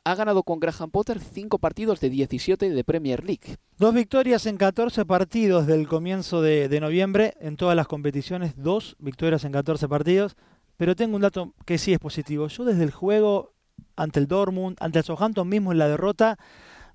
ha 0.05 0.13
ganado 0.13 0.43
con 0.43 0.59
Graham 0.59 0.91
Potter 0.91 1.19
cinco 1.19 1.57
partidos 1.57 1.99
de 1.99 2.11
17 2.11 2.69
de 2.69 2.83
Premier 2.83 3.23
League. 3.23 3.57
Dos 3.79 3.93
victorias 3.93 4.45
en 4.45 4.55
14 4.55 5.03
partidos 5.03 5.65
del 5.65 5.87
comienzo 5.87 6.43
de, 6.43 6.79
noviembre 6.79 7.33
en 7.39 7.57
todas 7.57 7.75
las 7.75 7.87
competiciones, 7.87 8.53
dos 8.55 8.95
victorias 8.99 9.43
en 9.45 9.51
14 9.51 9.89
partidos, 9.89 10.35
pero 10.77 10.95
tengo 10.95 11.15
un 11.15 11.23
dato 11.23 11.55
que 11.65 11.79
sí 11.79 11.91
es 11.91 11.97
positivo. 11.97 12.47
Yo 12.47 12.65
desde 12.65 12.83
el 12.83 12.91
juego 12.91 13.53
ante 13.95 14.19
el 14.19 14.27
Dortmund, 14.27 14.77
ante 14.79 14.99
el 14.99 15.05
Southampton 15.05 15.49
mismo 15.49 15.71
en 15.71 15.79
la 15.79 15.87
derrota, 15.87 16.37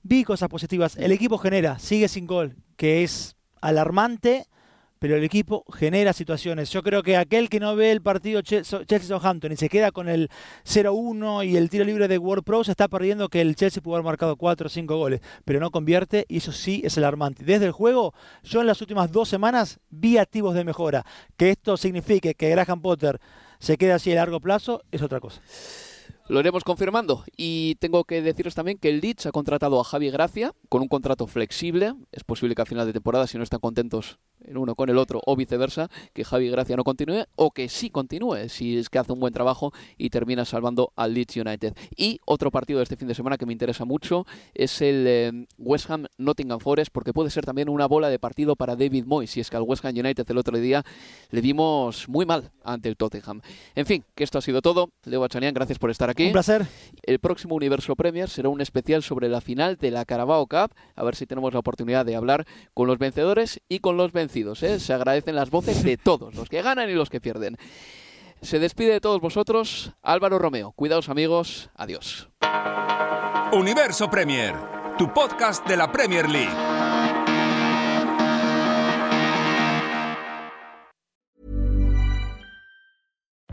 vi 0.05 0.23
cosas 0.23 0.49
positivas. 0.49 0.97
El 0.97 1.11
equipo 1.11 1.37
genera, 1.37 1.81
sigue 1.81 2.07
sin 2.07 2.29
gol, 2.29 2.55
que 2.77 3.03
es 3.03 3.35
alarmante 3.61 4.47
pero 5.01 5.17
el 5.17 5.25
equipo 5.25 5.65
genera 5.73 6.13
situaciones. 6.13 6.71
Yo 6.71 6.83
creo 6.83 7.03
que 7.03 7.17
aquel 7.17 7.49
que 7.49 7.59
no 7.59 7.75
ve 7.75 7.91
el 7.91 8.03
partido 8.03 8.43
Chelsea-Southampton 8.43 9.51
y 9.51 9.57
se 9.57 9.71
queda 9.71 9.91
con 9.91 10.09
el 10.09 10.29
0-1 10.65 11.45
y 11.49 11.57
el 11.57 11.71
tiro 11.71 11.85
libre 11.85 12.07
de 12.07 12.19
World 12.19 12.45
Pro, 12.45 12.63
se 12.63 12.71
está 12.71 12.87
perdiendo 12.87 13.29
que 13.29 13.41
el 13.41 13.57
Chelsea 13.57 13.83
pudo 13.83 13.97
haber 13.97 14.05
marcado 14.05 14.37
4 14.37 14.67
o 14.67 14.71
5 14.71 14.97
goles, 14.97 15.21
pero 15.45 15.59
no 15.59 15.71
convierte 15.71 16.27
y 16.29 16.37
eso 16.37 16.53
sí 16.53 16.83
es 16.85 16.99
alarmante. 16.99 17.45
Desde 17.45 17.65
el 17.65 17.73
juego, 17.73 18.13
yo 18.45 18.61
en 18.61 18.67
las 18.67 18.81
últimas 18.83 19.11
dos 19.11 19.29
semanas 19.29 19.81
vi 19.89 20.19
activos 20.19 20.55
de 20.55 20.65
mejora. 20.65 21.07
Que 21.39 21.51
esto 21.51 21.79
signifique 21.79 22.35
que 22.35 22.51
Graham 22.51 22.83
Potter 22.83 23.21
se 23.59 23.79
quede 23.79 23.93
así 23.93 24.13
a 24.13 24.17
largo 24.17 24.39
plazo 24.41 24.83
es 24.93 25.01
otra 25.01 25.19
cosa. 25.19 25.41
Lo 26.29 26.39
iremos 26.39 26.63
confirmando. 26.63 27.25
Y 27.37 27.75
tengo 27.81 28.05
que 28.05 28.23
deciros 28.23 28.55
también 28.55 28.79
que 28.79 28.89
el 28.89 29.01
Leeds 29.01 29.27
ha 29.27 29.33
contratado 29.33 29.81
a 29.81 29.85
Javi 29.85 30.11
Gracia 30.11 30.53
con 30.69 30.81
un 30.81 30.87
contrato 30.87 31.27
flexible. 31.27 31.95
Es 32.13 32.23
posible 32.23 32.55
que 32.55 32.63
a 32.63 32.67
final 32.67 32.87
de 32.87 32.93
temporada, 32.93 33.27
si 33.27 33.37
no 33.37 33.43
están 33.43 33.59
contentos 33.59 34.21
en 34.45 34.57
uno 34.57 34.75
con 34.75 34.89
el 34.89 34.99
otro 34.99 35.21
o 35.25 35.37
viceversa, 35.37 35.91
que 36.13 36.25
Javi 36.25 36.49
Gracia 36.51 36.77
no 36.77 36.85
continúe 36.85 37.25
o 37.37 37.51
que 37.51 37.69
sí 37.69 37.91
continúe 37.91 38.49
si 38.49 38.79
es 38.79 38.89
que 38.89 38.99
hace 38.99 39.13
un 39.13 39.21
buen 39.21 39.33
trabajo 39.33 39.73
y 39.97 40.11
termina 40.11 40.45
salvando 40.45 40.93
al 40.97 41.15
Leeds 41.15 41.37
United. 41.37 41.75
Y 41.97 42.21
otro 42.25 42.51
partido 42.51 42.79
de 42.79 42.85
este 42.85 42.97
fin 42.97 43.09
de 43.09 43.15
semana 43.15 43.39
que 43.39 43.47
me 43.47 43.53
interesa 43.53 43.85
mucho 43.85 44.27
es 44.55 44.81
el 44.81 45.05
eh, 45.07 45.47
West 45.59 45.91
Ham 45.91 46.07
Nottingham 46.19 46.61
Forest 46.61 46.93
porque 46.93 47.13
puede 47.13 47.31
ser 47.31 47.45
también 47.45 47.69
una 47.69 47.87
bola 47.87 48.09
de 48.09 48.19
partido 48.19 48.57
para 48.57 48.77
David 48.77 49.05
Moyes 49.07 49.31
si 49.31 49.41
es 49.41 49.51
que 49.51 49.57
al 49.57 49.63
West 49.63 49.85
Ham 49.85 49.95
United 49.97 50.29
el 50.29 50.39
otro 50.39 50.59
día 50.59 50.85
le 51.31 51.41
dimos 51.41 52.09
muy 52.09 52.27
mal 52.27 52.51
ante 52.65 52.89
el 52.89 52.97
Tottenham. 52.97 53.41
En 53.75 53.87
fin, 53.87 54.05
que 54.15 54.25
esto 54.25 54.39
ha 54.39 54.43
sido 54.43 54.63
todo. 54.63 54.91
Leo 55.05 55.25
Achanian, 55.25 55.55
gracias 55.55 55.79
por 55.79 55.91
estar 55.91 56.11
aquí. 56.11 56.27
Un 56.27 56.33
placer. 56.33 56.67
El 57.03 57.19
próximo 57.19 57.55
Universo 57.55 57.97
Premier 57.97 58.29
será 58.29 58.49
un 58.49 58.61
especial 58.61 59.03
sobre 59.03 59.29
la 59.29 59.41
final 59.41 59.77
de 59.77 59.91
la 59.91 60.05
Carabao 60.05 60.47
Cup, 60.47 60.73
a 60.95 61.05
ver 61.05 61.17
si 61.17 61.27
tenemos 61.27 61.53
la 61.53 61.61
oportunidad 61.61 62.05
de 62.05 62.17
hablar 62.17 62.47
con 62.75 62.87
los 62.87 62.99
vencedores 62.99 63.61
y 63.69 63.81
con 63.81 63.97
los 63.97 64.13
vencidos 64.31 64.63
¿eh? 64.63 64.79
Se 64.79 64.93
agradecen 64.93 65.35
las 65.35 65.51
voces 65.51 65.83
de 65.83 65.97
todos, 66.03 66.35
los 66.35 66.49
que 66.49 66.63
ganan 66.63 66.89
y 66.89 66.95
los 66.95 67.11
que 67.11 67.21
pierden. 67.21 67.57
Se 68.43 68.59
despide 68.59 68.93
de 68.93 69.01
todos 69.01 69.21
vosotros 69.21 69.93
Álvaro 70.03 70.39
Romeo. 70.39 70.73
Cuidaos 70.73 71.09
amigos. 71.09 71.71
Adiós. 71.75 72.29
Universo 73.53 74.09
Premier, 74.09 74.55
tu 74.97 75.13
podcast 75.13 75.67
de 75.67 75.77
la 75.77 75.91
Premier 75.91 76.29
League. 76.29 76.55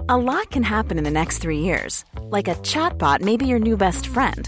A 0.10 0.16
lot 0.16 0.50
can 0.52 0.64
happen 0.64 0.98
in 0.98 1.04
the 1.04 1.12
next 1.12 1.40
three 1.40 1.60
years. 1.60 2.06
Like 2.30 2.48
a 2.48 2.56
chatbot 2.62 3.22
may 3.22 3.36
be 3.36 3.46
your 3.46 3.60
new 3.60 3.76
best 3.76 4.08
friend. 4.08 4.48